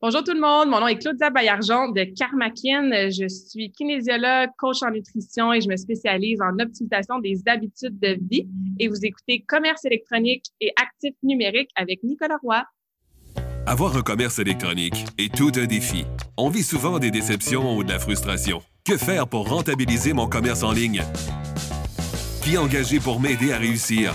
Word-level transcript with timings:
Bonjour 0.00 0.22
tout 0.22 0.32
le 0.32 0.40
monde, 0.40 0.68
mon 0.68 0.78
nom 0.78 0.86
est 0.86 0.96
Claudia 0.96 1.28
Bayarjon 1.28 1.88
de 1.88 2.04
Karmakin. 2.16 3.10
Je 3.10 3.26
suis 3.26 3.72
kinésiologue, 3.72 4.50
coach 4.56 4.80
en 4.84 4.92
nutrition 4.92 5.52
et 5.52 5.60
je 5.60 5.68
me 5.68 5.76
spécialise 5.76 6.38
en 6.40 6.56
optimisation 6.60 7.18
des 7.18 7.42
habitudes 7.46 7.98
de 7.98 8.16
vie. 8.30 8.46
Et 8.78 8.86
vous 8.86 9.04
écoutez 9.04 9.40
Commerce 9.40 9.84
électronique 9.86 10.44
et 10.60 10.72
actifs 10.80 11.16
numériques 11.24 11.70
avec 11.74 12.04
Nicolas 12.04 12.38
Roy. 12.40 12.62
Avoir 13.66 13.96
un 13.96 14.02
commerce 14.02 14.38
électronique 14.38 15.04
est 15.18 15.34
tout 15.34 15.50
un 15.56 15.66
défi. 15.66 16.04
On 16.36 16.48
vit 16.48 16.62
souvent 16.62 17.00
des 17.00 17.10
déceptions 17.10 17.76
ou 17.76 17.82
de 17.82 17.90
la 17.90 17.98
frustration. 17.98 18.62
Que 18.84 18.96
faire 18.96 19.26
pour 19.26 19.48
rentabiliser 19.48 20.12
mon 20.12 20.28
commerce 20.28 20.62
en 20.62 20.70
ligne? 20.70 21.02
Qui 22.44 22.56
engager 22.56 23.00
pour 23.00 23.18
m'aider 23.18 23.50
à 23.50 23.58
réussir? 23.58 24.14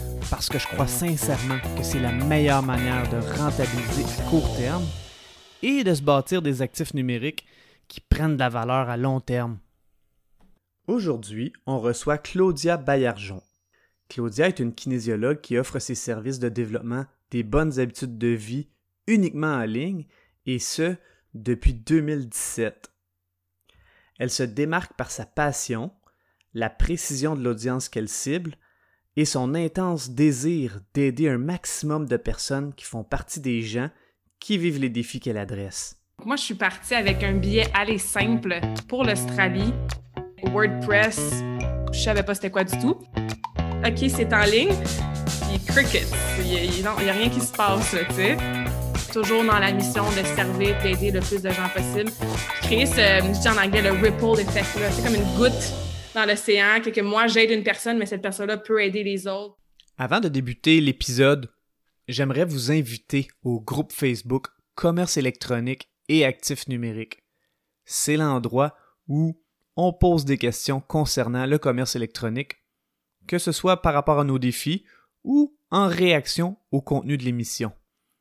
parce 0.31 0.47
que 0.47 0.57
je 0.57 0.65
crois 0.65 0.87
sincèrement 0.87 1.59
que 1.75 1.83
c'est 1.83 1.99
la 1.99 2.13
meilleure 2.13 2.63
manière 2.63 3.07
de 3.09 3.17
rentabiliser 3.37 4.05
à 4.05 4.29
court 4.29 4.55
terme 4.55 4.85
et 5.61 5.83
de 5.83 5.93
se 5.93 6.01
bâtir 6.01 6.41
des 6.41 6.61
actifs 6.61 6.93
numériques 6.93 7.45
qui 7.89 7.99
prennent 7.99 8.35
de 8.35 8.39
la 8.39 8.47
valeur 8.47 8.89
à 8.89 8.95
long 8.95 9.19
terme. 9.19 9.59
Aujourd'hui, 10.87 11.51
on 11.65 11.81
reçoit 11.81 12.17
Claudia 12.17 12.77
Bayarjon. 12.77 13.43
Claudia 14.07 14.47
est 14.47 14.61
une 14.61 14.73
kinésiologue 14.73 15.41
qui 15.41 15.57
offre 15.57 15.79
ses 15.79 15.95
services 15.95 16.39
de 16.39 16.47
développement 16.47 17.05
des 17.29 17.43
bonnes 17.43 17.77
habitudes 17.79 18.17
de 18.17 18.27
vie 18.27 18.69
uniquement 19.07 19.55
en 19.55 19.65
ligne 19.65 20.05
et 20.45 20.59
ce, 20.59 20.95
depuis 21.33 21.73
2017. 21.73 22.89
Elle 24.17 24.31
se 24.31 24.43
démarque 24.43 24.93
par 24.93 25.11
sa 25.11 25.25
passion, 25.25 25.91
la 26.53 26.69
précision 26.69 27.35
de 27.35 27.43
l'audience 27.43 27.89
qu'elle 27.89 28.09
cible, 28.09 28.55
et 29.17 29.25
son 29.25 29.55
intense 29.55 30.11
désir 30.11 30.79
d'aider 30.93 31.29
un 31.29 31.37
maximum 31.37 32.07
de 32.07 32.17
personnes 32.17 32.73
qui 32.73 32.85
font 32.85 33.03
partie 33.03 33.39
des 33.39 33.61
gens 33.61 33.89
qui 34.39 34.57
vivent 34.57 34.79
les 34.79 34.89
défis 34.89 35.19
qu'elle 35.19 35.37
adresse. 35.37 35.97
Moi, 36.25 36.35
je 36.35 36.43
suis 36.43 36.55
partie 36.55 36.93
avec 36.93 37.23
un 37.23 37.33
billet 37.33 37.67
aller 37.73 37.97
simple 37.97 38.59
pour 38.87 39.03
l'Australie. 39.03 39.73
WordPress, 40.43 41.43
je 41.91 41.99
savais 41.99 42.23
pas 42.23 42.35
c'était 42.35 42.51
quoi 42.51 42.63
du 42.63 42.77
tout. 42.79 42.97
OK, 43.85 43.97
c'est 44.07 44.33
en 44.33 44.43
ligne. 44.43 44.73
Puis 45.47 45.59
crickets. 45.65 46.07
Il 46.39 46.81
n'y 46.81 46.85
a, 46.85 46.93
rien 46.93 47.29
qui 47.29 47.41
se 47.41 47.51
passe, 47.51 47.95
tu 48.09 48.15
sais. 48.15 48.37
Toujours 49.11 49.43
dans 49.43 49.59
la 49.59 49.71
mission 49.71 50.03
de 50.11 50.25
servir, 50.35 50.75
d'aider 50.81 51.11
le 51.11 51.19
plus 51.19 51.41
de 51.41 51.49
gens 51.49 51.69
possible. 51.73 52.11
Créer 52.61 52.85
ce, 52.85 52.95
je 52.95 53.39
dis 53.39 53.47
en 53.47 53.57
anglais, 53.57 53.81
le 53.81 53.91
ripple 53.91 54.39
effect. 54.39 54.67
C'est 54.91 55.03
comme 55.03 55.15
une 55.15 55.37
goutte 55.37 55.73
dans 56.13 56.25
l'océan, 56.25 56.81
que, 56.81 57.01
moi 57.01 57.27
j'aide 57.27 57.51
une 57.51 57.63
personne, 57.63 57.97
mais 57.97 58.05
cette 58.05 58.21
personne-là 58.21 58.57
peut 58.57 58.81
aider 58.81 59.03
les 59.03 59.27
autres. 59.27 59.57
Avant 59.97 60.19
de 60.19 60.29
débuter 60.29 60.81
l'épisode, 60.81 61.49
j'aimerais 62.07 62.45
vous 62.45 62.71
inviter 62.71 63.27
au 63.43 63.59
groupe 63.59 63.91
Facebook 63.91 64.47
Commerce 64.75 65.17
électronique 65.17 65.89
et 66.09 66.25
actifs 66.25 66.67
numériques. 66.67 67.23
C'est 67.85 68.17
l'endroit 68.17 68.75
où 69.07 69.39
on 69.75 69.93
pose 69.93 70.25
des 70.25 70.37
questions 70.37 70.81
concernant 70.81 71.45
le 71.45 71.57
commerce 71.57 71.95
électronique, 71.95 72.57
que 73.27 73.37
ce 73.37 73.51
soit 73.51 73.81
par 73.81 73.93
rapport 73.93 74.19
à 74.19 74.23
nos 74.23 74.39
défis 74.39 74.85
ou 75.23 75.55
en 75.69 75.87
réaction 75.87 76.57
au 76.71 76.81
contenu 76.81 77.17
de 77.17 77.23
l'émission. 77.23 77.71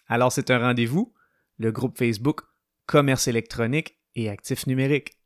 Alors 0.07 0.33
c'est 0.33 0.51
un 0.51 0.59
rendez-vous, 0.59 1.13
le 1.59 1.73
groupe 1.73 1.99
Facebook 1.99 2.43
Commerce 2.87 3.29
électronique 3.29 3.99
et 4.17 4.29
actifs 4.29 4.67
numériques. 4.67 5.20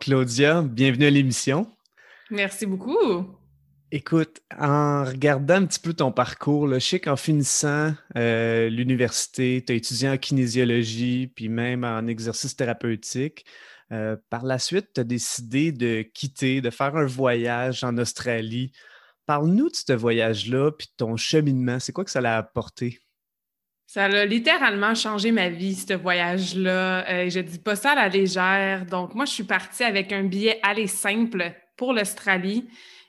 Claudia, 0.00 0.62
bienvenue 0.62 1.06
à 1.06 1.10
l'émission. 1.10 1.70
Merci 2.30 2.66
beaucoup. 2.66 3.36
Écoute, 3.94 4.40
en 4.58 5.04
regardant 5.04 5.56
un 5.56 5.66
petit 5.66 5.78
peu 5.78 5.92
ton 5.92 6.12
parcours, 6.12 6.66
je 6.72 6.78
sais 6.78 6.98
qu'en 6.98 7.16
finissant 7.16 7.92
euh, 8.16 8.70
l'université, 8.70 9.62
tu 9.66 9.72
as 9.72 9.76
étudié 9.76 10.08
en 10.08 10.16
kinésiologie, 10.16 11.26
puis 11.26 11.50
même 11.50 11.84
en 11.84 12.06
exercice 12.06 12.56
thérapeutique. 12.56 13.44
Euh, 13.92 14.16
par 14.30 14.44
la 14.46 14.58
suite, 14.58 14.94
tu 14.94 15.02
as 15.02 15.04
décidé 15.04 15.72
de 15.72 16.00
quitter, 16.00 16.62
de 16.62 16.70
faire 16.70 16.96
un 16.96 17.04
voyage 17.04 17.84
en 17.84 17.98
Australie. 17.98 18.72
Parle-nous 19.26 19.68
de 19.68 19.76
ce 19.76 19.92
voyage-là, 19.92 20.72
puis 20.72 20.86
de 20.86 20.94
ton 20.96 21.18
cheminement. 21.18 21.78
C'est 21.78 21.92
quoi 21.92 22.06
que 22.06 22.10
ça 22.10 22.22
l'a 22.22 22.38
apporté? 22.38 23.01
Ça 23.94 24.04
a 24.04 24.24
littéralement 24.24 24.94
changé 24.94 25.32
ma 25.32 25.50
vie, 25.50 25.74
ce 25.74 25.92
voyage-là. 25.92 27.06
Euh, 27.10 27.28
je 27.28 27.40
dis 27.40 27.58
pas 27.58 27.76
ça 27.76 27.90
à 27.90 27.94
la 27.94 28.08
légère. 28.08 28.86
Donc, 28.86 29.14
moi, 29.14 29.26
je 29.26 29.32
suis 29.32 29.44
partie 29.44 29.84
avec 29.84 30.12
un 30.12 30.22
billet 30.22 30.58
aller 30.62 30.86
simple 30.86 31.52
pour 31.76 31.92
l'Australie. 31.92 32.66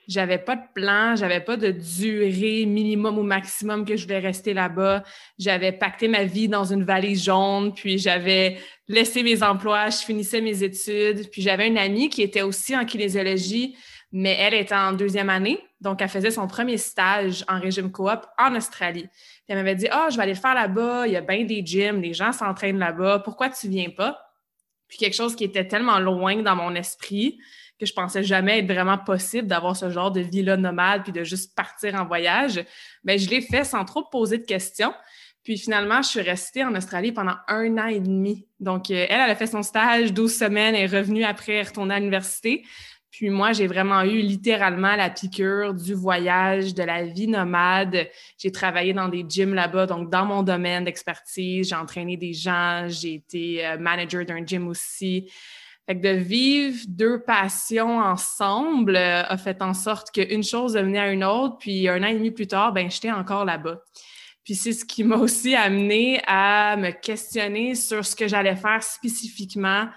J'avais 0.09 0.39
pas 0.39 0.57
de 0.57 0.61
plan, 0.75 1.15
j'avais 1.15 1.39
pas 1.39 1.55
de 1.55 1.71
durée 1.71 2.65
minimum 2.65 3.17
ou 3.17 3.23
maximum 3.23 3.85
que 3.85 3.95
je 3.95 4.03
voulais 4.03 4.19
rester 4.19 4.53
là-bas. 4.53 5.03
J'avais 5.39 5.71
pacté 5.71 6.09
ma 6.09 6.25
vie 6.25 6.49
dans 6.49 6.65
une 6.65 6.83
valise 6.83 7.23
jaune, 7.23 7.73
puis 7.73 7.97
j'avais 7.97 8.57
laissé 8.89 9.23
mes 9.23 9.41
emplois, 9.41 9.89
je 9.89 10.03
finissais 10.03 10.41
mes 10.41 10.63
études. 10.63 11.29
Puis 11.31 11.41
j'avais 11.41 11.67
une 11.69 11.77
amie 11.77 12.09
qui 12.09 12.23
était 12.23 12.41
aussi 12.41 12.75
en 12.75 12.83
kinésiologie, 12.83 13.77
mais 14.15 14.37
elle 14.39 14.53
était 14.53 14.75
en 14.75 14.93
deuxième 14.93 15.31
année, 15.31 15.59
donc 15.81 15.99
elle 15.99 16.07
faisait 16.07 16.29
son 16.29 16.47
premier 16.47 16.77
stage 16.77 17.43
en 17.47 17.59
régime 17.59 17.91
coop 17.91 18.25
en 18.37 18.55
Australie. 18.55 19.07
Puis 19.07 19.43
elle 19.47 19.57
m'avait 19.57 19.75
dit 19.75 19.87
Ah, 19.91 20.07
je 20.11 20.17
vais 20.17 20.23
aller 20.23 20.35
le 20.35 20.39
faire 20.39 20.53
là-bas, 20.53 21.07
il 21.07 21.13
y 21.13 21.15
a 21.15 21.21
bien 21.21 21.43
des 21.43 21.65
gyms, 21.65 21.99
les 21.99 22.13
gens 22.13 22.31
s'entraînent 22.31 22.77
là-bas, 22.77 23.19
pourquoi 23.25 23.49
tu 23.49 23.67
viens 23.67 23.89
pas? 23.89 24.19
Puis 24.87 24.99
quelque 24.99 25.15
chose 25.15 25.35
qui 25.35 25.43
était 25.43 25.67
tellement 25.67 25.97
loin 25.97 26.43
dans 26.43 26.55
mon 26.55 26.75
esprit 26.75 27.39
que 27.79 27.87
je 27.87 27.93
pensais 27.93 28.21
jamais 28.21 28.59
être 28.59 28.71
vraiment 28.71 28.99
possible 28.99 29.47
d'avoir 29.47 29.75
ce 29.75 29.89
genre 29.89 30.11
de 30.11 30.21
vie-là 30.21 30.57
nomade 30.57 31.01
puis 31.01 31.11
de 31.11 31.23
juste 31.23 31.55
partir 31.55 31.95
en 31.95 32.05
voyage. 32.05 32.63
Mais 33.03 33.17
je 33.17 33.27
l'ai 33.31 33.41
fait 33.41 33.63
sans 33.63 33.83
trop 33.83 34.03
poser 34.03 34.37
de 34.37 34.45
questions. 34.45 34.93
Puis 35.43 35.57
finalement, 35.57 36.01
je 36.01 36.07
suis 36.07 36.21
restée 36.21 36.63
en 36.63 36.73
Australie 36.75 37.11
pendant 37.11 37.35
un 37.47 37.77
an 37.77 37.87
et 37.87 37.99
demi. 37.99 38.47
Donc, 38.59 38.89
euh, 38.89 39.05
elle, 39.09 39.19
elle 39.19 39.31
a 39.31 39.35
fait 39.35 39.47
son 39.47 39.61
stage 39.61 40.13
12 40.13 40.33
semaines, 40.33 40.75
et 40.75 40.83
est 40.83 40.85
revenue 40.85 41.25
après, 41.25 41.63
retourner 41.63 41.95
à 41.95 41.99
l'université. 41.99 42.63
Puis 43.13 43.29
moi, 43.29 43.53
j'ai 43.53 43.67
vraiment 43.67 44.01
eu 44.01 44.21
littéralement 44.21 44.95
la 44.95 45.11
piqûre 45.11 45.75
du 45.75 45.93
voyage, 45.93 46.73
de 46.73 46.81
la 46.81 47.03
vie 47.03 47.27
nomade. 47.27 48.09
J'ai 48.39 48.51
travaillé 48.51 48.91
dans 48.91 49.07
des 49.07 49.23
gyms 49.29 49.53
là-bas, 49.53 49.85
donc 49.85 50.09
dans 50.09 50.25
mon 50.25 50.41
domaine 50.41 50.85
d'expertise, 50.85 51.69
j'ai 51.69 51.75
entraîné 51.75 52.17
des 52.17 52.33
gens, 52.33 52.87
j'ai 52.89 53.13
été 53.13 53.63
euh, 53.67 53.77
manager 53.77 54.25
d'un 54.25 54.43
gym 54.43 54.67
aussi. 54.67 55.31
Fait 55.85 55.95
que 55.95 56.01
de 56.01 56.17
vivre 56.17 56.83
deux 56.87 57.21
passions 57.21 57.99
ensemble 57.99 58.95
euh, 58.95 59.21
a 59.21 59.37
fait 59.37 59.61
en 59.61 59.75
sorte 59.75 60.09
qu'une 60.09 60.43
chose 60.43 60.73
devenait 60.73 60.97
à 60.97 61.11
une 61.11 61.23
autre, 61.23 61.59
puis 61.59 61.87
un 61.87 62.01
an 62.01 62.07
et 62.07 62.15
demi 62.15 62.31
plus 62.31 62.47
tard, 62.47 62.73
ben 62.73 62.89
j'étais 62.89 63.11
encore 63.11 63.45
là-bas. 63.45 63.79
Puis 64.43 64.55
c'est 64.55 64.73
ce 64.73 64.85
qui 64.85 65.03
m'a 65.03 65.17
aussi 65.17 65.53
amené 65.53 66.19
à 66.25 66.75
me 66.77 66.89
questionner 66.89 67.75
sur 67.75 68.03
ce 68.03 68.15
que 68.15 68.27
j'allais 68.27 68.55
faire 68.55 68.81
spécifiquement 68.81 69.87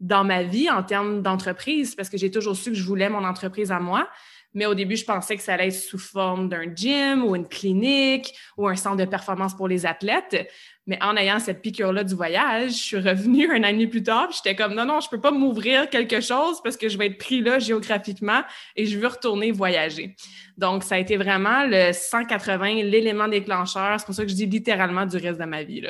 dans 0.00 0.24
ma 0.24 0.42
vie 0.42 0.70
en 0.70 0.82
termes 0.82 1.22
d'entreprise, 1.22 1.94
parce 1.94 2.08
que 2.08 2.18
j'ai 2.18 2.30
toujours 2.30 2.56
su 2.56 2.70
que 2.70 2.76
je 2.76 2.84
voulais 2.84 3.08
mon 3.08 3.24
entreprise 3.24 3.72
à 3.72 3.80
moi. 3.80 4.08
Mais 4.54 4.64
au 4.64 4.74
début, 4.74 4.96
je 4.96 5.04
pensais 5.04 5.36
que 5.36 5.42
ça 5.42 5.54
allait 5.54 5.68
être 5.68 5.74
sous 5.74 5.98
forme 5.98 6.48
d'un 6.48 6.74
gym 6.74 7.22
ou 7.22 7.36
une 7.36 7.46
clinique 7.46 8.34
ou 8.56 8.66
un 8.66 8.76
centre 8.76 8.96
de 8.96 9.04
performance 9.04 9.54
pour 9.54 9.68
les 9.68 9.84
athlètes. 9.84 10.50
Mais 10.86 10.98
en 11.02 11.16
ayant 11.18 11.38
cette 11.38 11.60
piqûre-là 11.60 12.02
du 12.02 12.14
voyage, 12.14 12.70
je 12.70 12.76
suis 12.76 12.96
revenue 12.96 13.50
un 13.52 13.62
an 13.62 13.88
plus 13.88 14.02
tard, 14.02 14.30
j'étais 14.32 14.56
comme 14.56 14.74
non, 14.74 14.86
non, 14.86 15.00
je 15.00 15.10
peux 15.10 15.20
pas 15.20 15.30
m'ouvrir 15.30 15.90
quelque 15.90 16.22
chose 16.22 16.62
parce 16.62 16.78
que 16.78 16.88
je 16.88 16.96
vais 16.96 17.08
être 17.08 17.18
pris 17.18 17.42
là 17.42 17.58
géographiquement 17.58 18.42
et 18.74 18.86
je 18.86 18.98
veux 18.98 19.08
retourner 19.08 19.52
voyager. 19.52 20.16
Donc, 20.56 20.82
ça 20.82 20.94
a 20.94 20.98
été 20.98 21.18
vraiment 21.18 21.66
le 21.66 21.92
180, 21.92 22.84
l'élément 22.84 23.28
déclencheur. 23.28 24.00
C'est 24.00 24.06
pour 24.06 24.14
ça 24.14 24.24
que 24.24 24.30
je 24.30 24.34
dis 24.34 24.46
littéralement 24.46 25.04
du 25.04 25.18
reste 25.18 25.38
de 25.38 25.44
ma 25.44 25.62
vie. 25.62 25.82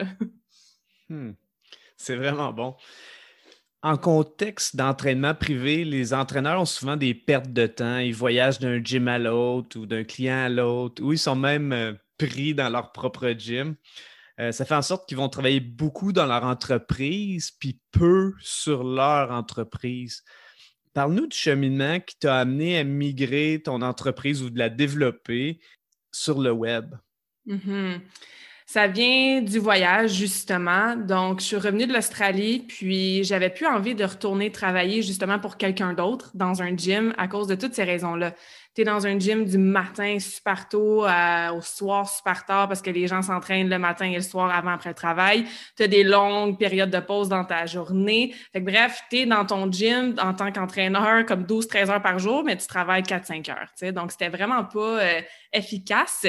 Hmm. 1.08 1.32
C'est 1.96 2.16
vraiment 2.16 2.52
bon 2.52 2.76
en 3.82 3.96
contexte 3.96 4.76
d'entraînement 4.76 5.34
privé, 5.34 5.84
les 5.84 6.12
entraîneurs 6.12 6.60
ont 6.60 6.66
souvent 6.66 6.96
des 6.96 7.14
pertes 7.14 7.52
de 7.52 7.66
temps. 7.66 7.98
Ils 7.98 8.14
voyagent 8.14 8.58
d'un 8.58 8.82
gym 8.82 9.06
à 9.08 9.18
l'autre 9.18 9.78
ou 9.78 9.86
d'un 9.86 10.04
client 10.04 10.44
à 10.44 10.48
l'autre, 10.48 11.02
ou 11.02 11.12
ils 11.12 11.18
sont 11.18 11.36
même 11.36 11.72
euh, 11.72 11.92
pris 12.18 12.54
dans 12.54 12.68
leur 12.68 12.92
propre 12.92 13.28
gym. 13.30 13.76
Euh, 14.40 14.52
ça 14.52 14.64
fait 14.64 14.74
en 14.74 14.82
sorte 14.82 15.08
qu'ils 15.08 15.16
vont 15.18 15.28
travailler 15.28 15.60
beaucoup 15.60 16.12
dans 16.12 16.26
leur 16.26 16.44
entreprise, 16.44 17.50
puis 17.52 17.80
peu 17.92 18.34
sur 18.40 18.84
leur 18.84 19.30
entreprise. 19.30 20.24
Parle-nous 20.92 21.28
du 21.28 21.36
cheminement 21.36 22.00
qui 22.00 22.18
t'a 22.18 22.38
amené 22.38 22.78
à 22.78 22.84
migrer 22.84 23.62
ton 23.64 23.82
entreprise 23.82 24.42
ou 24.42 24.50
de 24.50 24.58
la 24.58 24.68
développer 24.68 25.60
sur 26.12 26.40
le 26.40 26.50
web. 26.50 26.94
Mm-hmm. 27.46 28.00
Ça 28.70 28.86
vient 28.86 29.40
du 29.40 29.58
voyage, 29.58 30.12
justement. 30.12 30.94
Donc, 30.94 31.40
je 31.40 31.46
suis 31.46 31.56
revenue 31.56 31.86
de 31.86 31.94
l'Australie, 31.94 32.66
puis 32.68 33.24
j'avais 33.24 33.48
plus 33.48 33.64
envie 33.64 33.94
de 33.94 34.04
retourner 34.04 34.52
travailler 34.52 35.00
justement 35.00 35.38
pour 35.38 35.56
quelqu'un 35.56 35.94
d'autre 35.94 36.30
dans 36.34 36.60
un 36.60 36.76
gym 36.76 37.14
à 37.16 37.28
cause 37.28 37.46
de 37.46 37.54
toutes 37.54 37.72
ces 37.72 37.84
raisons-là. 37.84 38.34
Tu 38.74 38.82
es 38.82 38.84
dans 38.84 39.06
un 39.06 39.18
gym 39.18 39.46
du 39.46 39.56
matin 39.56 40.18
super 40.20 40.68
tôt 40.68 41.06
au 41.06 41.60
soir 41.62 42.10
super 42.10 42.44
tard 42.44 42.68
parce 42.68 42.82
que 42.82 42.90
les 42.90 43.06
gens 43.06 43.22
s'entraînent 43.22 43.70
le 43.70 43.78
matin 43.78 44.04
et 44.04 44.16
le 44.16 44.20
soir 44.20 44.54
avant 44.54 44.72
après 44.72 44.90
le 44.90 44.94
travail. 44.94 45.46
Tu 45.74 45.84
as 45.84 45.88
des 45.88 46.04
longues 46.04 46.58
périodes 46.58 46.90
de 46.90 47.00
pause 47.00 47.30
dans 47.30 47.46
ta 47.46 47.64
journée. 47.64 48.34
Fait 48.52 48.60
que, 48.60 48.70
bref, 48.70 49.00
tu 49.08 49.20
es 49.20 49.26
dans 49.26 49.46
ton 49.46 49.72
gym 49.72 50.14
en 50.20 50.34
tant 50.34 50.52
qu'entraîneur 50.52 51.24
comme 51.24 51.44
12-13 51.44 51.90
heures 51.90 52.02
par 52.02 52.18
jour, 52.18 52.44
mais 52.44 52.58
tu 52.58 52.66
travailles 52.66 53.02
4-5 53.02 53.50
heures. 53.50 53.92
Donc, 53.94 54.12
c'était 54.12 54.28
vraiment 54.28 54.62
pas 54.64 55.00
euh, 55.00 55.20
efficace. 55.54 56.26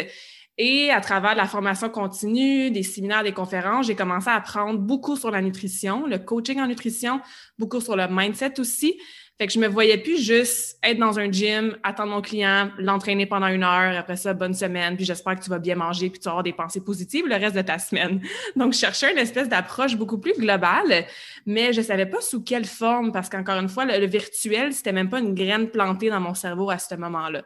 Et 0.61 0.91
à 0.91 0.99
travers 0.99 1.35
la 1.35 1.47
formation 1.47 1.89
continue, 1.89 2.69
des 2.69 2.83
séminaires, 2.83 3.23
des 3.23 3.31
conférences, 3.31 3.87
j'ai 3.87 3.95
commencé 3.95 4.29
à 4.29 4.33
apprendre 4.33 4.77
beaucoup 4.77 5.15
sur 5.15 5.31
la 5.31 5.41
nutrition, 5.41 6.05
le 6.05 6.19
coaching 6.19 6.59
en 6.59 6.67
nutrition, 6.67 7.21
beaucoup 7.57 7.79
sur 7.79 7.95
le 7.95 8.07
mindset 8.09 8.59
aussi. 8.59 8.99
Fait 9.37 9.47
que 9.47 9.53
je 9.53 9.59
me 9.59 9.69
voyais 9.69 9.97
plus 9.97 10.21
juste 10.21 10.77
être 10.83 10.99
dans 10.99 11.17
un 11.17 11.31
gym, 11.31 11.77
attendre 11.81 12.11
mon 12.11 12.21
client, 12.21 12.71
l'entraîner 12.77 13.25
pendant 13.25 13.47
une 13.47 13.63
heure, 13.63 13.97
après 13.97 14.17
ça, 14.17 14.33
bonne 14.33 14.53
semaine, 14.53 14.97
puis 14.97 15.05
j'espère 15.05 15.39
que 15.39 15.43
tu 15.45 15.49
vas 15.49 15.59
bien 15.59 15.75
manger, 15.75 16.09
puis 16.09 16.19
tu 16.19 16.25
vas 16.25 16.31
avoir 16.31 16.43
des 16.43 16.51
pensées 16.51 16.83
positives 16.83 17.25
le 17.25 17.35
reste 17.35 17.55
de 17.55 17.61
ta 17.61 17.79
semaine. 17.79 18.21
Donc, 18.57 18.73
je 18.73 18.79
cherchais 18.79 19.13
une 19.13 19.17
espèce 19.17 19.47
d'approche 19.47 19.95
beaucoup 19.95 20.17
plus 20.17 20.33
globale, 20.33 21.05
mais 21.45 21.71
je 21.71 21.81
savais 21.81 22.05
pas 22.05 22.19
sous 22.19 22.43
quelle 22.43 22.65
forme, 22.65 23.13
parce 23.13 23.29
qu'encore 23.29 23.59
une 23.59 23.69
fois, 23.69 23.85
le, 23.85 23.97
le 23.97 24.07
virtuel, 24.07 24.73
c'était 24.73 24.91
même 24.91 25.09
pas 25.09 25.19
une 25.19 25.33
graine 25.33 25.69
plantée 25.69 26.09
dans 26.09 26.19
mon 26.19 26.33
cerveau 26.33 26.69
à 26.69 26.79
ce 26.79 26.95
moment-là. 26.95 27.43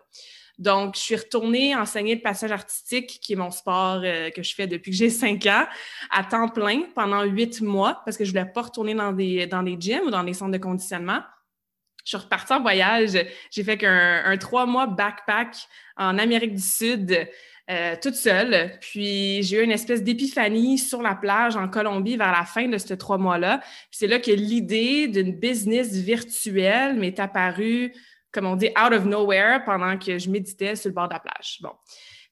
Donc, 0.60 0.96
je 0.96 1.02
suis 1.02 1.16
retournée 1.16 1.76
enseigner 1.76 2.16
le 2.16 2.22
passage 2.22 2.52
artistique, 2.52 3.20
qui 3.22 3.34
est 3.34 3.36
mon 3.36 3.52
sport 3.52 4.02
euh, 4.04 4.30
que 4.30 4.44
je 4.44 4.54
fais 4.54 4.68
depuis 4.68 4.92
que 4.92 4.98
j'ai 4.98 5.10
cinq 5.10 5.46
ans, 5.48 5.66
à 6.12 6.24
temps 6.24 6.48
plein 6.48 6.84
pendant 6.94 7.24
huit 7.24 7.62
mois, 7.62 8.02
parce 8.06 8.18
que 8.18 8.26
je 8.26 8.30
voulais 8.30 8.46
pas 8.46 8.62
retourner 8.62 8.94
dans 8.94 9.12
des, 9.12 9.48
dans 9.48 9.64
des 9.64 9.78
gyms 9.80 10.04
ou 10.06 10.12
dans 10.12 10.24
des 10.24 10.34
centres 10.34 10.52
de 10.52 10.58
conditionnement. 10.58 11.22
Je 12.06 12.10
suis 12.10 12.18
repartie 12.18 12.54
en 12.54 12.62
voyage. 12.62 13.12
J'ai 13.50 13.64
fait 13.64 13.78
qu'un 13.78 14.38
trois 14.38 14.66
mois 14.66 14.88
backpack 14.88 15.56
en 15.96 16.18
Amérique 16.18 16.56
du 16.56 16.62
Sud. 16.62 17.28
Euh, 17.72 17.96
toute 18.02 18.16
seule. 18.16 18.78
Puis 18.82 19.42
j'ai 19.42 19.62
eu 19.62 19.64
une 19.64 19.72
espèce 19.72 20.04
d'épiphanie 20.04 20.78
sur 20.78 21.02
la 21.02 21.16
plage 21.16 21.56
en 21.56 21.70
Colombie 21.70 22.18
vers 22.18 22.34
la 22.34 22.44
fin 22.44 22.68
de 22.68 22.78
ces 22.78 22.98
trois 22.98 23.18
mois-là. 23.18 23.62
C'est 23.90 24.08
là 24.08 24.20
que 24.20 24.32
l'idée 24.32 25.08
d'une 25.08 25.32
business 25.32 25.94
virtuelle 25.94 26.96
m'est 26.96 27.22
apparue 27.22 27.94
comme 28.34 28.46
on 28.48 28.56
dit, 28.56 28.70
out 28.70 28.92
of 28.92 29.06
nowhere 29.06 29.64
pendant 29.64 29.98
que 29.98 30.18
je 30.18 30.30
méditais 30.30 30.76
sur 30.76 30.90
le 30.90 30.96
bord 30.96 31.08
de 31.08 31.14
la 31.14 31.20
plage. 31.20 31.60
Bon. 31.62 31.72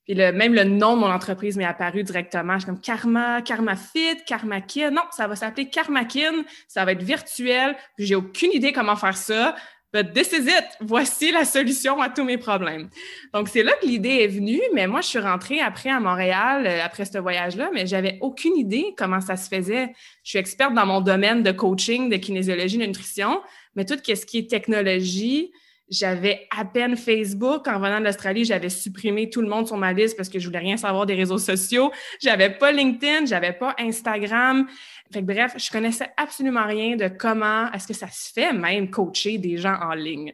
Puis 0.03 0.15
le, 0.15 0.31
même 0.31 0.53
le 0.53 0.63
nom 0.63 0.95
de 0.95 1.01
mon 1.01 1.11
entreprise 1.11 1.57
m'est 1.57 1.65
apparu 1.65 2.03
directement. 2.03 2.53
Je 2.55 2.59
suis 2.59 2.65
comme 2.65 2.81
Karma, 2.81 3.41
Karma 3.41 3.75
Fit, 3.75 4.17
Karmakin. 4.25 4.91
Non, 4.91 5.03
ça 5.11 5.27
va 5.27 5.35
s'appeler 5.35 5.69
Karmakin. 5.69 6.43
Ça 6.67 6.83
va 6.85 6.93
être 6.93 7.03
virtuel. 7.03 7.75
J'ai 7.97 8.15
aucune 8.15 8.51
idée 8.51 8.73
comment 8.73 8.95
faire 8.95 9.15
ça. 9.15 9.55
But 9.93 10.13
this 10.13 10.31
is 10.31 10.47
it. 10.47 10.65
Voici 10.79 11.31
la 11.31 11.43
solution 11.43 12.01
à 12.01 12.09
tous 12.09 12.23
mes 12.23 12.37
problèmes. 12.37 12.89
Donc, 13.33 13.49
c'est 13.49 13.61
là 13.61 13.73
que 13.73 13.85
l'idée 13.85 14.21
est 14.21 14.27
venue. 14.27 14.61
Mais 14.73 14.87
moi, 14.87 15.01
je 15.01 15.07
suis 15.07 15.19
rentrée 15.19 15.59
après 15.59 15.89
à 15.89 15.99
Montréal, 15.99 16.65
euh, 16.65 16.83
après 16.83 17.03
ce 17.03 17.17
voyage-là, 17.17 17.69
mais 17.73 17.85
j'avais 17.85 18.17
aucune 18.21 18.55
idée 18.55 18.95
comment 18.97 19.19
ça 19.19 19.35
se 19.35 19.49
faisait. 19.49 19.93
Je 20.23 20.29
suis 20.29 20.39
experte 20.39 20.73
dans 20.73 20.85
mon 20.85 21.01
domaine 21.01 21.43
de 21.43 21.51
coaching, 21.51 22.09
de 22.09 22.15
kinésiologie, 22.15 22.77
de 22.77 22.85
nutrition, 22.85 23.41
mais 23.75 23.83
tout 23.83 23.97
ce 24.03 24.25
qui 24.25 24.37
est 24.37 24.49
technologie, 24.49 25.51
j'avais 25.91 26.47
à 26.57 26.63
peine 26.63 26.95
Facebook. 26.95 27.67
En 27.67 27.79
venant 27.79 27.99
de 27.99 28.05
l'Australie, 28.05 28.45
j'avais 28.45 28.69
supprimé 28.69 29.29
tout 29.29 29.41
le 29.41 29.49
monde 29.49 29.67
sur 29.67 29.77
ma 29.77 29.91
liste 29.91 30.15
parce 30.15 30.29
que 30.29 30.39
je 30.39 30.47
voulais 30.47 30.59
rien 30.59 30.77
savoir 30.77 31.05
des 31.05 31.15
réseaux 31.15 31.37
sociaux. 31.37 31.91
J'avais 32.21 32.49
pas 32.49 32.71
LinkedIn, 32.71 33.25
j'avais 33.25 33.53
pas 33.53 33.75
Instagram. 33.77 34.67
Fait 35.11 35.21
bref, 35.21 35.53
je 35.57 35.69
connaissais 35.69 36.09
absolument 36.15 36.65
rien 36.65 36.95
de 36.95 37.09
comment 37.09 37.69
est-ce 37.73 37.87
que 37.87 37.93
ça 37.93 38.07
se 38.07 38.31
fait 38.31 38.53
même 38.53 38.89
coacher 38.89 39.37
des 39.37 39.57
gens 39.57 39.77
en 39.81 39.93
ligne. 39.93 40.33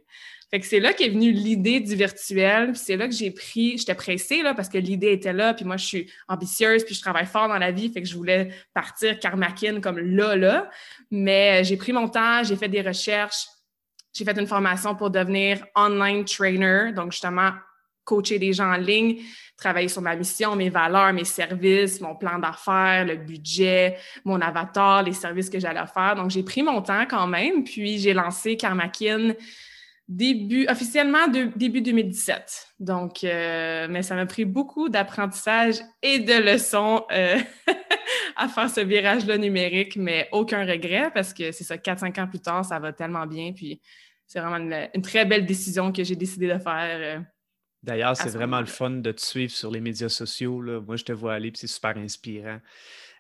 Fait 0.49 0.61
que 0.61 0.65
c'est 0.65 0.79
là 0.79 0.93
qu'est 0.93 1.09
venue 1.09 1.31
l'idée 1.31 1.81
du 1.81 1.95
virtuel. 1.95 2.73
C'est 2.75 2.95
là 2.95 3.07
que 3.07 3.13
j'ai 3.13 3.31
pris, 3.31 3.77
j'étais 3.77 3.95
pressée 3.95 4.43
là 4.43 4.53
parce 4.53 4.69
que 4.69 4.77
l'idée 4.77 5.11
était 5.11 5.33
là. 5.33 5.53
Puis 5.53 5.65
moi, 5.65 5.75
je 5.75 5.85
suis 5.85 6.11
ambitieuse, 6.29 6.85
puis 6.85 6.95
je 6.95 7.01
travaille 7.01 7.25
fort 7.25 7.49
dans 7.49 7.57
la 7.57 7.71
vie. 7.71 7.91
Fait 7.91 8.01
que 8.01 8.07
je 8.07 8.15
voulais 8.15 8.49
partir 8.73 9.19
Karmakin 9.19 9.81
comme 9.81 9.97
là, 9.97 10.37
là. 10.37 10.69
Mais 11.11 11.63
j'ai 11.65 11.75
pris 11.75 11.91
mon 11.91 12.07
temps, 12.07 12.43
j'ai 12.43 12.55
fait 12.55 12.69
des 12.69 12.81
recherches 12.81 13.47
j'ai 14.13 14.25
fait 14.25 14.39
une 14.39 14.47
formation 14.47 14.95
pour 14.95 15.09
devenir 15.09 15.65
online 15.75 16.25
trainer, 16.25 16.91
donc 16.93 17.11
justement 17.11 17.51
coacher 18.03 18.39
des 18.39 18.53
gens 18.53 18.71
en 18.73 18.77
ligne, 18.77 19.17
travailler 19.57 19.89
sur 19.89 20.01
ma 20.01 20.15
mission, 20.15 20.55
mes 20.55 20.69
valeurs, 20.69 21.11
mes 21.11 21.25
services, 21.25 21.99
mon 21.99 22.15
plan 22.15 22.39
d'affaires, 22.39 23.05
le 23.05 23.17
budget, 23.17 23.97
mon 24.23 24.39
avatar, 24.39 25.03
les 25.03 25.13
services 25.13 25.49
que 25.49 25.59
j'allais 25.59 25.85
faire. 25.93 26.15
Donc, 26.15 26.31
j'ai 26.31 26.43
pris 26.43 26.63
mon 26.63 26.81
temps 26.81 27.05
quand 27.07 27.27
même, 27.27 27.65
puis 27.65 27.99
j'ai 27.99 28.13
lancé 28.13 28.55
Karmakin 28.55 29.33
début, 30.07 30.67
officiellement 30.67 31.27
de, 31.27 31.51
début 31.55 31.81
2017. 31.81 32.67
Donc, 32.79 33.23
euh, 33.23 33.87
mais 33.89 34.03
ça 34.03 34.15
m'a 34.15 34.25
pris 34.25 34.45
beaucoup 34.45 34.89
d'apprentissage 34.89 35.75
et 36.01 36.19
de 36.19 36.33
leçons 36.33 37.05
euh, 37.11 37.37
à 38.35 38.47
faire 38.47 38.69
ce 38.69 38.81
virage-là 38.81 39.37
numérique, 39.37 39.97
mais 39.97 40.29
aucun 40.31 40.65
regret 40.65 41.11
parce 41.13 41.33
que 41.33 41.51
c'est 41.51 41.63
ça, 41.63 41.77
4-5 41.77 42.21
ans 42.21 42.27
plus 42.27 42.39
tard, 42.39 42.63
ça 42.63 42.79
va 42.79 42.93
tellement 42.93 43.25
bien, 43.25 43.51
puis 43.53 43.81
c'est 44.25 44.39
vraiment 44.39 44.57
une, 44.93 45.01
très 45.01 45.25
belle 45.25 45.45
décision 45.45 45.91
que 45.91 46.03
j'ai 46.03 46.15
décidé 46.15 46.47
de 46.47 46.57
faire. 46.57 47.17
Euh, 47.19 47.19
D'ailleurs, 47.83 48.17
c'est 48.17 48.29
vraiment 48.29 48.59
le 48.59 48.65
fun 48.65 48.89
de 48.89 49.11
te 49.11 49.21
suivre 49.21 49.51
sur 49.51 49.71
les 49.71 49.79
médias 49.79 50.09
sociaux. 50.09 50.61
Moi, 50.81 50.97
je 50.97 51.05
te 51.05 51.11
vois 51.13 51.35
aller, 51.35 51.51
puis 51.51 51.59
c'est 51.59 51.67
super 51.67 51.95
inspirant. 51.95 52.59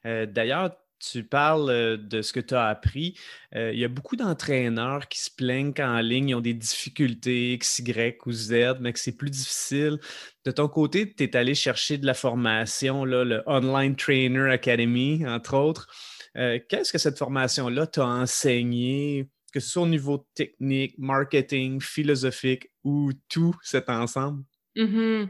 D'ailleurs, 0.03 0.75
tu 0.99 1.23
parles 1.23 1.97
de 1.97 2.21
ce 2.21 2.33
que 2.33 2.39
tu 2.39 2.55
as 2.55 2.67
appris. 2.67 3.17
il 3.53 3.77
y 3.77 3.85
a 3.85 3.87
beaucoup 3.87 4.15
d'entraîneurs 4.15 5.07
qui 5.07 5.19
se 5.19 5.29
plaignent 5.29 5.73
qu'en 5.73 5.99
ligne, 5.99 6.29
ils 6.29 6.35
ont 6.35 6.41
des 6.41 6.53
difficultés 6.53 7.53
X, 7.53 7.79
Y 7.79 8.17
ou 8.25 8.31
Z, 8.31 8.77
mais 8.79 8.93
que 8.93 8.99
c'est 8.99 9.17
plus 9.17 9.29
difficile. 9.29 9.99
De 10.45 10.51
ton 10.51 10.67
côté, 10.67 11.13
tu 11.13 11.23
es 11.23 11.35
allé 11.35 11.55
chercher 11.55 11.97
de 11.97 12.05
la 12.05 12.13
formation, 12.13 13.05
là, 13.05 13.23
le 13.23 13.43
Online 13.45 13.95
Trainer 13.95 14.51
Academy, 14.51 15.25
entre 15.27 15.55
autres. 15.55 15.87
Qu'est-ce 16.35 16.91
que 16.91 16.97
cette 16.97 17.17
formation-là 17.17 17.87
t'a 17.87 18.05
enseigné 18.05 19.29
que 19.53 19.59
ce 19.59 19.69
soit 19.69 19.83
au 19.83 19.87
niveau 19.87 20.27
technique, 20.35 20.95
marketing, 20.97 21.81
philosophique 21.81 22.69
ou 22.83 23.11
tout 23.29 23.55
cet 23.63 23.89
ensemble? 23.89 24.43
Mm-hmm. 24.75 25.29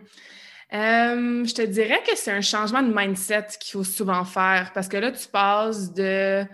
Euh, 0.73 1.45
je 1.45 1.53
te 1.53 1.61
dirais 1.61 2.01
que 2.05 2.15
c'est 2.15 2.31
un 2.31 2.41
changement 2.41 2.81
de 2.81 2.93
mindset 2.93 3.47
qu'il 3.59 3.71
faut 3.71 3.83
souvent 3.85 4.25
faire 4.25 4.71
parce 4.73 4.87
que 4.87 4.97
là, 4.97 5.11
tu 5.11 5.27
passes 5.29 5.93
de 5.93 6.45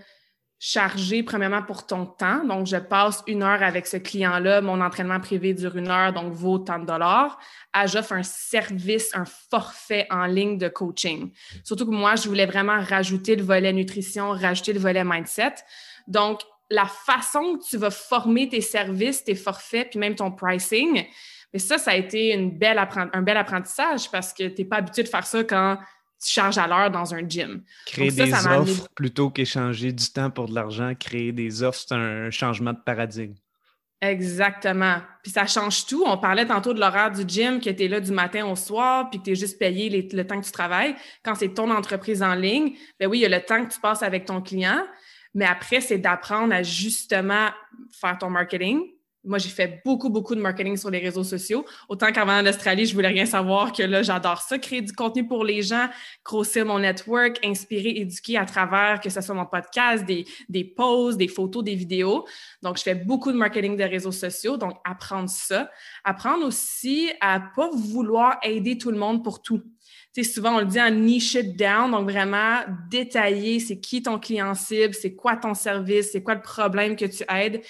charger 0.66 1.24
premièrement 1.24 1.62
pour 1.62 1.86
ton 1.86 2.06
temps. 2.06 2.46
Donc, 2.46 2.68
je 2.68 2.78
passe 2.78 3.22
une 3.28 3.44
heure 3.44 3.62
avec 3.62 3.86
ce 3.86 3.98
client-là, 3.98 4.62
mon 4.62 4.80
entraînement 4.80 5.20
privé 5.20 5.54
dure 5.54 5.76
une 5.76 5.90
heure, 5.90 6.14
donc 6.14 6.32
vaut 6.32 6.58
tant 6.58 6.80
de 6.80 6.86
dollars. 6.86 7.38
À 7.74 7.86
j'offre 7.86 8.14
un 8.14 8.24
service, 8.24 9.10
un 9.14 9.26
forfait 9.26 10.08
en 10.10 10.26
ligne 10.26 10.58
de 10.58 10.70
coaching. 10.70 11.34
Surtout 11.66 11.86
que 11.86 11.92
moi, 11.92 12.16
je 12.16 12.30
voulais 12.30 12.46
vraiment 12.46 12.80
rajouter 12.80 13.36
le 13.36 13.44
volet 13.44 13.74
nutrition, 13.74 14.30
rajouter 14.30 14.72
le 14.72 14.80
volet 14.80 15.04
mindset. 15.04 15.56
Donc, 16.08 16.40
la 16.70 16.86
façon 16.86 17.58
que 17.58 17.70
tu 17.70 17.76
vas 17.76 17.92
former 17.92 18.48
tes 18.48 18.62
services, 18.62 19.24
tes 19.24 19.36
forfaits, 19.36 19.90
puis 19.90 20.00
même 20.00 20.16
ton 20.16 20.32
pricing. 20.32 21.06
Mais 21.54 21.60
ça, 21.60 21.78
ça 21.78 21.92
a 21.92 21.96
été 21.96 22.34
une 22.34 22.58
belle 22.58 22.80
un 23.14 23.22
bel 23.22 23.38
apprentissage 23.38 24.10
parce 24.12 24.34
que 24.34 24.48
tu 24.48 24.62
n'es 24.62 24.68
pas 24.68 24.78
habitué 24.78 25.04
de 25.04 25.08
faire 25.08 25.26
ça 25.26 25.44
quand 25.44 25.78
tu 26.24 26.32
charges 26.32 26.58
à 26.58 26.68
l'heure 26.68 26.90
dans 26.90 27.14
un 27.14 27.28
gym. 27.28 27.62
Créer 27.86 28.12
des 28.12 28.34
offres 28.34 28.88
plutôt 28.96 29.30
qu'échanger 29.30 29.92
du 29.92 30.10
temps 30.10 30.30
pour 30.30 30.48
de 30.48 30.56
l'argent, 30.56 30.94
créer 30.96 31.32
des 31.32 31.64
offres, 31.64 31.84
c'est 31.88 31.96
un 31.96 32.32
changement 32.32 32.74
de 32.74 32.80
paradigme. 32.84 33.36
Exactement. 34.02 34.98
Puis 35.22 35.32
ça 35.32 35.48
change 35.48 35.86
tout. 35.86 36.04
On 36.06 36.18
parlait 36.18 36.46
tantôt 36.46 36.74
de 36.74 36.80
l'horaire 36.80 37.12
du 37.12 37.24
gym, 37.26 37.62
que 37.62 37.70
tu 37.70 37.84
es 37.84 37.88
là 37.88 38.02
du 38.02 38.12
matin 38.12 38.46
au 38.46 38.56
soir, 38.56 39.10
puis 39.10 39.20
que 39.20 39.26
tu 39.26 39.32
es 39.32 39.36
juste 39.36 39.58
payé 39.58 39.90
le 40.12 40.28
temps 40.28 40.40
que 40.42 40.46
tu 40.46 40.52
travailles. 40.52 40.96
Quand 41.24 41.36
c'est 41.36 41.54
ton 41.54 41.72
entreprise 41.72 42.22
en 42.22 42.36
ligne, 42.36 42.74
ben 43.00 43.08
oui, 43.08 43.20
il 43.20 43.22
y 43.22 43.26
a 43.26 43.30
le 43.30 43.44
temps 43.44 43.64
que 43.66 43.74
tu 43.74 43.80
passes 43.80 44.04
avec 44.04 44.26
ton 44.26 44.42
client, 44.42 44.84
mais 45.34 45.46
après, 45.46 45.80
c'est 45.80 46.00
d'apprendre 46.00 46.54
à 46.54 46.64
justement 46.64 47.48
faire 47.92 48.18
ton 48.18 48.30
marketing. 48.30 48.82
Moi, 49.24 49.38
j'ai 49.38 49.50
fait 49.50 49.82
beaucoup, 49.86 50.10
beaucoup 50.10 50.36
de 50.36 50.42
marketing 50.42 50.76
sur 50.76 50.90
les 50.90 51.00
réseaux 51.00 51.24
sociaux. 51.24 51.66
Autant 51.88 52.12
qu'avant 52.12 52.40
en 52.40 52.46
Australie, 52.46 52.86
je 52.86 52.94
voulais 52.94 53.08
rien 53.08 53.26
savoir 53.26 53.72
que 53.72 53.84
là, 53.84 54.04
j'adore 54.04 54.42
ça, 54.42 54.58
créer 54.58 54.82
du 54.82 54.92
contenu 54.94 55.26
pour 55.26 55.46
les 55.46 55.62
gens, 55.62 55.88
grossir 56.26 56.66
mon 56.66 56.80
network, 56.80 57.40
inspirer, 57.46 57.90
éduquer 57.90 58.38
à 58.38 58.46
travers 58.46 59.00
que 59.00 59.10
ce 59.10 59.22
soit 59.22 59.36
mon 59.36 59.46
podcast, 59.46 60.06
des, 60.06 60.26
des 60.50 60.64
posts, 60.64 61.18
des 61.18 61.28
photos, 61.28 61.64
des 61.64 61.76
vidéos. 61.76 62.26
Donc, 62.62 62.78
je 62.78 62.84
fais 62.84 62.96
beaucoup 62.96 63.32
de 63.32 63.38
marketing 63.38 63.78
de 63.78 63.84
réseaux 63.84 64.12
sociaux. 64.12 64.58
Donc, 64.58 64.74
apprendre 64.84 65.30
ça. 65.30 65.70
Apprendre 66.04 66.46
aussi 66.46 67.12
à 67.22 67.42
pas 67.56 67.70
vouloir 67.72 68.38
aider 68.44 68.78
tout 68.78 68.92
le 68.92 68.98
monde 68.98 69.24
pour 69.24 69.42
tout 69.42 69.64
souvent, 70.22 70.58
on 70.58 70.60
le 70.60 70.66
dit 70.66 70.80
en 70.80 70.92
niche 70.92 71.34
it 71.34 71.58
down, 71.58 71.90
donc 71.90 72.08
vraiment 72.08 72.60
détailler 72.92 73.60
c'est 73.60 73.80
qui 73.80 74.04
ton 74.04 74.20
client 74.20 74.54
cible, 74.54 74.94
c'est 74.94 75.16
quoi 75.16 75.38
ton 75.38 75.56
service, 75.56 76.12
c'est 76.12 76.22
quoi 76.22 76.36
le 76.36 76.42
problème 76.42 76.96
que 76.96 77.06
tu 77.06 77.24
aides. 77.28 77.62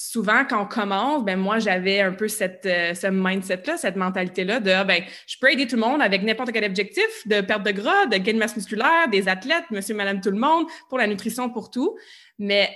Souvent, 0.00 0.44
quand 0.48 0.62
on 0.62 0.66
commence, 0.66 1.24
ben 1.24 1.36
moi, 1.36 1.58
j'avais 1.58 2.00
un 2.00 2.12
peu 2.12 2.28
cette, 2.28 2.64
euh, 2.66 2.94
ce 2.94 3.08
mindset-là, 3.08 3.76
cette 3.76 3.96
mentalité-là 3.96 4.60
de, 4.60 4.70
ah, 4.70 4.84
ben, 4.84 5.02
je 5.26 5.36
peux 5.40 5.50
aider 5.50 5.66
tout 5.66 5.74
le 5.74 5.82
monde 5.82 6.00
avec 6.00 6.22
n'importe 6.22 6.52
quel 6.52 6.62
objectif, 6.62 7.26
de 7.26 7.40
perte 7.40 7.64
de 7.64 7.72
gras, 7.72 8.06
de 8.06 8.16
gain 8.16 8.34
de 8.34 8.38
masse 8.38 8.54
musculaire, 8.54 9.08
des 9.10 9.26
athlètes, 9.26 9.64
monsieur, 9.72 9.96
madame, 9.96 10.20
tout 10.20 10.30
le 10.30 10.38
monde, 10.38 10.66
pour 10.88 10.98
la 10.98 11.08
nutrition, 11.08 11.50
pour 11.50 11.72
tout. 11.72 11.98
Mais 12.38 12.70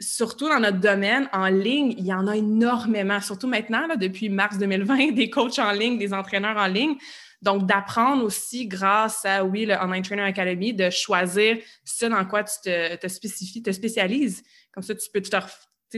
surtout 0.00 0.48
dans 0.48 0.60
notre 0.60 0.78
domaine, 0.78 1.28
en 1.32 1.48
ligne, 1.48 1.96
il 1.98 2.06
y 2.06 2.14
en 2.14 2.28
a 2.28 2.36
énormément, 2.36 3.20
surtout 3.20 3.48
maintenant, 3.48 3.88
là, 3.88 3.96
depuis 3.96 4.28
mars 4.28 4.56
2020, 4.56 5.10
des 5.14 5.30
coachs 5.30 5.58
en 5.58 5.72
ligne, 5.72 5.98
des 5.98 6.14
entraîneurs 6.14 6.56
en 6.56 6.68
ligne. 6.68 6.94
Donc, 7.42 7.66
d'apprendre 7.66 8.22
aussi 8.22 8.68
grâce 8.68 9.24
à, 9.24 9.44
oui, 9.44 9.66
le 9.66 9.74
Online 9.74 10.02
Trainer 10.04 10.22
Academy, 10.22 10.72
de 10.72 10.90
choisir 10.90 11.56
ce 11.84 12.06
dans 12.06 12.24
quoi 12.24 12.44
tu 12.44 12.54
te, 12.62 13.08
spécifies, 13.08 13.64
te 13.64 13.72
spécialises. 13.72 14.44
Comme 14.72 14.84
ça, 14.84 14.94
tu 14.94 15.10
peux 15.12 15.20
te, 15.20 15.28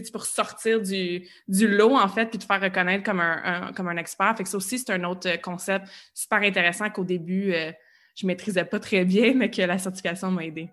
tu 0.02 0.12
peux 0.12 0.18
ressortir 0.18 0.80
du, 0.80 1.28
du, 1.48 1.68
lot, 1.68 1.96
en 1.96 2.08
fait, 2.08 2.26
puis 2.26 2.38
te 2.38 2.44
faire 2.44 2.60
reconnaître 2.60 3.04
comme 3.04 3.20
un, 3.20 3.72
comme 3.72 3.88
un 3.88 3.96
expert. 3.96 4.36
Fait 4.36 4.42
que 4.42 4.48
ça 4.48 4.56
aussi, 4.56 4.78
c'est 4.78 4.90
un 4.90 5.04
autre 5.04 5.40
concept 5.40 5.86
super 6.12 6.40
intéressant 6.42 6.90
qu'au 6.90 7.04
début, 7.04 7.52
euh, 7.52 7.72
je 8.16 8.26
ne 8.26 8.28
maîtrisais 8.28 8.64
pas 8.64 8.80
très 8.80 9.04
bien, 9.04 9.34
mais 9.34 9.50
que 9.50 9.62
la 9.62 9.78
certification 9.78 10.30
m'a 10.30 10.44
aidé. 10.44 10.70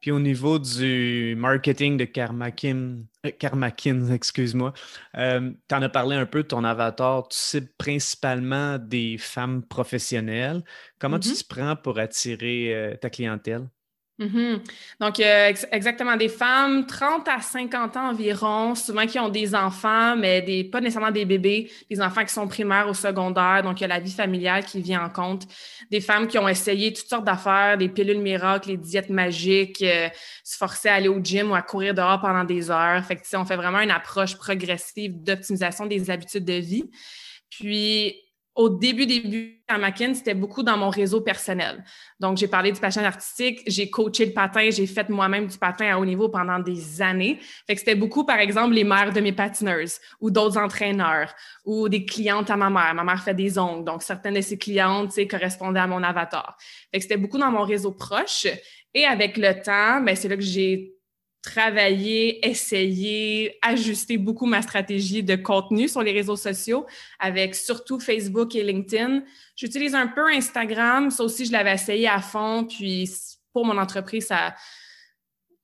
Puis 0.00 0.10
au 0.10 0.20
niveau 0.20 0.58
du 0.58 1.34
marketing 1.38 1.96
de 1.96 2.04
Karmakin, 2.04 2.98
euh, 3.24 4.10
excuse-moi, 4.14 4.72
euh, 5.16 5.50
tu 5.68 5.74
en 5.74 5.82
as 5.82 5.88
parlé 5.88 6.16
un 6.16 6.26
peu 6.26 6.42
de 6.42 6.48
ton 6.48 6.64
avatar. 6.64 7.28
Tu 7.28 7.38
cibles 7.38 7.72
principalement 7.78 8.78
des 8.78 9.16
femmes 9.18 9.62
professionnelles. 9.62 10.62
Comment 10.98 11.18
tu 11.18 11.30
mm-hmm. 11.30 11.48
te 11.48 11.54
prends 11.54 11.76
pour 11.76 11.98
attirer 11.98 12.96
ta 13.00 13.08
clientèle? 13.10 13.68
Mm-hmm. 14.18 14.60
Donc, 15.00 15.20
euh, 15.20 15.52
exactement, 15.72 16.16
des 16.16 16.30
femmes 16.30 16.86
30 16.86 17.28
à 17.28 17.40
50 17.42 17.96
ans 17.98 18.08
environ, 18.08 18.74
souvent 18.74 19.06
qui 19.06 19.18
ont 19.18 19.28
des 19.28 19.54
enfants, 19.54 20.16
mais 20.16 20.40
des, 20.40 20.64
pas 20.64 20.80
nécessairement 20.80 21.10
des 21.10 21.26
bébés, 21.26 21.70
des 21.90 22.00
enfants 22.00 22.24
qui 22.24 22.32
sont 22.32 22.48
primaires 22.48 22.88
ou 22.88 22.94
secondaires, 22.94 23.62
donc 23.62 23.78
il 23.80 23.82
y 23.82 23.84
a 23.84 23.88
la 23.88 24.00
vie 24.00 24.12
familiale 24.12 24.64
qui 24.64 24.80
vient 24.80 25.04
en 25.04 25.10
compte. 25.10 25.46
Des 25.90 26.00
femmes 26.00 26.28
qui 26.28 26.38
ont 26.38 26.48
essayé 26.48 26.94
toutes 26.94 27.08
sortes 27.08 27.26
d'affaires, 27.26 27.76
des 27.76 27.90
pilules 27.90 28.20
miracles, 28.20 28.70
les 28.70 28.76
diètes 28.78 29.10
magiques, 29.10 29.82
euh, 29.82 30.08
se 30.42 30.56
forcer 30.56 30.88
à 30.88 30.94
aller 30.94 31.08
au 31.08 31.20
gym 31.22 31.50
ou 31.50 31.54
à 31.54 31.60
courir 31.60 31.92
dehors 31.92 32.20
pendant 32.20 32.44
des 32.44 32.70
heures. 32.70 33.04
Fait 33.04 33.16
que, 33.16 33.36
on 33.36 33.44
fait 33.44 33.56
vraiment 33.56 33.80
une 33.80 33.90
approche 33.90 34.36
progressive 34.36 35.22
d'optimisation 35.22 35.84
des 35.84 36.10
habitudes 36.10 36.46
de 36.46 36.54
vie. 36.54 36.84
Puis, 37.50 38.16
au 38.56 38.70
début, 38.70 39.04
début 39.04 39.62
à 39.68 39.76
Macken, 39.76 40.14
c'était 40.14 40.34
beaucoup 40.34 40.62
dans 40.62 40.78
mon 40.78 40.88
réseau 40.88 41.20
personnel. 41.20 41.84
Donc, 42.18 42.38
j'ai 42.38 42.48
parlé 42.48 42.72
du 42.72 42.80
patin 42.80 43.04
artistique, 43.04 43.60
j'ai 43.66 43.90
coaché 43.90 44.24
le 44.24 44.32
patin, 44.32 44.70
j'ai 44.70 44.86
fait 44.86 45.10
moi-même 45.10 45.46
du 45.46 45.58
patin 45.58 45.92
à 45.92 45.98
haut 45.98 46.06
niveau 46.06 46.30
pendant 46.30 46.58
des 46.58 47.02
années. 47.02 47.38
Fait 47.66 47.74
que 47.74 47.80
c'était 47.80 47.94
beaucoup, 47.94 48.24
par 48.24 48.38
exemple, 48.38 48.72
les 48.74 48.84
mères 48.84 49.12
de 49.12 49.20
mes 49.20 49.32
patineuses 49.32 49.98
ou 50.20 50.30
d'autres 50.30 50.56
entraîneurs 50.56 51.34
ou 51.66 51.90
des 51.90 52.06
clientes 52.06 52.50
à 52.50 52.56
ma 52.56 52.70
mère. 52.70 52.94
Ma 52.94 53.04
mère 53.04 53.22
fait 53.22 53.34
des 53.34 53.58
ongles, 53.58 53.84
donc 53.84 54.02
certaines 54.02 54.34
de 54.34 54.40
ces 54.40 54.56
clientes, 54.56 55.12
correspondaient 55.28 55.80
à 55.80 55.86
mon 55.86 56.02
avatar. 56.02 56.56
Fait 56.90 56.98
que 56.98 57.02
c'était 57.02 57.18
beaucoup 57.18 57.38
dans 57.38 57.50
mon 57.50 57.62
réseau 57.62 57.92
proche. 57.92 58.46
Et 58.94 59.04
avec 59.04 59.36
le 59.36 59.52
temps, 59.62 60.00
ben, 60.00 60.16
c'est 60.16 60.28
là 60.28 60.36
que 60.36 60.42
j'ai 60.42 60.95
travailler, 61.46 62.44
essayer, 62.46 63.56
ajuster 63.62 64.18
beaucoup 64.18 64.46
ma 64.46 64.62
stratégie 64.62 65.22
de 65.22 65.36
contenu 65.36 65.86
sur 65.86 66.02
les 66.02 66.10
réseaux 66.10 66.36
sociaux 66.36 66.86
avec 67.20 67.54
surtout 67.54 68.00
Facebook 68.00 68.56
et 68.56 68.64
LinkedIn. 68.64 69.22
J'utilise 69.54 69.94
un 69.94 70.08
peu 70.08 70.26
Instagram, 70.28 71.10
ça 71.12 71.22
aussi 71.22 71.46
je 71.46 71.52
l'avais 71.52 71.72
essayé 71.72 72.08
à 72.08 72.20
fond, 72.20 72.66
puis 72.68 73.08
pour 73.52 73.64
mon 73.64 73.78
entreprise, 73.78 74.26
ça 74.26 74.56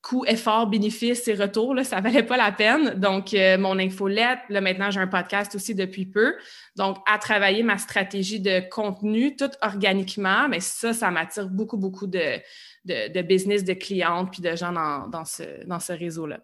coût, 0.02 0.24
effort, 0.26 0.66
bénéfice 0.66 1.26
et 1.28 1.34
retour, 1.34 1.74
là, 1.74 1.84
ça 1.84 2.00
valait 2.00 2.24
pas 2.24 2.36
la 2.36 2.50
peine. 2.52 2.94
Donc, 2.94 3.34
euh, 3.34 3.56
mon 3.56 3.78
infolette, 3.78 4.40
là, 4.48 4.60
maintenant, 4.60 4.90
j'ai 4.90 5.00
un 5.00 5.06
podcast 5.06 5.54
aussi 5.54 5.74
depuis 5.74 6.06
peu. 6.06 6.34
Donc, 6.76 6.98
à 7.06 7.18
travailler 7.18 7.62
ma 7.62 7.78
stratégie 7.78 8.40
de 8.40 8.68
contenu, 8.68 9.36
tout 9.36 9.50
organiquement, 9.62 10.48
mais 10.48 10.60
ça, 10.60 10.92
ça 10.92 11.10
m'attire 11.10 11.48
beaucoup, 11.48 11.76
beaucoup 11.76 12.08
de, 12.08 12.40
de, 12.84 13.22
business, 13.22 13.64
de 13.64 13.74
clientes, 13.74 14.30
puis 14.32 14.42
de 14.42 14.56
gens 14.56 14.72
dans, 14.72 15.06
dans 15.06 15.24
ce, 15.24 15.64
dans 15.66 15.80
ce 15.80 15.92
réseau-là. 15.92 16.40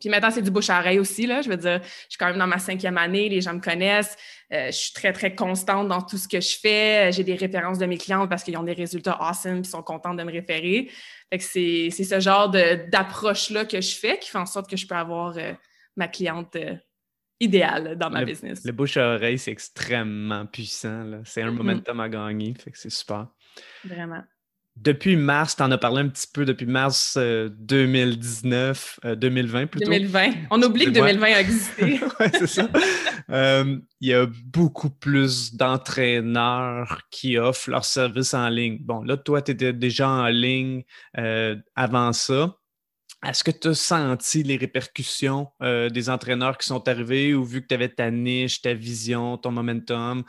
Puis 0.00 0.08
maintenant, 0.08 0.30
c'est 0.30 0.42
du 0.42 0.50
bouche 0.50 0.70
à 0.70 0.78
oreille 0.78 0.98
aussi. 0.98 1.26
Là. 1.26 1.42
Je 1.42 1.48
veux 1.48 1.56
dire, 1.56 1.80
je 1.82 2.06
suis 2.08 2.18
quand 2.18 2.26
même 2.26 2.38
dans 2.38 2.46
ma 2.46 2.58
cinquième 2.58 2.98
année, 2.98 3.28
les 3.28 3.40
gens 3.40 3.54
me 3.54 3.60
connaissent. 3.60 4.16
Euh, 4.52 4.66
je 4.66 4.76
suis 4.76 4.92
très, 4.92 5.12
très 5.12 5.34
constante 5.34 5.88
dans 5.88 6.02
tout 6.02 6.18
ce 6.18 6.28
que 6.28 6.40
je 6.40 6.56
fais. 6.60 7.10
J'ai 7.12 7.24
des 7.24 7.34
références 7.34 7.78
de 7.78 7.86
mes 7.86 7.98
clientes 7.98 8.30
parce 8.30 8.44
qu'ils 8.44 8.56
ont 8.56 8.62
des 8.62 8.72
résultats 8.72 9.18
awesome 9.20 9.60
et 9.60 9.64
sont 9.64 9.82
contents 9.82 10.14
de 10.14 10.22
me 10.22 10.30
référer. 10.30 10.90
Fait 11.30 11.38
que 11.38 11.44
c'est, 11.44 11.90
ce 11.90 12.20
genre 12.20 12.48
d'approche-là 12.48 13.64
que 13.64 13.80
je 13.80 13.94
fais 13.96 14.18
qui 14.18 14.30
fait 14.30 14.38
en 14.38 14.46
sorte 14.46 14.70
que 14.70 14.76
je 14.76 14.86
peux 14.86 14.94
avoir 14.94 15.36
euh, 15.36 15.52
ma 15.96 16.06
cliente 16.06 16.54
euh, 16.56 16.74
idéale 17.40 17.96
dans 17.98 18.10
ma 18.10 18.24
business. 18.24 18.64
Le 18.64 18.72
bouche 18.72 18.96
à 18.96 19.14
oreille, 19.14 19.38
c'est 19.38 19.50
extrêmement 19.50 20.46
puissant. 20.46 21.20
C'est 21.24 21.42
un 21.42 21.50
mm-hmm. 21.50 21.54
momentum 21.54 22.00
à 22.00 22.08
gagner. 22.08 22.54
Fait 22.54 22.70
que 22.70 22.78
c'est 22.78 22.90
super. 22.90 23.28
Vraiment. 23.84 24.22
Depuis 24.80 25.16
mars, 25.16 25.56
tu 25.56 25.62
en 25.62 25.70
as 25.72 25.78
parlé 25.78 26.02
un 26.02 26.08
petit 26.08 26.26
peu 26.32 26.44
depuis 26.44 26.66
mars 26.66 27.18
2019, 27.18 29.00
euh, 29.04 29.14
2020 29.16 29.62
euh, 29.62 29.66
plutôt. 29.66 29.90
2020. 29.90 30.30
On 30.50 30.62
oublie 30.62 30.86
que 30.86 30.90
2020 30.90 31.26
a 31.26 31.40
existé. 31.40 32.00
oui, 32.20 32.26
c'est 32.32 32.46
ça. 32.46 32.68
Euh, 33.30 33.78
il 34.00 34.08
y 34.08 34.14
a 34.14 34.26
beaucoup 34.44 34.90
plus 34.90 35.54
d'entraîneurs 35.54 37.02
qui 37.10 37.38
offrent 37.38 37.70
leurs 37.70 37.84
services 37.84 38.34
en 38.34 38.48
ligne. 38.48 38.78
Bon, 38.80 39.02
là, 39.02 39.16
toi, 39.16 39.42
tu 39.42 39.50
étais 39.50 39.72
déjà 39.72 40.08
en 40.08 40.28
ligne 40.28 40.84
avant 41.74 42.12
ça. 42.12 42.54
Est-ce 43.26 43.42
que 43.42 43.50
tu 43.50 43.68
as 43.68 43.74
senti 43.74 44.44
les 44.44 44.56
répercussions 44.56 45.48
des 45.60 46.08
entraîneurs 46.08 46.56
qui 46.56 46.68
sont 46.68 46.86
arrivés 46.86 47.34
ou 47.34 47.44
vu 47.44 47.62
que 47.62 47.66
tu 47.66 47.74
avais 47.74 47.88
ta 47.88 48.12
niche, 48.12 48.62
ta 48.62 48.74
vision, 48.74 49.36
ton 49.38 49.50
momentum, 49.50 50.22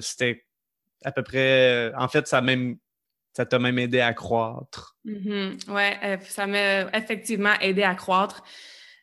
c'était 0.00 0.46
à 1.04 1.12
peu 1.12 1.22
près, 1.22 1.92
en 1.96 2.08
fait, 2.08 2.26
ça 2.28 2.38
a 2.38 2.40
même 2.40 2.76
ça 3.34 3.44
t'a 3.44 3.58
même 3.58 3.78
aidé 3.78 4.00
à 4.00 4.14
croître. 4.14 4.96
Mm-hmm. 5.04 5.64
Oui, 5.68 5.82
euh, 6.04 6.16
ça 6.28 6.46
m'a 6.46 6.82
effectivement 6.96 7.54
aidé 7.60 7.82
à 7.82 7.94
croître. 7.94 8.42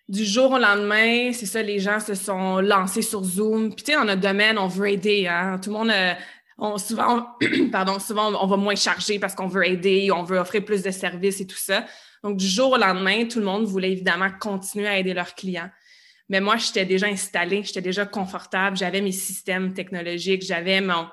Du 0.08 0.26
jour 0.26 0.52
au 0.52 0.58
lendemain, 0.58 1.32
c'est 1.34 1.46
ça, 1.46 1.62
les 1.62 1.80
gens 1.80 2.00
se 2.00 2.16
sont 2.16 2.60
lancés 2.60 3.02
sur 3.02 3.24
Zoom. 3.24 3.74
Puis, 3.76 3.84
tu 3.84 3.92
sais, 3.92 3.98
dans 3.98 4.06
notre 4.06 4.22
domaine, 4.22 4.58
on 4.58 4.68
veut 4.68 4.90
aider. 4.90 5.28
Hein? 5.28 5.60
Tout 5.62 5.70
le 5.70 5.78
monde, 5.78 5.92
euh, 5.92 6.78
souvent, 6.78 7.28
pardon, 7.72 8.00
souvent, 8.00 8.34
on 8.42 8.48
va 8.48 8.58
moins 8.58 8.76
charger 8.76 9.20
parce 9.20 9.36
qu'on 9.36 9.48
veut 9.48 9.68
aider, 9.68 10.12
on 10.12 10.24
veut 10.24 10.38
offrir 10.38 10.64
plus 10.64 10.82
de 10.82 10.92
services 10.92 11.42
et 11.42 11.48
tout 11.48 11.58
ça. 11.58 11.86
Donc, 12.24 12.38
du 12.38 12.48
jour 12.48 12.72
au 12.72 12.78
lendemain, 12.78 13.26
tout 13.26 13.40
le 13.40 13.46
monde 13.46 13.66
voulait 13.66 13.92
évidemment 13.92 14.30
continuer 14.40 14.88
à 14.88 14.98
aider 14.98 15.14
leurs 15.14 15.36
clients. 15.36 15.70
Mais 16.30 16.40
moi, 16.40 16.56
j'étais 16.56 16.86
déjà 16.86 17.08
installée, 17.08 17.64
j'étais 17.64 17.82
déjà 17.82 18.06
confortable, 18.06 18.78
j'avais 18.78 19.02
mes 19.02 19.12
systèmes 19.12 19.74
technologiques, 19.74 20.44
j'avais 20.44 20.80
mon, 20.80 21.08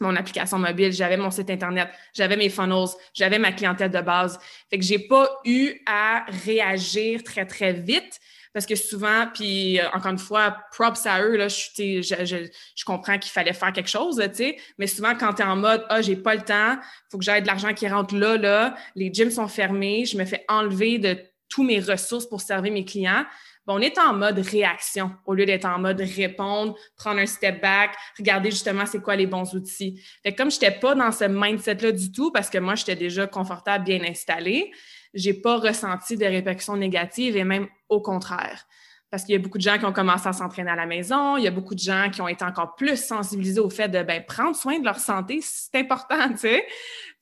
mon 0.00 0.16
application 0.16 0.58
mobile, 0.58 0.92
j'avais 0.92 1.16
mon 1.16 1.30
site 1.30 1.50
Internet, 1.50 1.88
j'avais 2.12 2.36
mes 2.36 2.48
funnels, 2.48 2.88
j'avais 3.12 3.38
ma 3.38 3.52
clientèle 3.52 3.90
de 3.90 4.00
base. 4.00 4.38
Fait 4.70 4.78
que 4.78 4.84
j'ai 4.84 4.98
pas 4.98 5.28
eu 5.44 5.80
à 5.86 6.24
réagir 6.44 7.22
très, 7.22 7.46
très 7.46 7.72
vite 7.72 8.20
parce 8.54 8.66
que 8.66 8.76
souvent, 8.76 9.26
puis 9.34 9.80
euh, 9.80 9.88
encore 9.92 10.12
une 10.12 10.18
fois, 10.18 10.56
props 10.70 11.06
à 11.06 11.20
eux, 11.22 11.36
là, 11.36 11.48
je, 11.48 12.00
je, 12.02 12.48
je 12.76 12.84
comprends 12.84 13.18
qu'il 13.18 13.32
fallait 13.32 13.52
faire 13.52 13.72
quelque 13.72 13.90
chose, 13.90 14.22
sais, 14.32 14.56
mais 14.78 14.86
souvent, 14.86 15.16
quand 15.16 15.34
tu 15.34 15.42
es 15.42 15.44
en 15.44 15.56
mode, 15.56 15.84
ah, 15.88 16.00
j'ai 16.00 16.14
pas 16.14 16.36
le 16.36 16.42
temps, 16.42 16.78
faut 17.10 17.18
que 17.18 17.24
j'aille 17.24 17.42
de 17.42 17.48
l'argent 17.48 17.74
qui 17.74 17.88
rentre 17.88 18.14
là, 18.14 18.36
là, 18.36 18.76
les 18.94 19.12
gyms 19.12 19.32
sont 19.32 19.48
fermés, 19.48 20.04
je 20.04 20.16
me 20.16 20.24
fais 20.24 20.44
enlever 20.48 20.98
de 20.98 21.18
tous 21.48 21.64
mes 21.64 21.80
ressources 21.80 22.26
pour 22.26 22.40
servir 22.40 22.72
mes 22.72 22.84
clients 22.84 23.24
on 23.66 23.80
est 23.80 23.98
en 23.98 24.12
mode 24.12 24.38
réaction 24.38 25.12
au 25.26 25.34
lieu 25.34 25.46
d'être 25.46 25.64
en 25.64 25.78
mode 25.78 26.00
répondre, 26.00 26.76
prendre 26.96 27.20
un 27.20 27.26
step 27.26 27.60
back, 27.62 27.96
regarder 28.18 28.50
justement 28.50 28.86
c'est 28.86 29.00
quoi 29.00 29.16
les 29.16 29.26
bons 29.26 29.54
outils. 29.54 30.02
Fait 30.22 30.34
comme 30.34 30.50
je 30.50 30.56
n'étais 30.56 30.78
pas 30.78 30.94
dans 30.94 31.12
ce 31.12 31.24
mindset-là 31.24 31.92
du 31.92 32.12
tout, 32.12 32.30
parce 32.30 32.50
que 32.50 32.58
moi, 32.58 32.74
j'étais 32.74 32.96
déjà 32.96 33.26
confortable, 33.26 33.84
bien 33.84 34.02
installée, 34.04 34.70
j'ai 35.14 35.34
pas 35.34 35.56
ressenti 35.56 36.16
de 36.16 36.26
répercussions 36.26 36.76
négatives 36.76 37.36
et 37.36 37.44
même 37.44 37.68
au 37.88 38.00
contraire. 38.00 38.66
Parce 39.10 39.22
qu'il 39.22 39.34
y 39.34 39.36
a 39.36 39.38
beaucoup 39.38 39.58
de 39.58 39.62
gens 39.62 39.78
qui 39.78 39.84
ont 39.84 39.92
commencé 39.92 40.26
à 40.26 40.32
s'entraîner 40.32 40.72
à 40.72 40.74
la 40.74 40.86
maison, 40.86 41.36
il 41.36 41.44
y 41.44 41.46
a 41.46 41.52
beaucoup 41.52 41.76
de 41.76 41.80
gens 41.80 42.10
qui 42.10 42.20
ont 42.20 42.26
été 42.26 42.44
encore 42.44 42.74
plus 42.74 42.96
sensibilisés 42.96 43.60
au 43.60 43.70
fait 43.70 43.88
de 43.88 44.02
ben, 44.02 44.24
prendre 44.26 44.56
soin 44.56 44.80
de 44.80 44.84
leur 44.84 44.98
santé, 44.98 45.38
c'est 45.40 45.76
important, 45.76 46.28
tu 46.30 46.38
sais. 46.38 46.66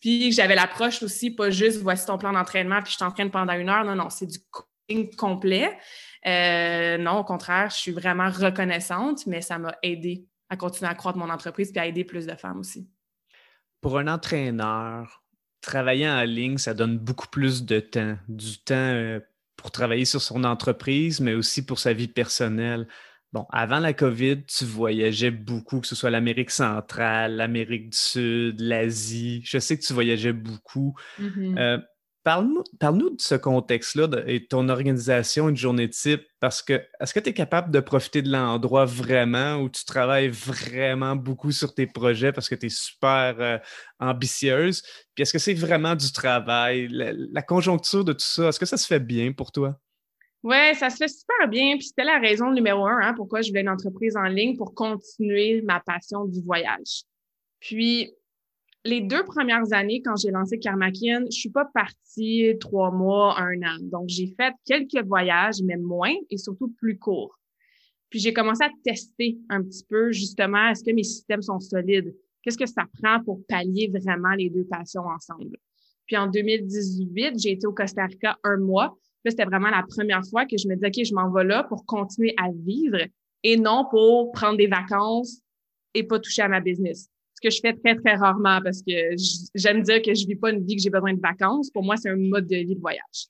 Puis 0.00 0.32
j'avais 0.32 0.54
l'approche 0.54 1.02
aussi, 1.02 1.30
pas 1.30 1.50
juste 1.50 1.82
voici 1.82 2.06
ton 2.06 2.16
plan 2.16 2.32
d'entraînement, 2.32 2.80
puis 2.82 2.94
je 2.94 2.98
t'entraîne 2.98 3.30
pendant 3.30 3.52
une 3.52 3.68
heure. 3.68 3.84
Non, 3.84 3.94
non, 3.94 4.08
c'est 4.08 4.26
du 4.26 4.38
coaching 4.50 5.14
complet. 5.16 5.78
Euh, 6.26 6.98
non, 6.98 7.18
au 7.18 7.24
contraire, 7.24 7.70
je 7.70 7.76
suis 7.76 7.92
vraiment 7.92 8.30
reconnaissante, 8.30 9.26
mais 9.26 9.40
ça 9.40 9.58
m'a 9.58 9.76
aidé 9.82 10.26
à 10.48 10.56
continuer 10.56 10.90
à 10.90 10.94
croître 10.94 11.18
mon 11.18 11.30
entreprise 11.30 11.72
puis 11.72 11.80
à 11.80 11.86
aider 11.86 12.04
plus 12.04 12.26
de 12.26 12.34
femmes 12.34 12.60
aussi. 12.60 12.88
Pour 13.80 13.98
un 13.98 14.06
entraîneur, 14.06 15.22
travailler 15.60 16.08
en 16.08 16.22
ligne, 16.22 16.58
ça 16.58 16.74
donne 16.74 16.98
beaucoup 16.98 17.28
plus 17.28 17.64
de 17.64 17.80
temps, 17.80 18.16
du 18.28 18.58
temps 18.58 18.74
euh, 18.74 19.20
pour 19.56 19.70
travailler 19.70 20.04
sur 20.04 20.20
son 20.20 20.44
entreprise, 20.44 21.20
mais 21.20 21.34
aussi 21.34 21.64
pour 21.64 21.78
sa 21.78 21.92
vie 21.92 22.08
personnelle. 22.08 22.86
Bon, 23.32 23.46
avant 23.50 23.78
la 23.78 23.94
COVID, 23.94 24.44
tu 24.44 24.66
voyageais 24.66 25.30
beaucoup, 25.30 25.80
que 25.80 25.86
ce 25.86 25.94
soit 25.94 26.10
l'Amérique 26.10 26.50
centrale, 26.50 27.36
l'Amérique 27.36 27.90
du 27.90 27.96
Sud, 27.96 28.60
l'Asie. 28.60 29.40
Je 29.44 29.58
sais 29.58 29.78
que 29.78 29.82
tu 29.82 29.94
voyageais 29.94 30.34
beaucoup. 30.34 30.94
Mm-hmm. 31.18 31.58
Euh, 31.58 31.78
Parle-nous 32.24 33.10
de 33.10 33.20
ce 33.20 33.34
contexte-là 33.34 34.06
et 34.26 34.46
ton 34.46 34.68
organisation, 34.68 35.48
une 35.48 35.56
journée 35.56 35.90
type, 35.90 36.22
parce 36.38 36.62
que 36.62 36.74
est-ce 37.00 37.12
que 37.12 37.18
tu 37.18 37.30
es 37.30 37.34
capable 37.34 37.72
de 37.72 37.80
profiter 37.80 38.22
de 38.22 38.30
l'endroit 38.30 38.84
vraiment 38.84 39.56
où 39.56 39.68
tu 39.68 39.84
travailles 39.84 40.28
vraiment 40.28 41.16
beaucoup 41.16 41.50
sur 41.50 41.74
tes 41.74 41.88
projets 41.88 42.30
parce 42.30 42.48
que 42.48 42.54
tu 42.54 42.66
es 42.66 42.68
super 42.68 43.34
euh, 43.40 43.58
ambitieuse? 43.98 44.82
Puis 45.14 45.22
est-ce 45.22 45.32
que 45.32 45.40
c'est 45.40 45.54
vraiment 45.54 45.96
du 45.96 46.12
travail? 46.12 46.86
La, 46.90 47.42
conjoncture 47.42 48.04
de 48.04 48.12
tout 48.12 48.20
ça, 48.20 48.48
est-ce 48.48 48.60
que 48.60 48.66
ça 48.66 48.76
se 48.76 48.86
fait 48.86 49.00
bien 49.00 49.32
pour 49.32 49.50
toi? 49.50 49.76
Oui, 50.44 50.74
ça 50.76 50.90
se 50.90 50.98
fait 50.98 51.08
super 51.08 51.48
bien. 51.48 51.76
Puis 51.76 51.88
c'était 51.88 52.04
la 52.04 52.20
raison 52.20 52.52
numéro 52.52 52.86
un 52.86 53.00
hein, 53.02 53.14
pourquoi 53.16 53.42
je 53.42 53.48
voulais 53.48 53.62
une 53.62 53.68
entreprise 53.68 54.16
en 54.16 54.24
ligne 54.24 54.56
pour 54.56 54.74
continuer 54.74 55.60
ma 55.62 55.80
passion 55.80 56.24
du 56.26 56.40
voyage. 56.40 57.02
Puis 57.58 58.12
les 58.84 59.00
deux 59.00 59.24
premières 59.24 59.72
années, 59.72 60.02
quand 60.04 60.16
j'ai 60.16 60.30
lancé 60.30 60.58
Karmakin, 60.58 61.24
je 61.26 61.38
suis 61.38 61.50
pas 61.50 61.66
partie 61.66 62.54
trois 62.60 62.90
mois, 62.90 63.38
un 63.38 63.62
an. 63.62 63.78
Donc, 63.80 64.08
j'ai 64.08 64.26
fait 64.26 64.52
quelques 64.64 65.06
voyages, 65.06 65.62
mais 65.62 65.76
moins 65.76 66.14
et 66.30 66.36
surtout 66.36 66.68
plus 66.78 66.98
courts. 66.98 67.38
Puis, 68.10 68.18
j'ai 68.18 68.32
commencé 68.32 68.64
à 68.64 68.70
tester 68.84 69.38
un 69.48 69.62
petit 69.62 69.84
peu, 69.88 70.10
justement, 70.12 70.68
est-ce 70.68 70.82
que 70.82 70.92
mes 70.92 71.04
systèmes 71.04 71.42
sont 71.42 71.60
solides? 71.60 72.14
Qu'est-ce 72.42 72.58
que 72.58 72.66
ça 72.66 72.84
prend 73.00 73.22
pour 73.22 73.40
pallier 73.46 73.88
vraiment 73.88 74.34
les 74.34 74.50
deux 74.50 74.64
passions 74.64 75.06
ensemble? 75.06 75.56
Puis, 76.06 76.16
en 76.16 76.26
2018, 76.26 77.38
j'ai 77.38 77.52
été 77.52 77.66
au 77.66 77.72
Costa 77.72 78.04
Rica 78.06 78.36
un 78.42 78.56
mois. 78.56 78.98
Là, 79.24 79.30
c'était 79.30 79.44
vraiment 79.44 79.70
la 79.70 79.84
première 79.88 80.24
fois 80.28 80.44
que 80.44 80.58
je 80.58 80.66
me 80.66 80.74
disais, 80.74 80.88
OK, 80.88 81.06
je 81.06 81.14
m'en 81.14 81.30
vais 81.30 81.44
là 81.44 81.62
pour 81.62 81.86
continuer 81.86 82.34
à 82.36 82.48
vivre 82.52 82.98
et 83.44 83.56
non 83.56 83.86
pour 83.88 84.32
prendre 84.32 84.56
des 84.56 84.66
vacances 84.66 85.40
et 85.94 86.02
pas 86.02 86.18
toucher 86.18 86.42
à 86.42 86.48
ma 86.48 86.60
business 86.60 87.11
que 87.42 87.50
je 87.50 87.60
fais 87.60 87.74
très, 87.74 87.96
très 87.96 88.14
rarement 88.14 88.60
parce 88.62 88.82
que 88.82 88.92
j'aime 89.54 89.82
dire 89.82 90.00
que 90.02 90.14
je 90.14 90.26
vis 90.26 90.36
pas 90.36 90.50
une 90.50 90.64
vie 90.64 90.76
que 90.76 90.82
j'ai 90.82 90.90
besoin 90.90 91.14
de 91.14 91.20
vacances. 91.20 91.70
Pour 91.70 91.82
moi, 91.82 91.96
c'est 91.96 92.10
un 92.10 92.16
mode 92.16 92.46
de 92.46 92.56
vie 92.56 92.74
de 92.74 92.80
voyage. 92.80 93.26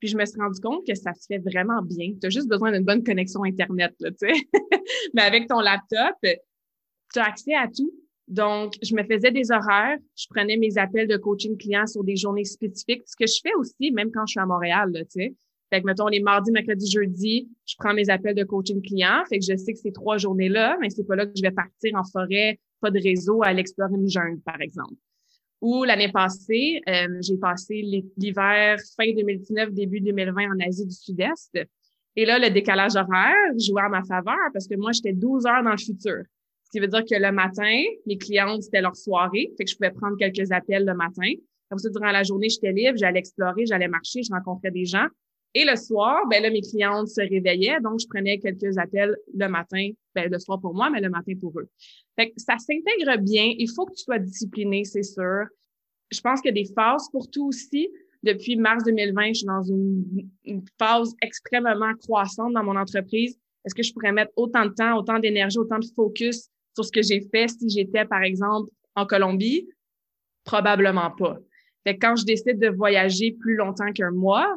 Puis 0.00 0.08
je 0.08 0.16
me 0.16 0.24
suis 0.24 0.40
rendu 0.40 0.60
compte 0.60 0.86
que 0.86 0.94
ça 0.94 1.14
se 1.14 1.26
fait 1.26 1.38
vraiment 1.38 1.80
bien. 1.82 2.12
Tu 2.20 2.26
as 2.26 2.30
juste 2.30 2.48
besoin 2.48 2.72
d'une 2.72 2.84
bonne 2.84 3.04
connexion 3.04 3.44
Internet, 3.44 3.94
tu 4.00 4.06
sais. 4.16 4.32
Mais 5.14 5.22
avec 5.22 5.48
ton 5.48 5.60
laptop, 5.60 6.16
tu 6.22 7.20
as 7.20 7.24
accès 7.24 7.54
à 7.54 7.68
tout. 7.68 7.92
Donc, 8.26 8.74
je 8.82 8.94
me 8.94 9.04
faisais 9.04 9.30
des 9.30 9.50
horaires, 9.50 9.98
je 10.16 10.26
prenais 10.30 10.56
mes 10.56 10.78
appels 10.78 11.06
de 11.06 11.16
coaching 11.16 11.56
client 11.56 11.86
sur 11.86 12.02
des 12.02 12.16
journées 12.16 12.44
spécifiques, 12.44 13.02
ce 13.04 13.16
que 13.16 13.26
je 13.26 13.40
fais 13.42 13.54
aussi, 13.58 13.90
même 13.92 14.10
quand 14.10 14.26
je 14.26 14.32
suis 14.32 14.40
à 14.40 14.46
Montréal, 14.46 14.90
tu 14.92 15.04
sais. 15.10 15.34
Fait 15.70 15.80
que, 15.80 15.86
mettons, 15.86 16.08
les 16.08 16.20
mardis, 16.20 16.50
mercredis, 16.50 16.90
jeudi, 16.90 17.48
je 17.64 17.74
prends 17.78 17.94
mes 17.94 18.10
appels 18.10 18.34
de 18.34 18.44
coaching 18.44 18.82
client. 18.82 19.22
Fait 19.28 19.38
que 19.38 19.44
je 19.48 19.56
sais 19.56 19.72
que 19.72 19.78
ces 19.78 19.92
trois 19.92 20.18
journées-là, 20.18 20.76
mais 20.80 20.90
c'est 20.90 21.04
pas 21.04 21.16
là 21.16 21.24
que 21.24 21.32
je 21.34 21.40
vais 21.40 21.50
partir 21.50 21.94
en 21.94 22.04
forêt 22.04 22.58
pas 22.82 22.90
de 22.90 23.00
réseau 23.00 23.42
à 23.42 23.52
l'explorer 23.52 23.94
une 23.94 24.08
jungle, 24.08 24.40
par 24.40 24.60
exemple. 24.60 24.94
Ou 25.62 25.84
l'année 25.84 26.10
passée, 26.10 26.82
euh, 26.88 27.18
j'ai 27.20 27.38
passé 27.38 27.82
l'hiver 28.16 28.78
fin 28.96 29.12
2019, 29.14 29.72
début 29.72 30.00
2020 30.00 30.50
en 30.50 30.66
Asie 30.66 30.84
du 30.84 30.94
Sud-Est. 30.94 31.56
Et 32.16 32.26
là, 32.26 32.38
le 32.38 32.50
décalage 32.50 32.96
horaire 32.96 33.34
jouait 33.56 33.82
à 33.82 33.88
ma 33.88 34.02
faveur 34.02 34.50
parce 34.52 34.66
que 34.66 34.74
moi, 34.74 34.90
j'étais 34.92 35.12
12 35.12 35.46
heures 35.46 35.62
dans 35.62 35.70
le 35.70 35.78
futur. 35.78 36.24
Ce 36.64 36.70
qui 36.72 36.80
veut 36.80 36.88
dire 36.88 37.04
que 37.04 37.14
le 37.14 37.30
matin, 37.30 37.80
mes 38.06 38.18
clientes, 38.18 38.64
c'était 38.64 38.80
leur 38.80 38.96
soirée, 38.96 39.52
fait 39.56 39.64
que 39.64 39.70
je 39.70 39.76
pouvais 39.76 39.92
prendre 39.92 40.16
quelques 40.16 40.50
appels 40.50 40.84
le 40.84 40.94
matin. 40.94 41.30
Comme 41.70 41.78
ça, 41.78 41.88
durant 41.90 42.10
la 42.10 42.24
journée, 42.24 42.48
j'étais 42.48 42.72
libre, 42.72 42.98
j'allais 42.98 43.20
explorer, 43.20 43.64
j'allais 43.64 43.88
marcher, 43.88 44.22
je 44.22 44.32
rencontrais 44.32 44.72
des 44.72 44.84
gens. 44.84 45.06
Et 45.54 45.64
le 45.64 45.76
soir, 45.76 46.26
ben 46.30 46.42
là, 46.42 46.50
mes 46.50 46.62
clientes 46.62 47.08
se 47.08 47.20
réveillaient, 47.20 47.80
donc 47.82 48.00
je 48.00 48.06
prenais 48.06 48.38
quelques 48.38 48.78
appels 48.78 49.14
le 49.34 49.48
matin, 49.48 49.90
ben, 50.14 50.30
le 50.30 50.38
soir 50.38 50.58
pour 50.58 50.74
moi, 50.74 50.88
mais 50.88 51.00
le 51.00 51.10
matin 51.10 51.34
pour 51.38 51.58
eux. 51.60 51.68
Fait 52.16 52.30
que 52.30 52.40
ça 52.40 52.56
s'intègre 52.56 53.18
bien. 53.20 53.52
Il 53.58 53.68
faut 53.68 53.84
que 53.84 53.92
tu 53.92 54.02
sois 54.02 54.18
discipliné, 54.18 54.84
c'est 54.84 55.02
sûr. 55.02 55.44
Je 56.10 56.20
pense 56.20 56.40
qu'il 56.40 56.56
y 56.56 56.60
a 56.60 56.62
des 56.62 56.72
phases 56.72 57.08
pour 57.10 57.30
tout 57.30 57.48
aussi. 57.48 57.90
Depuis 58.22 58.56
mars 58.56 58.84
2020, 58.84 59.28
je 59.28 59.32
suis 59.34 59.46
dans 59.46 59.62
une, 59.62 60.30
phase 60.78 61.12
extrêmement 61.20 61.92
croissante 62.00 62.52
dans 62.54 62.62
mon 62.62 62.76
entreprise. 62.76 63.38
Est-ce 63.64 63.74
que 63.74 63.82
je 63.82 63.92
pourrais 63.92 64.12
mettre 64.12 64.32
autant 64.36 64.64
de 64.66 64.72
temps, 64.72 64.96
autant 64.96 65.18
d'énergie, 65.18 65.58
autant 65.58 65.78
de 65.78 65.86
focus 65.94 66.48
sur 66.74 66.84
ce 66.84 66.92
que 66.92 67.02
j'ai 67.02 67.20
fait 67.20 67.48
si 67.48 67.68
j'étais, 67.68 68.04
par 68.04 68.22
exemple, 68.22 68.70
en 68.94 69.06
Colombie? 69.06 69.68
Probablement 70.44 71.10
pas. 71.10 71.38
Fait 71.84 71.94
que 71.94 72.06
quand 72.06 72.16
je 72.16 72.24
décide 72.24 72.58
de 72.58 72.68
voyager 72.68 73.32
plus 73.32 73.56
longtemps 73.56 73.92
qu'un 73.92 74.12
mois, 74.12 74.48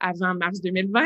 avant 0.00 0.34
mars 0.34 0.60
2020, 0.60 1.00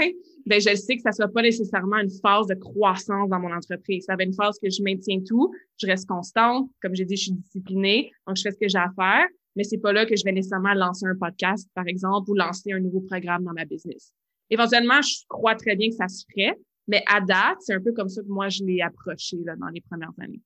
ben 0.46 0.60
je 0.60 0.74
sais 0.74 0.96
que 0.96 1.02
ça 1.02 1.12
sera 1.12 1.28
pas 1.28 1.42
nécessairement 1.42 1.98
une 1.98 2.10
phase 2.10 2.46
de 2.46 2.54
croissance 2.54 3.28
dans 3.28 3.40
mon 3.40 3.52
entreprise. 3.52 4.04
Ça 4.04 4.16
va 4.16 4.22
être 4.22 4.28
une 4.28 4.34
phase 4.34 4.58
que 4.60 4.70
je 4.70 4.82
maintiens 4.82 5.20
tout, 5.26 5.52
je 5.80 5.86
reste 5.86 6.08
constante, 6.08 6.70
comme 6.80 6.94
j'ai 6.94 7.04
dit, 7.04 7.16
je 7.16 7.22
suis 7.22 7.32
disciplinée, 7.32 8.10
donc 8.26 8.36
je 8.36 8.42
fais 8.42 8.50
ce 8.50 8.58
que 8.58 8.68
j'ai 8.68 8.78
à 8.78 8.90
faire, 8.96 9.26
mais 9.56 9.64
c'est 9.64 9.78
pas 9.78 9.92
là 9.92 10.06
que 10.06 10.16
je 10.16 10.24
vais 10.24 10.32
nécessairement 10.32 10.74
lancer 10.74 11.06
un 11.06 11.16
podcast, 11.16 11.68
par 11.74 11.86
exemple, 11.86 12.30
ou 12.30 12.34
lancer 12.34 12.72
un 12.72 12.80
nouveau 12.80 13.00
programme 13.00 13.44
dans 13.44 13.52
ma 13.52 13.64
business. 13.64 14.12
Éventuellement, 14.50 15.00
je 15.02 15.24
crois 15.28 15.54
très 15.54 15.76
bien 15.76 15.88
que 15.88 15.94
ça 15.94 16.08
se 16.08 16.24
ferait, 16.30 16.58
mais 16.88 17.02
à 17.06 17.20
date, 17.20 17.58
c'est 17.60 17.74
un 17.74 17.80
peu 17.80 17.92
comme 17.92 18.08
ça 18.08 18.22
que 18.22 18.28
moi, 18.28 18.48
je 18.48 18.64
l'ai 18.64 18.80
approché 18.82 19.38
là, 19.44 19.56
dans 19.56 19.68
les 19.68 19.80
premières 19.80 20.12
années. 20.20 20.42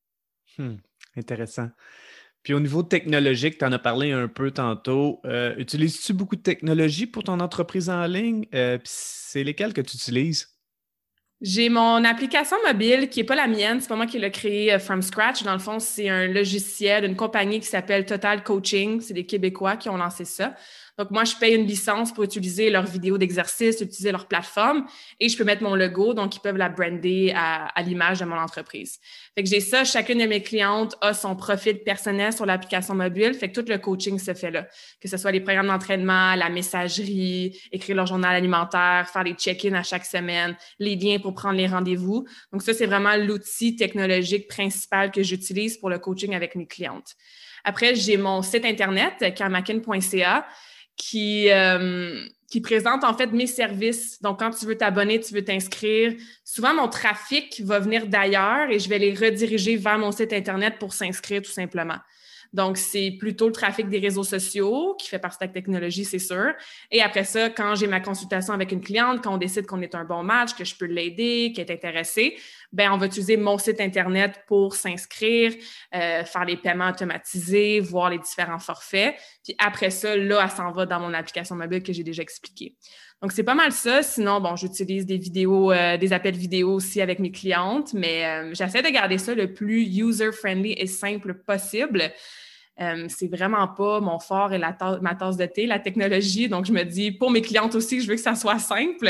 Hmm, 0.59 0.77
intéressant. 1.17 1.69
Puis 2.47 2.55
au 2.55 2.61
niveau 2.61 2.85
technologique, 2.85 3.59
tu 3.59 3.65
en 3.65 3.73
as 3.73 3.79
parlé 3.81 4.13
un 4.13 4.29
peu 4.29 4.53
tantôt. 4.53 5.21
Euh, 5.25 5.57
utilises-tu 5.59 6.13
beaucoup 6.13 6.37
de 6.37 6.43
technologie 6.43 7.07
pour 7.09 7.25
ton 7.25 7.41
entreprise 7.41 7.91
en 7.91 8.07
ligne? 8.07 8.47
Euh, 8.55 8.79
c'est 8.85 9.43
lesquelles 9.43 9.73
que 9.73 9.81
tu 9.81 9.97
utilises? 9.97 10.56
J'ai 11.43 11.69
mon 11.69 12.03
application 12.05 12.57
mobile 12.67 13.11
qui 13.11 13.21
n'est 13.21 13.27
pas 13.27 13.35
la 13.35 13.47
mienne, 13.47 13.79
c'est 13.83 13.89
pas 13.89 13.97
moi 13.97 14.07
qui 14.07 14.19
l'ai 14.19 14.31
créée 14.31 14.73
euh, 14.73 14.79
from 14.79 15.03
scratch. 15.03 15.43
Dans 15.43 15.53
le 15.53 15.59
fond, 15.59 15.79
c'est 15.79 16.09
un 16.09 16.29
logiciel 16.29 17.05
d'une 17.05 17.15
compagnie 17.15 17.61
qui 17.61 17.67
s'appelle 17.67 18.07
Total 18.07 18.43
Coaching. 18.43 19.03
C'est 19.03 19.13
des 19.13 19.27
Québécois 19.27 19.77
qui 19.77 19.91
ont 19.91 19.99
lancé 19.99 20.25
ça. 20.25 20.55
Donc, 20.99 21.11
moi, 21.11 21.25
je 21.25 21.35
paye 21.37 21.55
une 21.55 21.67
licence 21.67 22.13
pour 22.13 22.25
utiliser 22.25 22.71
leurs 22.71 22.87
vidéos 22.87 23.19
d'exercice, 23.19 23.83
utiliser 23.83 24.13
leur 24.13 24.27
plateforme 24.27 24.87
et 25.21 25.29
je 25.29 25.37
peux 25.37 25.45
mettre 25.45 25.63
mon 25.63 25.75
logo. 25.75 26.15
Donc, 26.15 26.37
ils 26.37 26.41
peuvent 26.41 26.57
la 26.57 26.71
brander 26.71 27.35
à, 27.37 27.71
l'image 27.83 28.21
de 28.21 28.25
mon 28.25 28.37
entreprise. 28.37 28.99
Fait 29.35 29.43
que 29.43 29.49
j'ai 29.49 29.61
ça. 29.61 29.85
Chacune 29.85 30.19
de 30.19 30.25
mes 30.25 30.43
clientes 30.43 30.97
a 31.03 31.13
son 31.13 31.37
profil 31.37 31.83
personnel 31.83 32.33
sur 32.33 32.47
l'application 32.47 32.95
mobile. 32.95 33.35
Fait 33.35 33.51
que 33.51 33.61
tout 33.61 33.71
le 33.71 33.77
coaching 33.77 34.19
se 34.19 34.33
fait 34.33 34.51
là. 34.51 34.67
Que 34.99 35.09
ce 35.09 35.19
soit 35.19 35.33
les 35.33 35.41
programmes 35.41 35.67
d'entraînement, 35.67 36.35
la 36.35 36.49
messagerie, 36.49 37.61
écrire 37.73 37.97
leur 37.97 38.07
journal 38.07 38.35
alimentaire, 38.35 39.07
faire 39.13 39.25
les 39.25 39.35
check-ins 39.35 39.75
à 39.75 39.83
chaque 39.83 40.07
semaine, 40.07 40.57
les 40.79 40.97
liens 40.97 41.19
pour 41.19 41.26
prendre 41.35 41.57
les 41.57 41.67
rendez-vous. 41.67 42.27
Donc, 42.53 42.63
ça, 42.63 42.75
c'est 42.75 42.87
vraiment 42.87 43.17
l'outil 43.17 43.77
technologique 43.77 44.49
principal 44.49 45.11
que 45.11 45.23
j'utilise 45.23 45.77
pour 45.79 45.91
le 45.91 45.99
coaching 45.99 46.35
avec 46.35 46.55
mes 46.55 46.67
clientes. 46.67 47.15
Après, 47.65 47.95
j'ai 47.95 48.17
mon 48.17 48.43
site 48.43 48.65
internet, 48.65 49.35
karmakin.ca, 49.35 50.47
qui, 50.97 51.51
euh, 51.51 52.25
qui 52.51 52.61
présente 52.61 53.05
en 53.05 53.15
fait 53.15 53.33
mes 53.33 53.47
services. 53.47 54.21
Donc, 54.23 54.39
quand 54.39 54.51
tu 54.51 54.67
veux 54.67 54.77
t'abonner, 54.77 55.21
tu 55.21 55.35
veux 55.35 55.45
t'inscrire, 55.45 56.15
souvent 56.45 56.75
mon 56.75 56.89
trafic 56.89 57.61
va 57.65 57.79
venir 57.79 58.07
d'ailleurs 58.07 58.71
et 58.71 58.79
je 58.79 58.89
vais 58.89 58.99
les 58.99 59.15
rediriger 59.15 59.77
vers 59.77 59.99
mon 59.99 60.13
site 60.13 60.33
Internet 60.33 60.79
pour 60.79 60.93
s'inscrire 60.93 61.43
tout 61.43 61.51
simplement. 61.51 61.99
Donc, 62.57 62.79
c'est 62.79 63.11
plutôt 63.11 63.49
le 63.49 63.53
trafic 63.53 63.87
des 63.91 63.99
réseaux 63.99 64.25
sociaux 64.25 64.97
qui 64.99 65.11
fait 65.11 65.19
partie 65.19 65.37
de 65.39 65.45
la 65.45 65.53
technologie, 65.53 66.07
c'est 66.07 66.19
sûr. 66.19 66.55
Et 66.91 67.03
après 67.03 67.25
ça, 67.25 67.51
quand 67.51 67.75
j'ai 67.75 67.87
ma 67.87 68.01
consultation 68.01 68.55
avec 68.55 68.73
une 68.73 68.81
cliente, 68.81 69.23
quand 69.23 69.35
on 69.35 69.37
décide 69.37 69.67
qu'on 69.67 69.83
est 69.83 69.95
un 69.95 70.05
bon 70.05 70.23
match, 70.23 70.55
que 70.55 70.65
je 70.65 70.75
peux 70.75 70.87
l'aider, 70.87 71.53
qu'elle 71.55 71.71
est 71.71 71.75
intéressée, 71.75 72.35
ben 72.73 72.91
on 72.93 72.97
va 72.97 73.07
utiliser 73.07 73.37
mon 73.37 73.59
site 73.59 73.79
Internet 73.79 74.41
pour 74.47 74.75
s'inscrire, 74.75 75.53
euh, 75.95 76.25
faire 76.25 76.47
les 76.47 76.57
paiements 76.57 76.89
automatisés, 76.89 77.81
voir 77.81 78.09
les 78.09 78.19
différents 78.19 78.59
forfaits. 78.59 79.17
Puis 79.45 79.55
après 79.59 79.91
ça, 79.91 80.17
là, 80.17 80.41
elle 80.43 80.51
s'en 80.51 80.73
va 80.73 80.87
dans 80.87 81.01
mon 81.01 81.13
application 81.13 81.57
mobile 81.57 81.83
que 81.83 81.93
j'ai 81.93 82.05
déjà 82.05 82.23
expliqué. 82.23 82.75
Donc, 83.21 83.33
c'est 83.33 83.43
pas 83.45 83.55
mal 83.55 83.73
ça. 83.73 84.03
Sinon, 84.03 84.41
bon, 84.41 84.57
j'utilise 84.57 85.05
des 85.05 85.19
vidéos, 85.19 85.73
euh, 85.73 85.99
des 85.99 86.15
appels 86.15 86.37
vidéo 86.37 86.73
aussi 86.73 87.03
avec 87.03 87.19
mes 87.19 87.31
clientes, 87.31 87.93
mais 87.93 88.25
euh, 88.25 88.55
j'essaie 88.55 88.83
de 88.83 88.89
garder 88.89 89.19
ça 89.19 89.35
le 89.35 89.53
plus 89.53 89.85
user-friendly 89.85 90.73
et 90.73 90.87
simple 90.87 91.35
possible. 91.35 92.13
Euh, 92.81 93.07
c'est 93.09 93.29
vraiment 93.29 93.69
pas 93.69 94.01
mon 94.01 94.19
fort 94.19 94.53
et 94.53 94.59
ma 94.59 94.73
tasse 94.73 95.37
de 95.37 95.47
thé, 95.47 95.67
la 95.67 95.79
technologie. 95.79 96.49
Donc, 96.49 96.67
je 96.67 96.73
me 96.73 96.83
dis, 96.83 97.11
pour 97.11 97.31
mes 97.31 97.41
clientes 97.41 97.75
aussi, 97.75 98.01
je 98.01 98.09
veux 98.09 98.17
que 98.17 98.21
ça 98.21 98.35
soit 98.35 98.59
simple. 98.59 99.09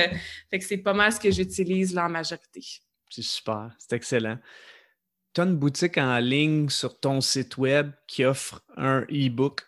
Fait 0.51 0.59
que 0.59 0.65
c'est 0.65 0.79
pas 0.79 0.93
mal 0.93 1.13
ce 1.13 1.19
que 1.19 1.31
j'utilise 1.31 1.95
là 1.95 2.07
en 2.07 2.09
majorité. 2.09 2.63
C'est 3.11 3.23
super, 3.23 3.71
c'est 3.79 3.95
excellent. 3.95 4.39
Tu 5.35 5.41
as 5.41 5.45
une 5.45 5.57
boutique 5.57 5.99
en 5.99 6.19
ligne 6.19 6.69
sur 6.69 6.99
ton 6.99 7.21
site 7.21 7.57
web 7.59 7.91
qui 8.07 8.25
offre 8.25 8.63
un 8.77 9.03
e-book 9.11 9.63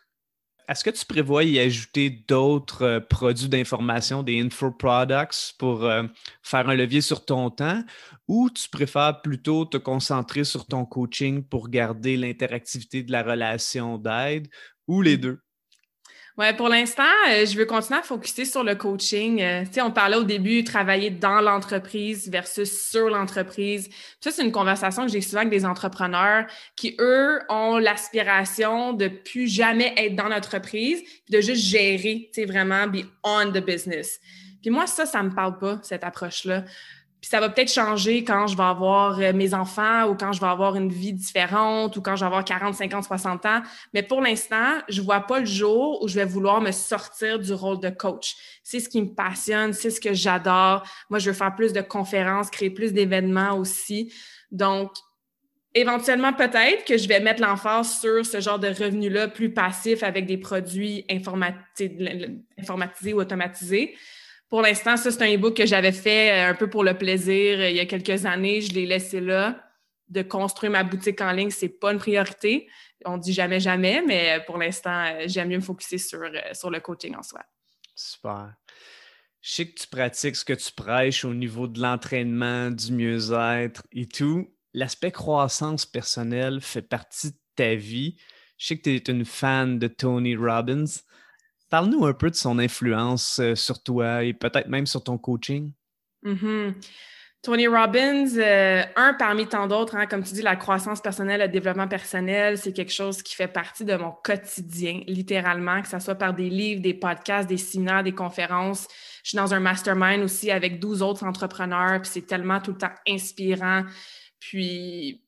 est-ce 0.69 0.85
que 0.85 0.91
tu 0.91 1.05
prévois 1.07 1.45
y 1.45 1.59
ajouter 1.59 2.11
d'autres 2.11 2.83
euh, 2.83 3.01
produits 3.01 3.49
d'information, 3.49 4.23
des 4.23 4.41
info-products 4.41 5.55
pour 5.59 5.85
euh, 5.85 6.05
faire 6.43 6.69
un 6.69 6.75
levier 6.75 7.01
sur 7.01 7.25
ton 7.25 7.51
temps? 7.51 7.83
Ou 8.29 8.51
tu 8.51 8.69
préfères 8.69 9.23
plutôt 9.23 9.65
te 9.65 9.79
concentrer 9.79 10.45
sur 10.45 10.67
ton 10.67 10.85
coaching 10.85 11.43
pour 11.43 11.69
garder 11.71 12.17
l'interactivité 12.17 13.03
de 13.03 13.13
la 13.13 13.23
relation 13.23 13.99
d'aide 13.99 14.49
ou 14.87 15.03
les 15.03 15.17
deux? 15.17 15.41
Ouais, 16.39 16.55
pour 16.55 16.69
l'instant, 16.69 17.03
euh, 17.29 17.45
je 17.47 17.59
veux 17.59 17.65
continuer 17.65 17.99
à 17.99 18.03
focuser 18.05 18.45
sur 18.45 18.63
le 18.63 18.77
coaching. 18.77 19.43
Euh, 19.43 19.65
tu 19.65 19.73
sais, 19.73 19.83
on 19.83 19.91
parlait 19.91 20.15
au 20.15 20.23
début 20.23 20.63
travailler 20.63 21.11
dans 21.11 21.41
l'entreprise 21.41 22.31
versus 22.31 22.89
sur 22.89 23.11
l'entreprise. 23.11 23.91
Ça, 24.21 24.31
c'est 24.31 24.45
une 24.45 24.53
conversation 24.53 25.05
que 25.05 25.11
j'ai 25.11 25.21
souvent 25.21 25.41
avec 25.41 25.51
des 25.51 25.67
entrepreneurs 25.67 26.47
qui, 26.77 26.95
eux, 27.01 27.41
ont 27.49 27.79
l'aspiration 27.79 28.93
de 28.93 29.09
plus 29.09 29.49
jamais 29.49 29.93
être 29.97 30.15
dans 30.15 30.29
l'entreprise, 30.29 31.03
de 31.29 31.41
juste 31.41 31.65
gérer, 31.65 32.31
tu 32.33 32.43
sais, 32.43 32.45
vraiment 32.47 32.87
be 32.87 32.99
on 33.25 33.51
the 33.51 33.59
business. 33.59 34.21
Puis 34.63 34.71
moi, 34.71 34.87
ça, 34.87 35.07
ça 35.07 35.21
me 35.25 35.31
parle 35.31 35.59
pas, 35.59 35.81
cette 35.83 36.05
approche-là. 36.05 36.65
Puis 37.21 37.31
ça 37.31 37.41
va 37.41 37.49
peut-être 37.49 37.73
changer 37.73 38.23
quand 38.23 38.47
je 38.47 38.57
vais 38.57 38.63
avoir 38.63 39.19
euh, 39.19 39.33
mes 39.33 39.53
enfants 39.53 40.09
ou 40.09 40.15
quand 40.15 40.33
je 40.33 40.41
vais 40.41 40.47
avoir 40.47 40.77
une 40.77 40.91
vie 40.91 41.13
différente 41.13 41.97
ou 41.97 42.01
quand 42.01 42.15
je 42.15 42.21
vais 42.21 42.27
avoir 42.27 42.45
40, 42.45 42.75
50, 42.75 43.05
60 43.05 43.47
ans. 43.47 43.63
Mais 43.93 44.05
pour 44.05 44.21
l'instant, 44.21 44.79
je 44.89 45.03
vois 45.03 45.21
pas 45.21 45.41
le 45.41 45.47
jour 45.47 46.01
où 46.03 46.09
je 46.09 46.15
vais 46.15 46.25
vouloir 46.25 46.61
me 46.61 46.71
sortir 46.71 47.41
du 47.41 47.53
rôle 47.53 47.81
de 47.81 47.91
coach. 47.91 48.37
C'est 48.63 48.79
ce 48.79 48.89
qui 48.89 49.03
me 49.03 49.15
passionne, 49.15 49.73
c'est 49.73 49.91
ce 49.91 50.01
que 50.01 50.15
j'adore. 50.15 50.85
Moi, 51.11 51.19
je 51.19 51.31
veux 51.31 51.37
faire 51.37 51.57
plus 51.57 51.73
de 51.73 51.81
conférences, 51.81 52.51
créer 52.51 52.71
plus 52.71 52.93
d'événements 52.93 53.59
aussi. 53.59 54.13
Donc, 54.53 54.93
éventuellement, 55.75 56.33
peut-être 56.33 56.85
que 56.85 56.97
je 56.97 57.09
vais 57.09 57.19
mettre 57.21 57.43
l'emphase 57.43 57.99
sur 58.01 58.25
ce 58.25 58.41
genre 58.41 58.61
de 58.61 58.69
revenu-là 58.69 59.29
plus 59.29 59.53
passif 59.53 60.03
avec 60.03 60.27
des 60.27 60.39
produits 60.39 61.05
informatisés 61.09 63.13
ou 63.13 63.21
automatisés. 63.21 63.95
Pour 64.49 64.63
l'instant, 64.63 64.97
ça, 64.97 65.11
c'est 65.11 65.23
un 65.23 65.35
e-book 65.35 65.57
que 65.57 65.67
j'avais 65.67 65.93
fait 65.93 66.33
euh, 66.33 66.51
un 66.51 66.55
peu 66.55 66.71
pour 66.71 66.83
le 66.83 66.97
plaisir 66.97 67.59
euh, 67.59 67.69
il 67.69 67.77
y 67.77 67.81
a 67.81 67.87
quelques 67.87 68.25
années. 68.25 68.61
Je 68.61 68.73
l'ai 68.73 68.87
laissé 68.87 69.21
là. 69.21 69.65
De 70.09 70.23
construire 70.23 70.73
ma 70.73 70.85
boutique 70.85 71.21
en 71.21 71.33
ligne, 71.33 71.51
c'est 71.51 71.69
pas 71.69 71.93
une 71.93 71.99
priorité. 71.99 72.67
On 73.05 73.19
dit 73.19 73.35
jamais, 73.35 73.61
jamais, 73.61 74.03
mais 74.07 74.39
euh, 74.39 74.41
pour 74.41 74.57
l'instant, 74.57 75.19
j'aime 75.27 75.49
mieux 75.49 75.59
me 75.59 75.63
focuser 75.63 75.99
sur, 75.99 76.21
sur 76.55 76.71
le 76.71 76.81
coaching 76.81 77.15
en 77.15 77.23
soi. 77.23 77.43
Super. 77.95 78.55
Je 79.43 79.51
sais 79.53 79.69
que 79.69 79.81
tu 79.81 79.87
pratiques 79.87 80.37
ce 80.37 80.45
que 80.47 80.55
tu 80.55 80.73
prêches 80.73 81.27
au 81.27 81.35
niveau 81.35 81.69
de 81.69 81.81
l'entraînement, 81.81 82.71
du 82.71 82.93
mieux-être 82.93 83.83
et 83.93 84.07
tout. 84.07 84.49
L'aspect 84.73 85.13
croissance 85.13 85.85
personnelle 85.85 86.61
fait 86.63 86.83
partie 86.83 87.33
de 87.33 87.39
ta 87.55 87.75
vie. 87.75 88.17
Je 88.57 88.69
sais 88.69 88.79
que 88.79 88.83
tu 88.83 88.95
es 88.95 89.13
une 89.13 89.25
fan 89.25 89.79
de 89.79 89.89
Tony 89.89 90.37
Robbins. 90.37 90.87
Parle-nous 91.71 92.07
un 92.07 92.15
peu 92.15 92.31
de 92.31 92.35
son 92.35 92.59
influence 92.59 93.41
euh, 93.41 93.55
sur 93.55 93.83
toi 93.83 94.25
et 94.25 94.33
peut-être 94.33 94.69
même 94.69 94.87
sur 94.87 95.05
ton 95.05 95.19
coaching. 95.19 95.73
Mm-hmm. 96.25 96.75
Tony 97.43 97.69
Robbins, 97.69 98.37
euh, 98.37 98.83
un 98.97 99.15
parmi 99.15 99.47
tant 99.47 99.69
d'autres, 99.69 99.95
hein, 99.95 100.07
comme 100.07 100.25
tu 100.25 100.35
dis, 100.35 100.43
la 100.43 100.57
croissance 100.57 101.01
personnelle, 101.01 101.41
le 101.41 101.49
développement 101.49 101.87
personnel, 101.87 102.59
c'est 102.59 102.73
quelque 102.73 102.93
chose 102.93 103.23
qui 103.23 103.37
fait 103.37 103.47
partie 103.47 103.85
de 103.85 103.95
mon 103.95 104.11
quotidien, 104.11 105.03
littéralement, 105.07 105.81
que 105.81 105.89
ce 105.89 106.01
soit 106.01 106.17
par 106.17 106.35
des 106.35 106.51
livres, 106.51 106.83
des 106.83 106.95
podcasts, 106.95 107.49
des 107.49 107.57
séminaires, 107.57 108.03
des 108.03 108.15
conférences. 108.15 108.89
Je 109.23 109.31
suis 109.31 109.37
dans 109.37 109.55
un 109.55 109.61
mastermind 109.61 110.25
aussi 110.25 110.51
avec 110.51 110.81
12 110.81 111.01
autres 111.01 111.25
entrepreneurs, 111.25 112.03
puis 112.03 112.11
c'est 112.13 112.27
tellement 112.27 112.61
tout 112.61 112.73
le 112.73 112.79
temps 112.79 112.95
inspirant. 113.07 113.85
Puis 114.41 115.23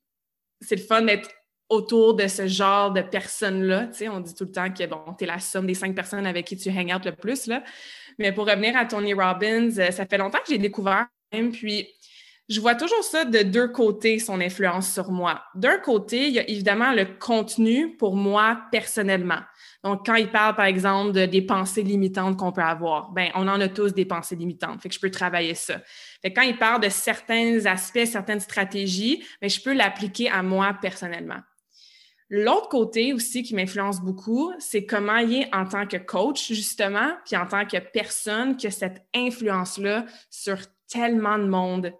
c'est 0.60 0.76
le 0.76 0.82
fun 0.82 1.02
d'être 1.02 1.30
autour 1.70 2.14
de 2.14 2.26
ce 2.26 2.46
genre 2.46 2.92
de 2.92 3.00
personnes-là. 3.00 3.88
On 4.12 4.20
dit 4.20 4.34
tout 4.34 4.44
le 4.44 4.52
temps 4.52 4.70
que 4.70 4.86
bon, 4.86 5.00
tu 5.16 5.24
es 5.24 5.26
la 5.26 5.38
somme 5.38 5.66
des 5.66 5.74
cinq 5.74 5.94
personnes 5.94 6.26
avec 6.26 6.46
qui 6.46 6.56
tu 6.56 6.68
hang 6.68 6.92
out 6.94 7.04
le 7.06 7.12
plus. 7.12 7.46
Là. 7.46 7.62
Mais 8.18 8.32
pour 8.32 8.46
revenir 8.46 8.76
à 8.76 8.84
Tony 8.84 9.14
Robbins, 9.14 9.70
euh, 9.78 9.90
ça 9.90 10.04
fait 10.04 10.18
longtemps 10.18 10.38
que 10.38 10.52
j'ai 10.52 10.58
découvert 10.58 11.06
puis 11.52 11.88
je 12.48 12.60
vois 12.60 12.74
toujours 12.74 13.04
ça 13.04 13.24
de 13.24 13.42
deux 13.42 13.68
côtés, 13.68 14.18
son 14.18 14.40
influence 14.40 14.92
sur 14.92 15.12
moi. 15.12 15.44
D'un 15.54 15.78
côté, 15.78 16.26
il 16.26 16.34
y 16.34 16.40
a 16.40 16.50
évidemment 16.50 16.92
le 16.92 17.04
contenu 17.04 17.96
pour 17.96 18.16
moi 18.16 18.62
personnellement. 18.72 19.38
Donc, 19.84 20.04
quand 20.04 20.16
il 20.16 20.28
parle, 20.30 20.56
par 20.56 20.64
exemple, 20.64 21.12
de, 21.12 21.26
des 21.26 21.42
pensées 21.42 21.84
limitantes 21.84 22.36
qu'on 22.36 22.50
peut 22.50 22.60
avoir, 22.60 23.12
ben, 23.12 23.30
on 23.36 23.46
en 23.46 23.60
a 23.60 23.68
tous 23.68 23.94
des 23.94 24.04
pensées 24.04 24.34
limitantes. 24.34 24.82
Fait 24.82 24.88
que 24.88 24.94
je 24.96 25.00
peux 25.00 25.12
travailler 25.12 25.54
ça. 25.54 25.80
Fait 26.22 26.32
quand 26.32 26.42
il 26.42 26.58
parle 26.58 26.82
de 26.82 26.88
certains 26.88 27.64
aspects, 27.66 28.04
certaines 28.04 28.40
stratégies, 28.40 29.24
ben, 29.40 29.48
je 29.48 29.60
peux 29.60 29.72
l'appliquer 29.72 30.28
à 30.28 30.42
moi 30.42 30.76
personnellement. 30.82 31.38
L'autre 32.30 32.68
côté 32.68 33.12
aussi 33.12 33.42
qui 33.42 33.56
m'influence 33.56 34.00
beaucoup, 34.00 34.52
c'est 34.60 34.86
comment 34.86 35.16
il 35.16 35.42
est 35.42 35.54
en 35.54 35.66
tant 35.66 35.84
que 35.84 35.96
coach, 35.96 36.52
justement, 36.52 37.12
puis 37.26 37.36
en 37.36 37.44
tant 37.44 37.66
que 37.66 37.78
personne 37.78 38.56
qui 38.56 38.68
a 38.68 38.70
cette 38.70 39.04
influence-là 39.14 40.06
sur 40.30 40.58
tellement 40.88 41.38
de 41.38 41.46
monde 41.46 41.92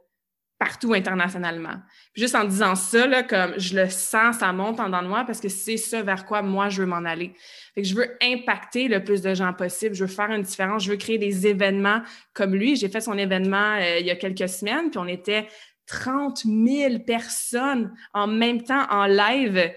partout 0.61 0.93
internationalement. 0.93 1.77
Juste 2.15 2.35
en 2.35 2.45
disant 2.45 2.75
ça, 2.75 3.07
là, 3.07 3.23
comme 3.23 3.55
je 3.57 3.75
le 3.75 3.89
sens, 3.89 4.37
ça 4.37 4.53
monte 4.53 4.79
en 4.79 4.87
dedans 4.87 5.03
de 5.03 5.09
moi 5.09 5.25
parce 5.25 5.41
que 5.41 5.49
c'est 5.49 5.79
ça 5.79 6.03
vers 6.03 6.27
quoi 6.27 6.43
moi 6.43 6.69
je 6.69 6.83
veux 6.83 6.87
m'en 6.87 7.05
aller. 7.07 7.33
Fait 7.75 7.81
que 7.81 7.89
je 7.89 7.95
veux 7.95 8.17
impacter 8.23 8.87
le 8.87 9.03
plus 9.03 9.23
de 9.23 9.35
gens 9.35 9.55
possible, 9.55 9.95
je 9.95 10.05
veux 10.05 10.11
faire 10.11 10.31
une 10.31 10.43
différence, 10.43 10.85
je 10.85 10.91
veux 10.91 10.99
créer 10.99 11.17
des 11.17 11.47
événements 11.47 12.03
comme 12.35 12.55
lui. 12.55 12.77
J'ai 12.77 12.91
fait 12.91 13.01
son 13.01 13.17
événement 13.17 13.77
euh, 13.81 13.99
il 14.01 14.07
y 14.07 14.11
a 14.11 14.17
quelques 14.17 14.51
semaines, 14.51 14.91
puis 14.91 14.99
on 14.99 15.09
était 15.09 15.49
30 15.87 16.43
000 16.45 16.99
personnes 17.01 17.93
en 18.13 18.27
même 18.27 18.63
temps 18.63 18.87
en 18.91 19.07
live 19.07 19.73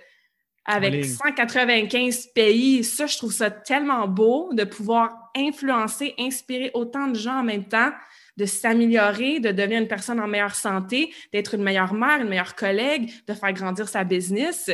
avec 0.65 1.06
195 1.06 2.28
pays. 2.28 2.84
Ça, 2.84 3.06
je 3.06 3.17
trouve 3.17 3.34
ça 3.34 3.52
tellement 3.52 4.08
beau 4.08 4.54
de 4.54 4.63
pouvoir 4.63 5.32
influencer, 5.36 6.13
inspirer 6.19 6.71
autant 6.73 7.08
de 7.08 7.15
gens 7.15 7.39
en 7.39 7.43
même 7.43 7.65
temps, 7.65 7.91
de 8.38 8.45
s'améliorer, 8.45 9.39
de 9.39 9.52
devenir 9.52 9.82
une 9.82 9.88
personne 9.88 10.19
en 10.19 10.28
meilleure 10.28 10.56
santé, 10.56 11.13
d'être 11.32 11.56
une 11.56 11.63
meilleure 11.63 11.93
mère, 11.93 12.19
une 12.19 12.30
meilleure 12.30 12.56
collègue, 12.56 13.12
de 13.28 13.34
faire 13.34 13.54
grandir 13.54 13.88
sa 13.88 14.04
business. 14.04 14.71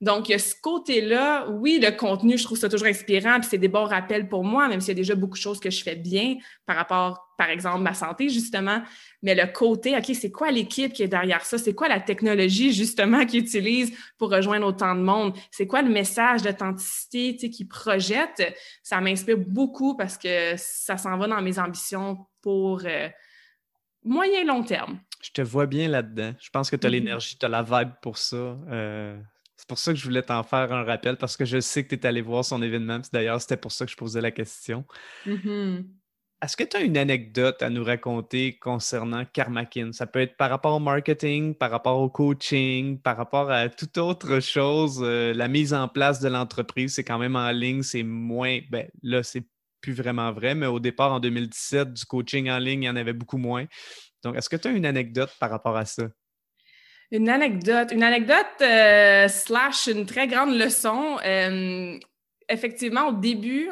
Donc, 0.00 0.28
il 0.28 0.32
y 0.32 0.34
a 0.34 0.38
ce 0.38 0.54
côté-là. 0.60 1.48
Oui, 1.50 1.80
le 1.82 1.90
contenu, 1.90 2.38
je 2.38 2.44
trouve 2.44 2.58
ça 2.58 2.68
toujours 2.68 2.86
inspirant, 2.86 3.40
puis 3.40 3.48
c'est 3.50 3.58
des 3.58 3.68
bons 3.68 3.84
rappels 3.84 4.28
pour 4.28 4.44
moi, 4.44 4.68
même 4.68 4.80
s'il 4.80 4.90
y 4.90 4.92
a 4.92 4.94
déjà 4.94 5.14
beaucoup 5.14 5.36
de 5.36 5.42
choses 5.42 5.60
que 5.60 5.70
je 5.70 5.82
fais 5.82 5.96
bien 5.96 6.36
par 6.66 6.76
rapport, 6.76 7.29
par 7.40 7.48
exemple, 7.48 7.80
ma 7.80 7.94
santé, 7.94 8.28
justement. 8.28 8.82
Mais 9.22 9.34
le 9.34 9.50
côté, 9.50 9.96
OK, 9.96 10.14
c'est 10.14 10.30
quoi 10.30 10.50
l'équipe 10.50 10.92
qui 10.92 11.02
est 11.02 11.08
derrière 11.08 11.42
ça? 11.42 11.56
C'est 11.56 11.72
quoi 11.72 11.88
la 11.88 11.98
technologie, 11.98 12.70
justement, 12.70 13.24
qu'ils 13.24 13.40
utilisent 13.40 13.96
pour 14.18 14.30
rejoindre 14.30 14.66
autant 14.66 14.94
de 14.94 15.00
monde? 15.00 15.34
C'est 15.50 15.66
quoi 15.66 15.80
le 15.80 15.88
message 15.88 16.42
d'authenticité 16.42 17.48
qu'ils 17.48 17.66
projettent? 17.66 18.54
Ça 18.82 19.00
m'inspire 19.00 19.38
beaucoup 19.38 19.96
parce 19.96 20.18
que 20.18 20.52
ça 20.58 20.98
s'en 20.98 21.16
va 21.16 21.28
dans 21.28 21.40
mes 21.40 21.58
ambitions 21.58 22.26
pour 22.42 22.82
euh, 22.84 23.08
moyen 24.04 24.44
long 24.44 24.62
terme. 24.62 25.00
Je 25.22 25.30
te 25.30 25.40
vois 25.40 25.64
bien 25.64 25.88
là-dedans. 25.88 26.34
Je 26.38 26.50
pense 26.50 26.68
que 26.68 26.76
tu 26.76 26.86
as 26.86 26.90
mm-hmm. 26.90 26.92
l'énergie, 26.92 27.38
tu 27.38 27.46
as 27.46 27.48
la 27.48 27.62
vibe 27.62 27.92
pour 28.02 28.18
ça. 28.18 28.36
Euh, 28.36 29.18
c'est 29.56 29.66
pour 29.66 29.78
ça 29.78 29.94
que 29.94 29.98
je 29.98 30.04
voulais 30.04 30.22
t'en 30.22 30.42
faire 30.42 30.74
un 30.74 30.84
rappel 30.84 31.16
parce 31.16 31.38
que 31.38 31.46
je 31.46 31.58
sais 31.58 31.84
que 31.84 31.94
tu 31.94 32.02
es 32.02 32.06
allé 32.06 32.20
voir 32.20 32.44
son 32.44 32.60
événement. 32.60 33.00
D'ailleurs, 33.14 33.40
c'était 33.40 33.56
pour 33.56 33.72
ça 33.72 33.86
que 33.86 33.92
je 33.92 33.96
posais 33.96 34.20
la 34.20 34.30
question. 34.30 34.84
Mm-hmm. 35.26 35.99
Est-ce 36.42 36.56
que 36.56 36.64
tu 36.64 36.78
as 36.78 36.80
une 36.80 36.96
anecdote 36.96 37.62
à 37.62 37.68
nous 37.68 37.84
raconter 37.84 38.58
concernant 38.58 39.26
Karmakin? 39.26 39.92
Ça 39.92 40.06
peut 40.06 40.20
être 40.20 40.38
par 40.38 40.48
rapport 40.48 40.74
au 40.74 40.78
marketing, 40.78 41.54
par 41.54 41.70
rapport 41.70 42.00
au 42.00 42.08
coaching, 42.08 42.98
par 42.98 43.18
rapport 43.18 43.50
à 43.50 43.68
toute 43.68 43.98
autre 43.98 44.40
chose. 44.40 45.00
Euh, 45.02 45.34
la 45.34 45.48
mise 45.48 45.74
en 45.74 45.86
place 45.86 46.18
de 46.18 46.30
l'entreprise, 46.30 46.94
c'est 46.94 47.04
quand 47.04 47.18
même 47.18 47.36
en 47.36 47.50
ligne, 47.50 47.82
c'est 47.82 48.02
moins. 48.02 48.58
Ben, 48.70 48.88
là, 49.02 49.22
c'est 49.22 49.44
plus 49.82 49.92
vraiment 49.92 50.32
vrai, 50.32 50.54
mais 50.54 50.66
au 50.66 50.80
départ, 50.80 51.12
en 51.12 51.20
2017, 51.20 51.92
du 51.92 52.04
coaching 52.06 52.48
en 52.48 52.58
ligne, 52.58 52.84
il 52.84 52.86
y 52.86 52.90
en 52.90 52.96
avait 52.96 53.12
beaucoup 53.12 53.38
moins. 53.38 53.66
Donc, 54.22 54.34
est-ce 54.36 54.48
que 54.48 54.56
tu 54.56 54.68
as 54.68 54.70
une 54.70 54.86
anecdote 54.86 55.34
par 55.38 55.50
rapport 55.50 55.76
à 55.76 55.84
ça? 55.84 56.04
Une 57.10 57.28
anecdote, 57.28 57.90
une 57.92 58.02
anecdote 58.02 58.62
euh, 58.62 59.28
slash 59.28 59.88
une 59.88 60.06
très 60.06 60.26
grande 60.26 60.54
leçon. 60.54 61.18
Euh, 61.24 61.98
effectivement, 62.50 63.08
au 63.08 63.12
début, 63.12 63.68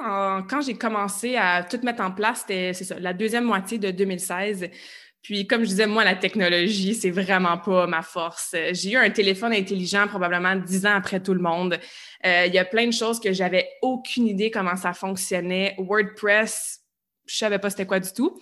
quand 0.48 0.60
j'ai 0.60 0.74
commencé 0.74 1.36
à 1.36 1.62
tout 1.62 1.80
mettre 1.82 2.02
en 2.02 2.10
place, 2.10 2.44
c'était 2.46 2.72
la 2.98 3.12
deuxième 3.12 3.44
moitié 3.44 3.78
de 3.78 3.90
2016. 3.90 4.70
Puis, 5.22 5.46
comme 5.46 5.62
je 5.62 5.66
disais, 5.66 5.86
moi, 5.86 6.04
la 6.04 6.14
technologie, 6.14 6.94
c'est 6.94 7.10
vraiment 7.10 7.58
pas 7.58 7.86
ma 7.86 8.02
force. 8.02 8.54
J'ai 8.72 8.92
eu 8.92 8.96
un 8.96 9.10
téléphone 9.10 9.52
intelligent 9.52 10.06
probablement 10.06 10.56
dix 10.56 10.86
ans 10.86 10.94
après 10.94 11.20
tout 11.20 11.34
le 11.34 11.40
monde. 11.40 11.78
Euh, 12.24 12.46
il 12.46 12.54
y 12.54 12.58
a 12.58 12.64
plein 12.64 12.86
de 12.86 12.92
choses 12.92 13.20
que 13.20 13.32
j'avais 13.32 13.68
aucune 13.82 14.26
idée 14.26 14.50
comment 14.50 14.76
ça 14.76 14.94
fonctionnait. 14.94 15.74
WordPress, 15.78 16.80
je 17.26 17.36
savais 17.36 17.58
pas 17.58 17.68
c'était 17.68 17.86
quoi 17.86 18.00
du 18.00 18.12
tout. 18.12 18.40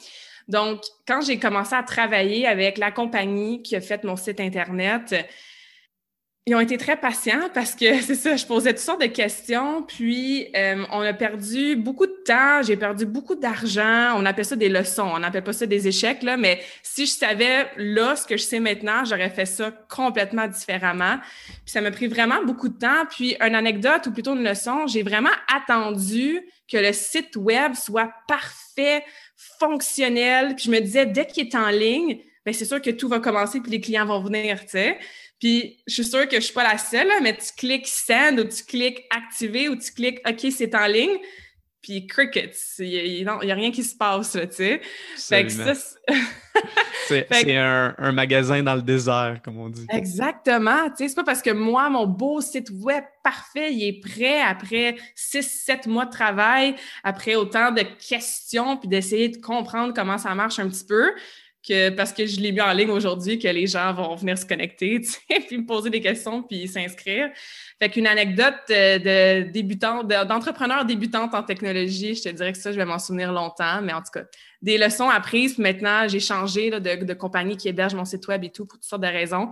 Donc, 0.48 0.82
quand 1.08 1.22
j'ai 1.22 1.38
commencé 1.38 1.74
à 1.74 1.82
travailler 1.82 2.46
avec 2.46 2.78
la 2.78 2.92
compagnie 2.92 3.62
qui 3.62 3.74
a 3.74 3.80
fait 3.80 4.04
mon 4.04 4.14
site 4.14 4.38
Internet, 4.38 5.26
ils 6.48 6.54
ont 6.54 6.60
été 6.60 6.78
très 6.78 6.96
patients 6.96 7.48
parce 7.52 7.74
que 7.74 8.00
c'est 8.02 8.14
ça, 8.14 8.36
je 8.36 8.46
posais 8.46 8.70
toutes 8.70 8.78
sortes 8.78 9.00
de 9.00 9.06
questions, 9.06 9.82
puis 9.82 10.48
euh, 10.56 10.84
on 10.92 11.00
a 11.00 11.12
perdu 11.12 11.74
beaucoup 11.74 12.06
de 12.06 12.16
temps, 12.24 12.62
j'ai 12.62 12.76
perdu 12.76 13.04
beaucoup 13.04 13.34
d'argent. 13.34 14.14
On 14.16 14.24
appelle 14.24 14.44
ça 14.44 14.54
des 14.54 14.68
leçons, 14.68 15.10
on 15.12 15.18
n'appelle 15.18 15.42
pas 15.42 15.52
ça 15.52 15.66
des 15.66 15.88
échecs, 15.88 16.22
là, 16.22 16.36
mais 16.36 16.62
si 16.84 17.06
je 17.06 17.10
savais 17.10 17.66
là 17.76 18.14
ce 18.14 18.26
que 18.26 18.36
je 18.36 18.44
sais 18.44 18.60
maintenant, 18.60 19.04
j'aurais 19.04 19.30
fait 19.30 19.44
ça 19.44 19.72
complètement 19.88 20.46
différemment. 20.46 21.18
Puis 21.46 21.72
ça 21.72 21.80
m'a 21.80 21.90
pris 21.90 22.06
vraiment 22.06 22.42
beaucoup 22.44 22.68
de 22.68 22.78
temps. 22.78 23.06
Puis 23.10 23.36
une 23.40 23.56
anecdote 23.56 24.06
ou 24.06 24.12
plutôt 24.12 24.36
une 24.36 24.44
leçon, 24.44 24.86
j'ai 24.86 25.02
vraiment 25.02 25.30
attendu 25.52 26.40
que 26.70 26.76
le 26.76 26.92
site 26.92 27.34
web 27.36 27.74
soit 27.74 28.12
parfait, 28.28 29.04
fonctionnel. 29.58 30.54
Puis 30.54 30.66
je 30.66 30.70
me 30.70 30.80
disais, 30.80 31.06
dès 31.06 31.26
qu'il 31.26 31.48
est 31.48 31.54
en 31.56 31.68
ligne, 31.68 32.20
ben 32.44 32.54
c'est 32.54 32.64
sûr 32.64 32.80
que 32.80 32.90
tout 32.90 33.08
va 33.08 33.18
commencer 33.18 33.60
puis 33.60 33.72
les 33.72 33.80
clients 33.80 34.06
vont 34.06 34.20
venir, 34.20 34.60
tu 34.60 34.70
sais. 34.70 34.98
Puis 35.38 35.82
je 35.86 35.94
suis 35.94 36.04
sûre 36.04 36.28
que 36.28 36.36
je 36.36 36.40
suis 36.40 36.54
pas 36.54 36.64
la 36.64 36.78
seule, 36.78 37.08
mais 37.22 37.36
tu 37.36 37.52
cliques 37.56 37.86
send 37.86 38.38
ou 38.38 38.44
tu 38.44 38.64
cliques 38.64 39.04
activer 39.10 39.68
ou 39.68 39.76
tu 39.76 39.92
cliques 39.92 40.20
OK, 40.26 40.46
c'est 40.50 40.74
en 40.74 40.86
ligne. 40.86 41.18
puis 41.82 42.06
crickets. 42.06 42.56
Il 42.78 43.22
n'y 43.22 43.28
a, 43.28 43.54
rien 43.54 43.70
qui 43.70 43.84
se 43.84 43.94
passe, 43.94 44.32
tu 44.32 44.48
sais. 44.50 44.80
c'est 47.08 47.56
un, 47.56 47.94
un, 47.98 48.12
magasin 48.12 48.62
dans 48.62 48.74
le 48.74 48.82
désert, 48.82 49.40
comme 49.44 49.58
on 49.58 49.68
dit. 49.68 49.86
Exactement. 49.90 50.88
Tu 50.90 50.96
sais, 50.96 51.08
c'est 51.08 51.14
pas 51.14 51.24
parce 51.24 51.42
que 51.42 51.50
moi, 51.50 51.88
mon 51.90 52.06
beau 52.06 52.40
site 52.40 52.70
web 52.70 53.04
parfait, 53.22 53.72
il 53.72 53.86
est 53.88 54.00
prêt 54.00 54.40
après 54.40 54.96
six, 55.14 55.42
sept 55.42 55.86
mois 55.86 56.06
de 56.06 56.10
travail, 56.10 56.74
après 57.04 57.34
autant 57.34 57.70
de 57.70 57.82
questions, 57.82 58.76
puis 58.78 58.88
d'essayer 58.88 59.28
de 59.28 59.36
comprendre 59.36 59.92
comment 59.94 60.18
ça 60.18 60.34
marche 60.34 60.58
un 60.58 60.68
petit 60.68 60.84
peu, 60.84 61.12
parce 61.96 62.12
que 62.12 62.26
je 62.26 62.40
l'ai 62.40 62.52
mis 62.52 62.60
en 62.60 62.72
ligne 62.72 62.90
aujourd'hui, 62.90 63.38
que 63.38 63.48
les 63.48 63.66
gens 63.66 63.92
vont 63.92 64.14
venir 64.14 64.38
se 64.38 64.46
connecter, 64.46 65.00
puis 65.46 65.58
me 65.58 65.66
poser 65.66 65.90
des 65.90 66.00
questions, 66.00 66.42
puis 66.42 66.68
s'inscrire. 66.68 67.30
Fait 67.78 67.88
qu'une 67.88 68.06
anecdote 68.06 68.54
de, 68.68 69.42
débutant, 69.50 70.04
d'entrepreneur 70.04 70.84
débutante 70.84 71.34
en 71.34 71.42
technologie, 71.42 72.14
je 72.14 72.22
te 72.22 72.28
dirais 72.28 72.52
que 72.52 72.58
ça, 72.58 72.72
je 72.72 72.76
vais 72.76 72.84
m'en 72.84 72.98
souvenir 72.98 73.32
longtemps, 73.32 73.82
mais 73.82 73.92
en 73.92 74.00
tout 74.00 74.12
cas, 74.12 74.24
des 74.62 74.78
leçons 74.78 75.08
apprises. 75.08 75.58
Maintenant, 75.58 76.08
j'ai 76.08 76.20
changé 76.20 76.70
de, 76.70 77.14
compagnie 77.14 77.56
qui 77.56 77.68
héberge 77.68 77.94
mon 77.94 78.04
site 78.04 78.26
web 78.28 78.44
et 78.44 78.50
tout 78.50 78.66
pour 78.66 78.78
toutes 78.78 78.88
sortes 78.88 79.02
de 79.02 79.08
raisons. 79.08 79.50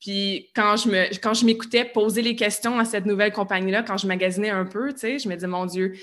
Puis 0.00 0.50
quand 0.54 0.76
je 0.76 0.88
me 0.88 1.18
quand 1.18 1.32
je 1.32 1.46
m'écoutais 1.46 1.84
poser 1.84 2.20
les 2.20 2.36
questions 2.36 2.78
à 2.78 2.84
cette 2.84 3.06
nouvelle 3.06 3.32
compagnie-là, 3.32 3.82
quand 3.82 3.96
je 3.96 4.06
magasinais 4.06 4.50
un 4.50 4.66
peu, 4.66 4.92
tu 4.92 5.00
sais, 5.00 5.18
je 5.18 5.28
me 5.28 5.34
disais, 5.34 5.46
mon 5.46 5.64
Dieu, 5.64 5.94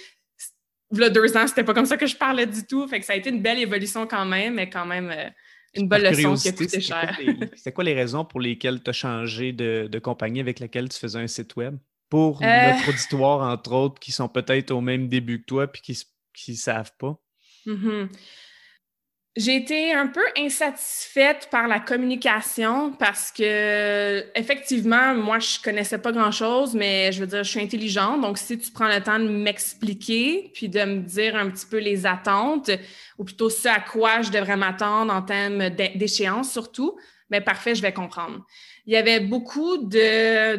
il 0.91 1.00
y 1.00 1.04
a 1.04 1.10
deux 1.10 1.38
ans, 1.38 1.47
c'était 1.47 1.63
pas 1.63 1.74
comme 1.74 1.86
ça 1.86 1.97
que 1.97 2.08
je 2.08 2.15
parlais 2.15 2.45
du 2.45 2.65
tout. 2.65 2.88
Fait 2.88 3.00
que 3.00 3.06
ça 3.06 3.13
a 3.13 3.15
été 3.15 3.30
une 3.30 3.41
belle 3.41 3.60
évolution 3.60 4.08
quand 4.08 4.26
même, 4.26 4.56
mais 4.56 4.69
quand 4.69 4.86
même. 4.86 5.12
Euh, 5.12 5.30
une 5.74 5.88
bonne 5.88 6.02
leçon 6.02 6.36
qui 6.36 6.50
a 6.50 6.52
coûté 6.52 6.82
cher. 6.82 7.20
C'est 7.56 7.72
quoi 7.72 7.84
les 7.84 7.94
raisons 7.94 8.26
pour 8.26 8.40
lesquelles 8.40 8.84
tu 8.84 8.90
as 8.90 8.94
changé 8.94 9.54
de, 9.54 10.00
compagnie 10.00 10.40
avec 10.40 10.60
laquelle 10.60 10.90
tu 10.90 11.00
faisais 11.00 11.20
un 11.20 11.28
site 11.28 11.56
web? 11.56 11.78
Pour 12.10 12.42
euh. 12.44 12.72
notre 12.74 12.90
auditoire, 12.90 13.50
entre 13.50 13.72
autres, 13.72 14.00
qui 14.00 14.12
sont 14.12 14.28
peut-être 14.28 14.72
au 14.72 14.82
même 14.82 15.08
début 15.08 15.42
que 15.42 15.46
toi 15.46 15.68
puis 15.68 15.82
qui 15.82 16.52
ne 16.52 16.56
savent 16.56 16.92
pas. 17.00 17.18
Mm-hmm. 17.66 18.10
J'ai 19.38 19.56
été 19.56 19.94
un 19.94 20.08
peu 20.08 20.24
insatisfaite 20.38 21.48
par 21.50 21.70
la 21.70 21.80
communication 21.80 22.91
parce 22.91 23.32
que, 23.32 24.26
effectivement, 24.38 25.15
moi, 25.15 25.39
je 25.39 25.58
connaissais 25.63 26.00
pas 26.00 26.12
grand-chose, 26.12 26.76
mais 26.76 27.13
je 27.13 27.22
veux 27.22 27.28
dire, 27.28 27.41
je 27.46 27.50
suis 27.50 27.62
intelligente. 27.62 28.20
Donc, 28.20 28.38
si 28.38 28.60
tu 28.60 28.72
prends 28.72 28.89
le 28.89 29.02
temps 29.02 29.20
de 29.20 29.30
m'expliquer 29.30 30.52
puis 30.54 30.67
de 30.67 30.84
me 30.84 31.00
dire 31.00 31.38
un 31.38 31.50
petit 31.50 31.65
peu 31.65 31.78
les 31.78 32.06
attentes, 32.06 32.72
ou 33.17 33.24
plutôt 33.24 33.50
ce 33.50 33.70
à 33.70 33.80
quoi 33.80 34.22
je 34.22 34.32
devrais 34.32 34.58
m'attendre 34.58 35.13
en 35.13 35.22
termes 35.22 35.70
d'échéance 35.70 36.52
surtout, 36.52 36.98
bien, 37.30 37.39
parfait, 37.39 37.74
je 37.74 37.82
vais 37.82 37.94
comprendre. 37.94 38.46
Il 38.86 38.91
y 38.91 38.98
avait 38.98 39.22
beaucoup 39.22 39.78
de, 39.78 40.58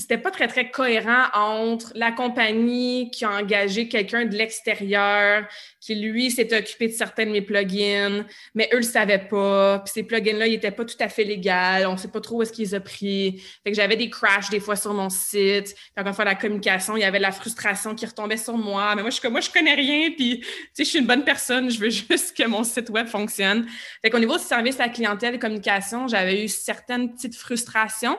c'était 0.00 0.18
pas 0.18 0.30
très, 0.30 0.48
très 0.48 0.70
cohérent 0.70 1.26
entre 1.34 1.92
la 1.94 2.10
compagnie 2.10 3.10
qui 3.10 3.24
a 3.24 3.30
engagé 3.30 3.88
quelqu'un 3.88 4.24
de 4.24 4.34
l'extérieur, 4.34 5.46
qui 5.80 5.94
lui 5.94 6.30
s'est 6.30 6.56
occupé 6.56 6.88
de 6.88 6.92
certains 6.92 7.26
de 7.26 7.30
mes 7.30 7.42
plugins, 7.42 8.24
mais 8.54 8.68
eux 8.72 8.78
le 8.78 8.82
savaient 8.82 9.26
pas. 9.28 9.80
Puis 9.80 9.92
ces 9.94 10.02
plugins-là, 10.02 10.46
ils 10.46 10.54
étaient 10.54 10.70
pas 10.70 10.84
tout 10.84 10.96
à 11.00 11.08
fait 11.08 11.24
légaux. 11.24 11.88
On 11.88 11.96
sait 11.96 12.08
pas 12.08 12.20
trop 12.20 12.36
où 12.36 12.42
est-ce 12.42 12.52
qu'ils 12.52 12.74
ont 12.74 12.80
pris. 12.80 13.42
Fait 13.62 13.70
que 13.70 13.76
j'avais 13.76 13.96
des 13.96 14.10
crashs 14.10 14.50
des 14.50 14.60
fois 14.60 14.76
sur 14.76 14.94
mon 14.94 15.10
site. 15.10 15.74
Puis 15.74 15.92
encore 15.96 16.08
une 16.08 16.14
fois, 16.14 16.24
la 16.24 16.34
communication, 16.34 16.96
il 16.96 17.00
y 17.00 17.04
avait 17.04 17.18
la 17.18 17.32
frustration 17.32 17.94
qui 17.94 18.06
retombait 18.06 18.36
sur 18.36 18.56
moi. 18.56 18.94
Mais 18.94 19.02
moi, 19.02 19.10
je 19.10 19.18
suis 19.18 19.28
moi, 19.28 19.40
je 19.40 19.50
connais 19.50 19.74
rien. 19.74 20.10
Puis, 20.10 20.40
tu 20.40 20.46
sais, 20.72 20.84
je 20.84 20.88
suis 20.88 20.98
une 20.98 21.06
bonne 21.06 21.24
personne. 21.24 21.70
Je 21.70 21.78
veux 21.78 21.90
juste 22.10 22.36
que 22.36 22.46
mon 22.46 22.64
site 22.64 22.90
web 22.90 23.06
fonctionne. 23.06 23.66
Fait 24.02 24.10
qu'au 24.10 24.18
niveau 24.18 24.36
du 24.38 24.44
service 24.44 24.80
à 24.80 24.86
la 24.86 24.88
clientèle 24.88 25.34
et 25.34 25.38
communication, 25.38 26.08
j'avais 26.08 26.44
eu 26.44 26.48
certaines 26.48 27.12
petites 27.12 27.36
frustrations. 27.36 28.18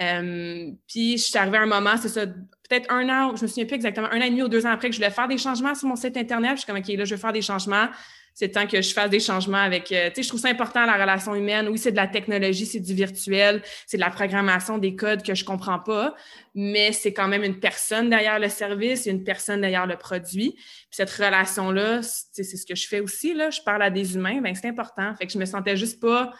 Euh, 0.00 0.70
puis 0.88 1.18
je 1.18 1.24
suis 1.24 1.38
arrivée 1.38 1.58
à 1.58 1.62
un 1.62 1.66
moment, 1.66 1.96
c'est 2.00 2.08
ça, 2.08 2.26
peut-être 2.26 2.90
un 2.90 3.08
an, 3.08 3.36
je 3.36 3.42
me 3.42 3.46
souviens 3.46 3.66
plus 3.66 3.74
exactement, 3.74 4.08
un 4.10 4.20
an 4.20 4.24
et 4.24 4.30
demi 4.30 4.42
ou 4.42 4.48
deux 4.48 4.64
ans 4.66 4.70
après 4.70 4.88
que 4.88 4.94
je 4.94 4.98
voulais 4.98 5.10
faire 5.10 5.28
des 5.28 5.38
changements 5.38 5.74
sur 5.74 5.88
mon 5.88 5.96
site 5.96 6.16
Internet. 6.16 6.52
je 6.52 6.56
suis 6.58 6.66
comme, 6.66 6.78
OK, 6.78 6.88
là, 6.88 7.04
je 7.04 7.14
vais 7.14 7.20
faire 7.20 7.32
des 7.32 7.42
changements. 7.42 7.88
C'est 8.34 8.48
temps 8.48 8.66
que 8.66 8.80
je 8.80 8.94
fasse 8.94 9.10
des 9.10 9.20
changements 9.20 9.58
avec. 9.58 9.92
Euh, 9.92 10.08
tu 10.08 10.14
sais, 10.16 10.22
je 10.22 10.28
trouve 10.28 10.40
ça 10.40 10.48
important, 10.48 10.86
la 10.86 10.94
relation 10.94 11.34
humaine. 11.34 11.68
Oui, 11.68 11.76
c'est 11.76 11.90
de 11.90 11.96
la 11.96 12.06
technologie, 12.06 12.64
c'est 12.64 12.80
du 12.80 12.94
virtuel, 12.94 13.60
c'est 13.86 13.98
de 13.98 14.00
la 14.02 14.08
programmation 14.08 14.78
des 14.78 14.96
codes 14.96 15.22
que 15.22 15.34
je 15.34 15.44
comprends 15.44 15.78
pas, 15.78 16.14
mais 16.54 16.92
c'est 16.92 17.12
quand 17.12 17.28
même 17.28 17.44
une 17.44 17.60
personne 17.60 18.08
derrière 18.08 18.38
le 18.38 18.48
service, 18.48 19.04
une 19.04 19.22
personne 19.22 19.60
derrière 19.60 19.86
le 19.86 19.96
produit. 19.96 20.52
Puis 20.52 20.86
cette 20.92 21.10
relation-là, 21.10 22.00
c'est 22.02 22.42
ce 22.42 22.64
que 22.64 22.74
je 22.74 22.88
fais 22.88 23.00
aussi, 23.00 23.34
là. 23.34 23.50
Je 23.50 23.60
parle 23.60 23.82
à 23.82 23.90
des 23.90 24.14
humains, 24.14 24.40
ben 24.40 24.54
c'est 24.54 24.68
important. 24.68 25.14
Fait 25.16 25.26
que 25.26 25.32
je 25.32 25.38
me 25.38 25.44
sentais 25.44 25.76
juste 25.76 26.00
pas 26.00 26.32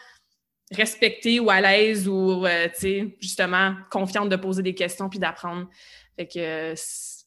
respectée 0.75 1.39
ou 1.39 1.49
à 1.49 1.61
l'aise 1.61 2.07
ou, 2.07 2.45
euh, 2.45 2.67
tu 2.69 2.79
sais, 2.79 3.17
justement, 3.19 3.75
confiante 3.89 4.29
de 4.29 4.35
poser 4.35 4.63
des 4.63 4.75
questions 4.75 5.09
puis 5.09 5.19
d'apprendre. 5.19 5.69
Fait 6.15 6.27
que 6.27 6.73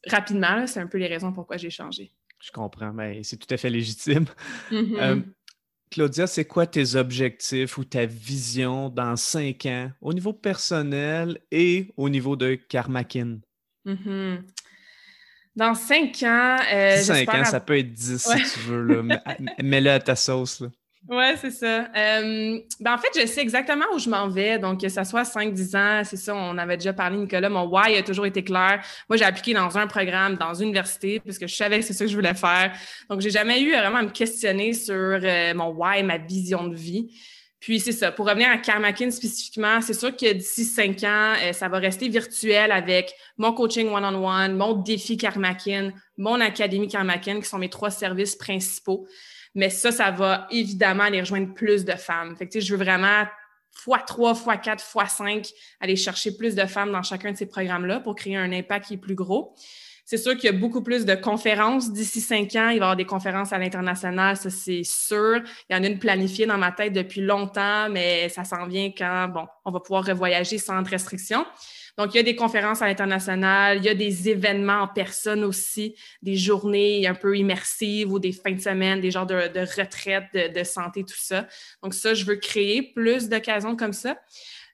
rapidement, 0.09 0.67
c'est 0.67 0.81
un 0.81 0.87
peu 0.87 0.99
les 0.99 1.07
raisons 1.07 1.33
pourquoi 1.33 1.57
j'ai 1.57 1.71
changé. 1.71 2.13
Je 2.41 2.51
comprends, 2.53 2.93
mais 2.93 3.23
c'est 3.23 3.37
tout 3.37 3.53
à 3.53 3.57
fait 3.57 3.71
légitime. 3.71 4.27
Mm-hmm. 4.71 5.01
Euh, 5.01 5.21
Claudia, 5.91 6.27
c'est 6.27 6.45
quoi 6.45 6.67
tes 6.67 6.97
objectifs 6.97 7.79
ou 7.79 7.85
ta 7.85 8.07
vision 8.07 8.89
dans 8.89 9.17
cinq 9.17 9.67
ans 9.67 9.91
au 10.01 10.13
niveau 10.13 10.33
personnel 10.33 11.41
et 11.51 11.93
au 11.97 12.09
niveau 12.09 12.37
de 12.37 12.55
Karmakin? 12.55 13.39
Mm-hmm. 13.87 14.43
Dans 15.57 15.75
cinq 15.75 16.23
ans. 16.23 16.59
Euh, 16.73 16.97
cinq 16.99 17.29
ans, 17.35 17.45
ça 17.45 17.61
peut 17.61 17.79
être 17.79 17.93
dix 17.93 18.19
si 18.19 18.53
tu 18.53 18.59
veux. 18.69 19.03
Mets-le 19.63 19.91
à 19.91 20.01
ta 20.01 20.15
sauce. 20.15 20.61
Là. 20.61 20.69
Oui, 21.09 21.25
c'est 21.41 21.53
ça. 21.53 21.85
Euh, 21.97 22.59
ben 22.81 22.95
en 22.95 22.99
fait, 22.99 23.09
je 23.15 23.27
sais 23.27 23.41
exactement 23.41 23.85
où 23.95 23.99
je 23.99 24.11
m'en 24.11 24.29
vais. 24.29 24.59
Donc, 24.59 24.81
que 24.81 24.89
ce 24.89 25.05
soit 25.05 25.23
5-10 25.23 25.77
ans, 25.77 26.03
c'est 26.05 26.17
ça, 26.17 26.35
on 26.35 26.59
avait 26.59 26.77
déjà 26.77 26.93
parlé, 26.93 27.17
Nicolas. 27.17 27.49
Mon 27.49 27.65
why 27.65 27.97
a 27.97 28.03
toujours 28.03 28.27
été 28.27 28.43
clair. 28.43 28.83
Moi, 29.09 29.17
j'ai 29.17 29.25
appliqué 29.25 29.55
dans 29.55 29.79
un 29.79 29.87
programme, 29.87 30.35
dans 30.35 30.55
une 30.55 30.69
université, 30.69 31.21
puisque 31.21 31.47
je 31.47 31.55
savais 31.55 31.79
que 31.79 31.85
c'est 31.85 31.93
ça 31.93 32.05
que 32.05 32.11
je 32.11 32.17
voulais 32.17 32.35
faire. 32.35 32.73
Donc, 33.09 33.21
j'ai 33.21 33.31
jamais 33.31 33.61
eu 33.63 33.71
vraiment 33.71 33.99
à 33.99 34.03
me 34.03 34.11
questionner 34.11 34.73
sur 34.73 34.95
euh, 34.95 35.55
mon 35.55 35.69
why, 35.69 36.03
ma 36.03 36.19
vision 36.19 36.67
de 36.67 36.75
vie. 36.75 37.09
Puis, 37.61 37.79
c'est 37.79 37.93
ça. 37.93 38.11
Pour 38.11 38.27
revenir 38.27 38.49
à 38.49 38.59
Karmakin 38.59 39.11
spécifiquement, 39.13 39.81
c'est 39.81 39.95
sûr 39.95 40.11
que 40.17 40.33
d'ici 40.33 40.65
5 40.65 41.05
ans, 41.05 41.35
euh, 41.41 41.53
ça 41.53 41.69
va 41.69 41.79
rester 41.79 42.09
virtuel 42.09 42.73
avec 42.73 43.15
mon 43.39 43.53
coaching 43.53 43.89
one-on-one, 43.91 44.57
mon 44.57 44.73
défi 44.73 45.17
Karmakin, 45.17 45.93
mon 46.19 46.41
académie 46.41 46.89
Karmakin, 46.89 47.41
qui 47.41 47.49
sont 47.49 47.59
mes 47.59 47.71
trois 47.71 47.91
services 47.91 48.35
principaux. 48.35 49.07
Mais 49.57 49.71
ça, 49.71 49.91
ça 49.91 50.11
va 50.13 50.47
évidemment 50.51 51.05
aller 51.05 51.21
rejoindre 51.21 51.53
plus 51.55 51.85
de 51.85 51.93
femmes. 51.93 52.37
Fait 52.37 52.47
que, 52.47 52.61
je 52.61 52.77
veux 52.77 52.85
vraiment 52.85 53.25
fois 53.73 53.99
3, 53.99 54.35
fois 54.35 54.57
4, 54.57 54.83
fois 54.83 55.07
5, 55.07 55.49
aller 55.81 55.97
chercher 55.97 56.37
plus 56.37 56.55
de 56.55 56.67
femmes 56.67 56.93
dans 56.93 57.03
chacun 57.03 57.33
de 57.33 57.37
ces 57.37 57.47
programmes-là 57.47 58.01
pour 58.01 58.15
créer 58.15 58.37
un 58.37 58.53
impact 58.53 58.87
qui 58.87 58.95
est 58.95 58.99
plus 58.99 59.15
gros. 59.15 59.55
C'est 60.05 60.19
sûr 60.19 60.35
qu'il 60.37 60.45
y 60.45 60.49
a 60.49 60.57
beaucoup 60.57 60.83
plus 60.83 61.05
de 61.05 61.17
conférences 61.17 61.93
d'ici 61.93 62.21
cinq 62.21 62.55
ans. 62.55 62.69
Il 62.69 62.69
va 62.69 62.73
y 62.73 62.77
avoir 62.77 62.97
des 62.97 63.07
conférences 63.07 63.53
à 63.53 63.59
l'international, 63.59 64.37
ça 64.37 64.51
c'est 64.51 64.85
sûr. 64.85 65.43
Il 65.69 65.75
y 65.75 65.79
en 65.79 65.83
a 65.83 65.87
une 65.89 65.99
planifiée 65.99 66.47
dans 66.47 66.59
ma 66.59 66.71
tête 66.71 66.93
depuis 66.93 67.23
longtemps, 67.23 67.89
mais 67.91 68.29
ça 68.29 68.45
s'en 68.45 68.67
vient 68.67 68.93
quand, 68.97 69.29
bon, 69.29 69.47
on 69.65 69.73
va 69.73 69.81
pouvoir 69.81 70.05
revoyager 70.05 70.59
sans 70.59 70.81
restriction. 70.85 71.45
Donc, 71.99 72.13
il 72.13 72.19
y 72.19 72.21
a 72.21 72.23
des 72.23 72.37
conférences 72.37 72.83
à 72.83 72.87
l'international, 72.87 73.79
il 73.79 73.85
y 73.85 73.89
a 73.89 73.95
des 73.95 74.29
événements 74.29 74.83
en 74.83 74.89
personne 74.89 75.45
aussi, 75.45 75.95
des 76.23 76.37
journées 76.37 77.07
un 77.07 77.15
peu 77.15 77.37
immersives 77.37 78.13
ou 78.13 78.19
des 78.19 78.33
fins 78.33 78.53
de 78.53 78.61
semaine, 78.61 79.01
des 79.01 79.11
genres 79.11 79.27
de, 79.27 79.35
retraite 79.35 80.25
de, 80.35 80.65
santé, 80.65 81.05
tout 81.05 81.17
ça. 81.17 81.47
Donc, 81.83 81.95
ça, 81.95 82.13
je 82.13 82.25
veux 82.25 82.37
créer 82.37 82.83
plus 82.83 83.29
d'occasions 83.29 83.77
comme 83.77 83.95
ça. 83.95 84.17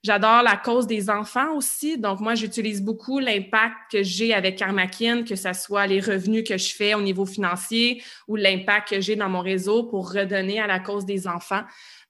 J'adore 0.02 0.42
la 0.42 0.56
cause 0.56 0.88
des 0.88 1.11
enfants 1.11 1.54
aussi. 1.54 1.96
Donc, 1.96 2.18
moi, 2.18 2.35
j'utilise 2.35 2.82
beaucoup 2.82 3.20
l'impact 3.20 3.74
que 3.92 4.02
j'ai 4.02 4.35
avec 4.35 4.56
Karmakin, 4.56 5.22
que 5.22 5.37
ce 5.37 5.52
soit 5.52 5.87
les 5.87 6.00
revenus 6.00 6.42
que 6.42 6.58
je 6.58 6.74
fais 6.74 6.94
au 6.94 7.02
niveau 7.02 7.24
financier 7.24 8.02
ou 8.26 8.35
l'impact 8.35 8.88
que 8.90 9.00
j'ai 9.00 9.14
dans 9.14 9.28
mon 9.28 9.40
réseau 9.40 9.85
pour 9.85 10.12
redonner 10.12 10.58
à 10.58 10.66
la 10.66 10.80
cause 10.80 11.06
des 11.06 11.28
enfants. 11.28 11.62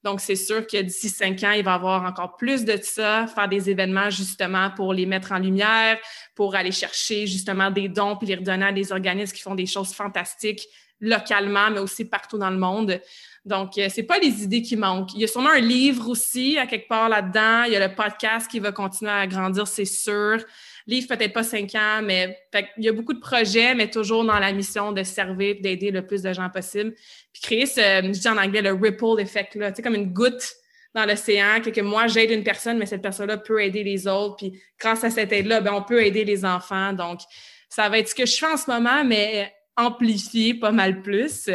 Donc, 0.05 0.21
c'est 0.21 0.37
sûr 0.37 0.67
que 0.67 0.83
d'ici 0.83 1.09
cinq 1.09 1.43
ans, 1.45 1.53
il 1.53 1.62
va 1.62 1.73
y 1.73 1.75
avoir 1.75 2.05
encore 2.05 2.37
plus 2.37 2.65
de 2.65 2.77
ça, 2.83 3.27
faire 3.29 3.49
des 3.49 3.71
événements 3.71 4.11
justement 4.11 4.71
pour 4.71 4.93
les 4.93 5.07
mettre 5.07 5.33
en 5.33 5.38
lumière, 5.38 5.99
pour 6.35 6.57
aller 6.57 6.73
chercher 6.73 7.27
justement 7.27 7.71
des 7.71 7.88
dons 7.88 8.17
puis 8.17 8.27
les 8.27 8.35
redonner 8.35 8.67
à 8.67 8.73
des 8.73 8.91
organismes 8.91 9.33
qui 9.33 9.43
font 9.43 9.55
des 9.55 9.67
choses 9.67 9.93
fantastiques 9.93 10.67
localement, 11.01 11.71
mais 11.71 11.81
aussi 11.81 12.05
partout 12.05 12.38
dans 12.38 12.51
le 12.51 12.59
monde. 12.59 13.01
Donc, 13.45 13.77
euh, 13.77 13.88
c'est 13.91 14.05
pas 14.05 14.19
les 14.19 14.45
idées 14.45 14.62
qui 14.62 14.77
manquent. 14.77 15.15
Il 15.15 15.21
y 15.21 15.25
a 15.25 15.27
sûrement 15.27 15.51
un 15.51 15.61
livre 15.61 16.09
aussi, 16.09 16.57
à 16.59 16.67
quelque 16.67 16.88
part 16.88 17.09
là-dedans. 17.09 17.65
Il 17.65 17.73
y 17.73 17.77
a 17.77 17.87
le 17.87 17.95
podcast 17.95 18.49
qui 18.49 18.61
va 18.61 18.71
continuer 18.71 19.11
à 19.11 19.27
grandir, 19.27 19.67
c'est 19.67 19.85
sûr. 19.85 20.38
Livre, 20.87 21.09
peut-être 21.09 21.33
pas 21.33 21.42
cinq 21.42 21.75
ans, 21.75 22.01
mais 22.03 22.38
il 22.77 22.85
y 22.85 22.88
a 22.88 22.92
beaucoup 22.92 23.12
de 23.12 23.21
projets, 23.21 23.75
mais 23.75 23.90
toujours 23.90 24.25
dans 24.25 24.38
la 24.38 24.53
mission 24.53 24.92
de 24.92 25.03
servir 25.03 25.57
d'aider 25.61 25.90
le 25.90 26.07
plus 26.07 26.23
de 26.23 26.33
gens 26.33 26.51
possible. 26.51 26.95
Puis 27.33 27.42
créer 27.42 27.66
ce, 27.66 27.81
je 27.81 28.09
dis 28.09 28.29
en 28.29 28.37
anglais, 28.37 28.62
le 28.62 28.73
ripple 28.73 29.21
effect, 29.21 29.55
là, 29.55 29.73
comme 29.73 29.95
une 29.95 30.12
goutte 30.12 30.55
dans 30.95 31.07
l'océan, 31.07 31.61
que, 31.64 31.71
que 31.71 31.81
moi, 31.81 32.07
j'aide 32.07 32.31
une 32.31 32.45
personne, 32.45 32.79
mais 32.79 32.87
cette 32.87 33.03
personne-là 33.03 33.38
peut 33.38 33.62
aider 33.62 33.83
les 33.83 34.07
autres. 34.07 34.37
Puis 34.37 34.61
grâce 34.79 35.05
à 35.05 35.11
cette 35.11 35.33
aide-là, 35.33 35.61
ben, 35.61 35.73
on 35.73 35.83
peut 35.83 36.05
aider 36.05 36.25
les 36.25 36.45
enfants. 36.45 36.92
Donc, 36.92 37.21
ça 37.68 37.88
va 37.88 37.99
être 37.99 38.09
ce 38.09 38.14
que 38.14 38.27
je 38.27 38.37
fais 38.37 38.47
en 38.47 38.57
ce 38.57 38.71
moment, 38.71 39.05
mais 39.05 39.53
amplifié 39.77 40.55
pas 40.55 40.73
mal 40.73 41.03
plus. 41.03 41.49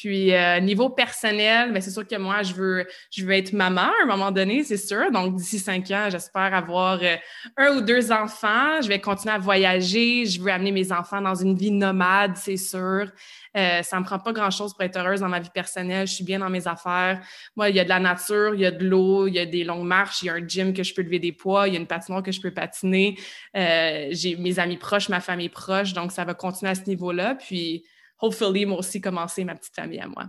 Puis 0.00 0.32
euh, 0.32 0.60
niveau 0.60 0.88
personnel, 0.88 1.74
ben, 1.74 1.82
c'est 1.82 1.90
sûr 1.90 2.08
que 2.08 2.16
moi, 2.16 2.42
je 2.42 2.54
veux, 2.54 2.86
je 3.10 3.22
veux 3.22 3.34
être 3.34 3.52
maman 3.52 3.82
à 3.82 4.04
un 4.04 4.06
moment 4.06 4.30
donné, 4.30 4.64
c'est 4.64 4.78
sûr. 4.78 5.10
Donc 5.10 5.36
d'ici 5.36 5.58
cinq 5.58 5.90
ans, 5.90 6.08
j'espère 6.10 6.54
avoir 6.54 7.00
euh, 7.02 7.16
un 7.58 7.76
ou 7.76 7.80
deux 7.82 8.10
enfants. 8.10 8.80
Je 8.80 8.88
vais 8.88 8.98
continuer 8.98 9.34
à 9.34 9.38
voyager. 9.38 10.24
Je 10.24 10.40
veux 10.40 10.50
amener 10.50 10.72
mes 10.72 10.90
enfants 10.90 11.20
dans 11.20 11.34
une 11.34 11.54
vie 11.54 11.70
nomade, 11.70 12.34
c'est 12.36 12.56
sûr. 12.56 13.10
Euh, 13.58 13.82
ça 13.82 14.00
me 14.00 14.04
prend 14.06 14.18
pas 14.18 14.32
grand-chose 14.32 14.72
pour 14.72 14.84
être 14.84 14.96
heureuse 14.96 15.20
dans 15.20 15.28
ma 15.28 15.38
vie 15.38 15.50
personnelle. 15.50 16.06
Je 16.06 16.14
suis 16.14 16.24
bien 16.24 16.38
dans 16.38 16.48
mes 16.48 16.66
affaires. 16.66 17.20
Moi, 17.54 17.68
il 17.68 17.76
y 17.76 17.80
a 17.80 17.84
de 17.84 17.90
la 17.90 18.00
nature, 18.00 18.54
il 18.54 18.60
y 18.62 18.66
a 18.66 18.70
de 18.70 18.86
l'eau, 18.86 19.26
il 19.26 19.34
y 19.34 19.38
a 19.38 19.44
des 19.44 19.64
longues 19.64 19.86
marches, 19.86 20.22
il 20.22 20.26
y 20.26 20.30
a 20.30 20.32
un 20.32 20.48
gym 20.48 20.72
que 20.72 20.82
je 20.82 20.94
peux 20.94 21.02
lever 21.02 21.18
des 21.18 21.32
poids, 21.32 21.68
il 21.68 21.74
y 21.74 21.76
a 21.76 21.80
une 21.80 21.86
patinoire 21.86 22.22
que 22.22 22.32
je 22.32 22.40
peux 22.40 22.52
patiner. 22.52 23.18
Euh, 23.54 24.08
j'ai 24.12 24.36
mes 24.36 24.58
amis 24.58 24.78
proches, 24.78 25.10
ma 25.10 25.20
famille 25.20 25.50
proche. 25.50 25.92
Donc, 25.92 26.10
ça 26.10 26.24
va 26.24 26.32
continuer 26.32 26.70
à 26.70 26.74
ce 26.74 26.86
niveau-là. 26.86 27.34
Puis, 27.34 27.84
hopefully, 28.20 28.66
moi 28.66 28.78
aussi, 28.78 29.00
commencer 29.00 29.44
ma 29.44 29.54
petite 29.54 29.74
famille 29.74 30.00
à 30.00 30.08
moi. 30.08 30.26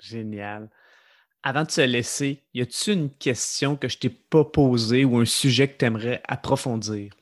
Génial. 0.00 0.70
Avant 1.42 1.64
de 1.64 1.70
se 1.70 1.80
laisser, 1.80 2.42
y 2.54 2.62
a-t-il 2.62 2.98
une 2.98 3.10
question 3.10 3.76
que 3.76 3.88
je 3.88 3.98
t'ai 3.98 4.10
pas 4.10 4.44
posée 4.44 5.04
ou 5.04 5.18
un 5.18 5.24
sujet 5.24 5.68
que 5.68 5.76
tu 5.76 5.84
aimerais 5.84 6.22
approfondir? 6.28 7.12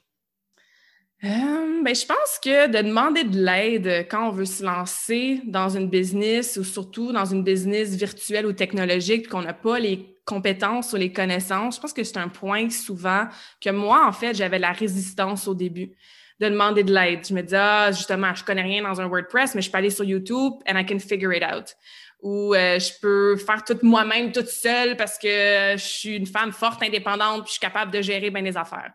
Euh, 1.25 1.83
ben, 1.83 1.95
je 1.95 2.07
pense 2.07 2.39
que 2.43 2.69
de 2.69 2.87
demander 2.87 3.25
de 3.25 3.43
l'aide 3.43 4.07
quand 4.11 4.29
on 4.29 4.33
veut 4.33 4.47
se 4.47 4.63
lancer 4.63 5.43
dans 5.45 5.69
une 5.69 5.89
business 5.89 6.57
ou 6.57 6.65
surtout 6.65 7.13
dans 7.13 7.27
une 7.27 7.45
business 7.45 7.95
virtuelle 7.95 8.47
ou 8.47 8.53
technologique, 8.53 9.29
qu'on 9.29 9.43
n'a 9.43 9.53
pas 9.53 9.79
les 9.79 10.17
compétences 10.25 10.93
ou 10.93 10.97
les 10.97 11.13
connaissances, 11.13 11.77
je 11.77 11.81
pense 11.81 11.93
que 11.93 12.05
c'est 12.05 12.19
un 12.19 12.29
point 12.29 12.71
souvent 12.71 13.27
que 13.61 13.71
moi, 13.71 14.07
en 14.07 14.13
fait, 14.13 14.35
j'avais 14.35 14.59
la 14.59 14.73
résistance 14.73 15.49
au 15.49 15.55
début 15.55 15.93
de 16.41 16.49
demander 16.49 16.83
de 16.83 16.93
l'aide. 16.93 17.27
Je 17.27 17.35
me 17.35 17.43
disais, 17.43 17.59
ah, 17.59 17.93
justement, 17.93 18.35
je 18.35 18.43
connais 18.43 18.63
rien 18.63 18.83
dans 18.83 19.01
un 19.01 19.07
WordPress, 19.07 19.55
mais 19.55 19.61
je 19.61 19.71
peux 19.71 19.79
aller 19.79 19.91
sur 19.91 20.05
YouTube 20.05 20.55
and 20.67 20.79
I 20.79 20.87
can 20.87 20.99
figure 20.99 21.33
it 21.33 21.45
out. 21.45 21.77
Ou 22.23 22.55
euh, 22.55 22.79
je 22.79 22.93
peux 23.01 23.37
faire 23.37 23.63
tout 23.65 23.79
moi-même, 23.83 24.33
toute 24.33 24.49
seule 24.49 24.97
parce 24.97 25.19
que 25.19 25.75
je 25.77 25.85
suis 25.85 26.17
une 26.17 26.27
femme 26.27 26.53
forte, 26.53 26.83
indépendante, 26.83 27.43
puis 27.43 27.49
je 27.49 27.53
suis 27.53 27.61
capable 27.61 27.91
de 27.93 28.01
gérer 28.03 28.31
bien 28.31 28.43
les 28.43 28.57
affaires. 28.57 28.93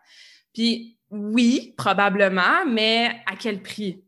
Puis 0.52 0.98
oui, 1.10 1.74
probablement, 1.76 2.64
mais 2.66 3.20
à 3.30 3.36
quel 3.36 3.62
prix? 3.62 4.02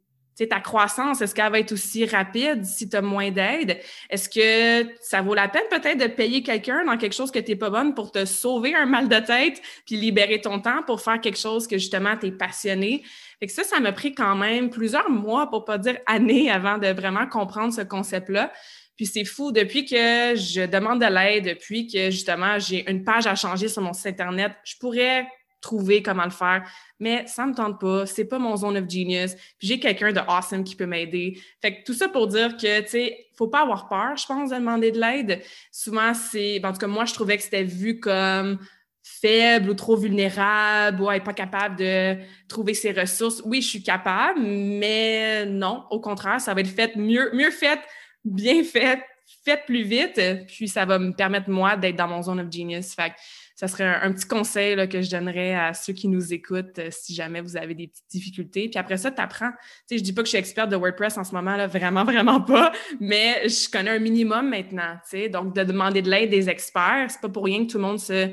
Ta 0.46 0.60
croissance, 0.60 1.20
est-ce 1.20 1.34
qu'elle 1.34 1.50
va 1.50 1.58
être 1.58 1.72
aussi 1.72 2.06
rapide 2.06 2.64
si 2.64 2.88
tu 2.88 2.96
as 2.96 3.02
moins 3.02 3.30
d'aide? 3.32 3.80
Est-ce 4.08 4.28
que 4.28 4.88
ça 5.00 5.20
vaut 5.20 5.34
la 5.34 5.48
peine 5.48 5.64
peut-être 5.68 5.98
de 5.98 6.06
payer 6.06 6.44
quelqu'un 6.44 6.84
dans 6.84 6.96
quelque 6.96 7.14
chose 7.14 7.32
que 7.32 7.40
tu 7.40 7.50
n'es 7.50 7.56
pas 7.56 7.70
bonne 7.70 7.92
pour 7.94 8.12
te 8.12 8.24
sauver 8.24 8.74
un 8.74 8.86
mal 8.86 9.08
de 9.08 9.18
tête 9.18 9.60
puis 9.84 9.96
libérer 9.96 10.40
ton 10.40 10.60
temps 10.60 10.82
pour 10.86 11.00
faire 11.00 11.20
quelque 11.20 11.38
chose 11.38 11.66
que 11.66 11.76
justement 11.76 12.16
tu 12.16 12.26
es 12.26 12.30
passionné? 12.30 13.02
Fait 13.40 13.46
que 13.46 13.52
ça, 13.52 13.64
ça 13.64 13.80
m'a 13.80 13.92
pris 13.92 14.14
quand 14.14 14.36
même 14.36 14.70
plusieurs 14.70 15.10
mois, 15.10 15.48
pour 15.50 15.64
pas 15.64 15.78
dire 15.78 15.98
années, 16.06 16.50
avant 16.50 16.78
de 16.78 16.88
vraiment 16.88 17.26
comprendre 17.26 17.72
ce 17.72 17.82
concept-là. 17.82 18.52
Puis 18.96 19.06
c'est 19.06 19.24
fou, 19.24 19.52
depuis 19.52 19.84
que 19.84 20.34
je 20.34 20.66
demande 20.66 21.00
de 21.00 21.06
l'aide, 21.06 21.44
depuis 21.44 21.86
que 21.86 22.10
justement 22.10 22.58
j'ai 22.58 22.88
une 22.90 23.04
page 23.04 23.26
à 23.28 23.36
changer 23.36 23.68
sur 23.68 23.80
mon 23.80 23.92
site 23.92 24.06
Internet, 24.06 24.52
je 24.64 24.74
pourrais 24.80 25.26
trouver 25.60 26.02
comment 26.02 26.24
le 26.24 26.30
faire, 26.30 26.62
mais 27.00 27.26
ça 27.26 27.46
me 27.46 27.54
tente 27.54 27.80
pas, 27.80 28.06
c'est 28.06 28.24
pas 28.24 28.38
mon 28.38 28.56
zone 28.56 28.76
of 28.76 28.88
genius, 28.88 29.32
j'ai 29.58 29.80
quelqu'un 29.80 30.12
de 30.12 30.20
awesome 30.20 30.64
qui 30.64 30.76
peut 30.76 30.86
m'aider. 30.86 31.40
Fait 31.60 31.76
que 31.76 31.84
tout 31.84 31.94
ça 31.94 32.08
pour 32.08 32.26
dire 32.28 32.56
que, 32.56 32.80
tu 32.82 32.88
sais, 32.88 33.26
faut 33.36 33.48
pas 33.48 33.62
avoir 33.62 33.88
peur, 33.88 34.16
je 34.16 34.26
pense, 34.26 34.50
de 34.50 34.56
demander 34.56 34.92
de 34.92 35.00
l'aide. 35.00 35.42
Souvent, 35.72 36.14
c'est, 36.14 36.64
en 36.64 36.72
tout 36.72 36.78
cas, 36.78 36.86
moi, 36.86 37.04
je 37.04 37.14
trouvais 37.14 37.36
que 37.36 37.42
c'était 37.42 37.64
vu 37.64 38.00
comme 38.00 38.58
faible 39.02 39.70
ou 39.70 39.74
trop 39.74 39.96
vulnérable 39.96 41.00
ou 41.02 41.10
être 41.10 41.24
pas 41.24 41.32
capable 41.32 41.76
de 41.76 42.18
trouver 42.48 42.74
ses 42.74 42.92
ressources. 42.92 43.42
Oui, 43.44 43.62
je 43.62 43.68
suis 43.68 43.82
capable, 43.82 44.40
mais 44.40 45.46
non, 45.46 45.84
au 45.90 46.00
contraire, 46.00 46.40
ça 46.40 46.52
va 46.54 46.60
être 46.60 46.68
fait 46.68 46.94
mieux, 46.96 47.30
mieux 47.32 47.50
fait, 47.50 47.80
bien 48.24 48.62
fait, 48.64 49.00
fait 49.44 49.64
plus 49.66 49.82
vite, 49.82 50.20
puis 50.46 50.68
ça 50.68 50.84
va 50.84 50.98
me 50.98 51.12
permettre, 51.12 51.48
moi, 51.48 51.76
d'être 51.76 51.96
dans 51.96 52.08
mon 52.08 52.22
zone 52.22 52.40
of 52.40 52.52
genius. 52.52 52.94
Fait 52.94 53.10
que 53.10 53.14
ça 53.58 53.66
serait 53.66 53.86
un, 53.86 54.12
petit 54.12 54.28
conseil 54.28 54.88
que 54.88 55.02
je 55.02 55.10
donnerais 55.10 55.52
à 55.52 55.74
ceux 55.74 55.92
qui 55.92 56.06
nous 56.06 56.32
écoutent 56.32 56.78
euh, 56.78 56.90
si 56.92 57.12
jamais 57.12 57.40
vous 57.40 57.56
avez 57.56 57.74
des 57.74 57.88
petites 57.88 58.08
difficultés. 58.08 58.68
Puis 58.68 58.78
après 58.78 58.96
ça, 58.98 59.10
tu 59.10 59.20
apprends. 59.20 59.50
Tu 59.50 59.58
sais, 59.88 59.98
je 59.98 60.04
dis 60.04 60.12
pas 60.12 60.22
que 60.22 60.26
je 60.26 60.30
suis 60.30 60.38
experte 60.38 60.70
de 60.70 60.76
WordPress 60.76 61.18
en 61.18 61.24
ce 61.24 61.34
moment, 61.34 61.56
là, 61.56 61.66
vraiment, 61.66 62.04
vraiment 62.12 62.40
pas, 62.40 62.70
mais 63.00 63.48
je 63.48 63.68
connais 63.68 63.90
un 63.90 63.98
minimum 63.98 64.48
maintenant. 64.48 64.96
Tu 65.10 65.28
donc, 65.28 65.56
de 65.56 65.64
demander 65.64 66.02
de 66.02 66.08
l'aide 66.08 66.30
des 66.30 66.48
experts, 66.48 67.06
c'est 67.08 67.20
pas 67.20 67.28
pour 67.28 67.46
rien 67.46 67.66
que 67.66 67.72
tout 67.72 67.78
le 67.78 67.82
monde 67.82 67.98
se, 67.98 68.30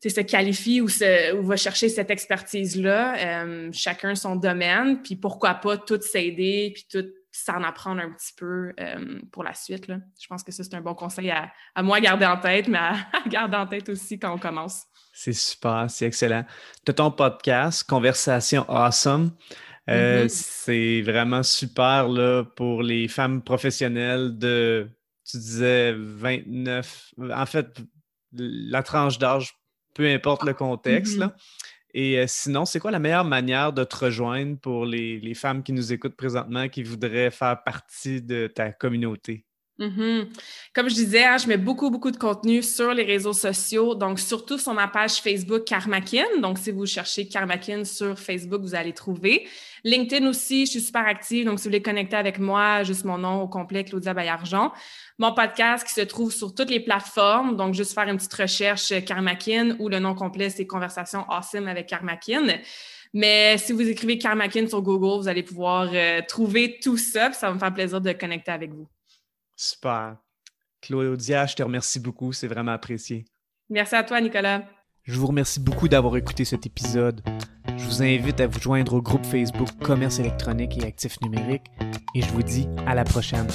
se 0.00 0.20
qualifie 0.20 0.80
ou, 0.80 0.88
se, 0.88 1.34
ou 1.34 1.42
va 1.42 1.56
chercher 1.56 1.88
cette 1.88 2.12
expertise-là. 2.12 3.42
Euh, 3.42 3.70
chacun 3.72 4.14
son 4.14 4.36
domaine, 4.36 5.02
puis 5.02 5.16
pourquoi 5.16 5.54
pas 5.54 5.76
tout 5.76 6.00
s'aider, 6.00 6.70
puis 6.72 6.86
tout 6.88 7.08
s'en 7.40 7.62
apprendre 7.62 8.00
un 8.00 8.10
petit 8.10 8.32
peu 8.36 8.72
euh, 8.80 9.20
pour 9.32 9.44
la 9.44 9.54
suite. 9.54 9.88
Là. 9.88 9.98
Je 10.20 10.26
pense 10.26 10.42
que 10.42 10.52
ça, 10.52 10.64
c'est 10.64 10.74
un 10.74 10.80
bon 10.80 10.94
conseil 10.94 11.30
à, 11.30 11.52
à, 11.74 11.82
moi 11.82 12.00
garder 12.00 12.26
en 12.26 12.38
tête, 12.38 12.68
mais 12.68 12.78
à, 12.78 12.94
garder 13.28 13.56
en 13.56 13.66
tête 13.66 13.88
aussi 13.88 14.18
quand 14.18 14.34
on 14.34 14.38
commence. 14.38 14.84
C'est 15.12 15.32
super, 15.32 15.86
c'est 15.88 16.06
excellent. 16.06 16.44
Tu 16.84 16.90
as 16.90 16.94
ton 16.94 17.10
podcast, 17.10 17.84
Conversation 17.84 18.64
Awesome. 18.68 19.32
Euh, 19.88 20.24
mm-hmm. 20.24 20.28
C'est 20.28 21.02
vraiment 21.02 21.42
super 21.42 22.08
là, 22.08 22.44
pour 22.56 22.82
les 22.82 23.08
femmes 23.08 23.42
professionnelles 23.42 24.38
de, 24.38 24.88
tu 25.28 25.36
disais, 25.36 25.92
29, 25.92 27.14
en 27.32 27.46
fait, 27.46 27.66
la 28.32 28.82
tranche 28.82 29.18
d'âge, 29.18 29.54
peu 29.94 30.08
importe 30.08 30.44
le 30.44 30.54
contexte. 30.54 31.16
Mm-hmm. 31.16 31.20
là. 31.20 31.36
Et 31.94 32.18
euh, 32.18 32.24
sinon, 32.28 32.64
c'est 32.64 32.78
quoi 32.78 32.90
la 32.90 32.98
meilleure 32.98 33.24
manière 33.24 33.72
de 33.72 33.84
te 33.84 33.96
rejoindre 33.96 34.58
pour 34.58 34.84
les, 34.86 35.34
femmes 35.34 35.62
qui 35.62 35.72
nous 35.72 35.92
écoutent 35.92 36.16
présentement, 36.16 36.68
qui 36.68 36.82
voudraient 36.82 37.30
faire 37.30 37.62
partie 37.64 38.22
de 38.22 38.46
ta 38.46 38.72
communauté? 38.72 39.44
Mm-hmm. 39.80 40.26
Comme 40.74 40.90
je 40.90 40.94
disais, 40.94 41.24
hein, 41.24 41.38
je 41.38 41.48
mets 41.48 41.56
beaucoup, 41.56 41.90
beaucoup 41.90 42.10
de 42.10 42.18
contenu 42.18 42.62
sur 42.62 42.92
les 42.92 43.02
réseaux 43.02 43.32
sociaux, 43.32 43.94
donc 43.94 44.20
surtout 44.20 44.58
sur 44.58 44.74
ma 44.74 44.88
page 44.88 45.22
Facebook 45.22 45.64
Karmakin. 45.64 46.26
Donc, 46.42 46.58
si 46.58 46.70
vous 46.70 46.84
cherchez 46.84 47.26
Karmakin 47.26 47.84
sur 47.84 48.18
Facebook, 48.18 48.60
vous 48.60 48.74
allez 48.74 48.92
trouver. 48.92 49.48
LinkedIn 49.82 50.28
aussi, 50.28 50.66
je 50.66 50.72
suis 50.72 50.80
super 50.82 51.06
active, 51.06 51.46
donc 51.46 51.58
si 51.58 51.64
vous 51.64 51.70
voulez 51.70 51.82
connecter 51.82 52.16
avec 52.16 52.38
moi, 52.38 52.82
juste 52.82 53.04
mon 53.04 53.16
nom 53.16 53.40
au 53.40 53.48
complet, 53.48 53.84
Claudia 53.84 54.12
Bayargent. 54.12 54.70
Mon 55.18 55.32
podcast 55.32 55.86
qui 55.86 55.94
se 55.94 56.02
trouve 56.02 56.30
sur 56.30 56.54
toutes 56.54 56.70
les 56.70 56.80
plateformes, 56.80 57.56
donc 57.56 57.72
juste 57.72 57.94
faire 57.94 58.08
une 58.08 58.18
petite 58.18 58.34
recherche 58.34 58.92
Karmakin 59.06 59.76
ou 59.78 59.88
le 59.88 59.98
nom 59.98 60.14
complet, 60.14 60.50
c'est 60.50 60.66
Conversation 60.66 61.24
Awesome 61.30 61.68
avec 61.68 61.86
Karmakin. 61.86 62.58
Mais 63.14 63.56
si 63.58 63.72
vous 63.72 63.88
écrivez 63.88 64.18
Karmakin 64.18 64.68
sur 64.68 64.82
Google, 64.82 65.22
vous 65.22 65.28
allez 65.28 65.42
pouvoir 65.42 65.88
euh, 65.92 66.20
trouver 66.28 66.78
tout 66.82 66.96
ça, 66.96 67.32
ça 67.32 67.48
va 67.48 67.54
me 67.54 67.58
faire 67.58 67.74
plaisir 67.74 68.00
de 68.00 68.12
connecter 68.12 68.52
avec 68.52 68.72
vous. 68.72 68.86
Super. 69.60 70.16
Claudia, 70.80 71.44
je 71.44 71.54
te 71.54 71.62
remercie 71.62 72.00
beaucoup. 72.00 72.32
C'est 72.32 72.46
vraiment 72.48 72.72
apprécié. 72.72 73.26
Merci 73.68 73.94
à 73.94 74.02
toi, 74.02 74.18
Nicolas. 74.18 74.64
Je 75.02 75.18
vous 75.18 75.26
remercie 75.26 75.60
beaucoup 75.60 75.86
d'avoir 75.86 76.16
écouté 76.16 76.46
cet 76.46 76.64
épisode. 76.64 77.22
Je 77.76 77.84
vous 77.84 78.02
invite 78.02 78.40
à 78.40 78.46
vous 78.46 78.58
joindre 78.58 78.94
au 78.94 79.02
groupe 79.02 79.26
Facebook 79.26 79.68
Commerce 79.82 80.18
électronique 80.18 80.78
et 80.78 80.86
actifs 80.86 81.20
numériques 81.20 81.66
et 82.14 82.22
je 82.22 82.30
vous 82.30 82.42
dis 82.42 82.68
à 82.86 82.94
la 82.94 83.04
prochaine. 83.04 83.48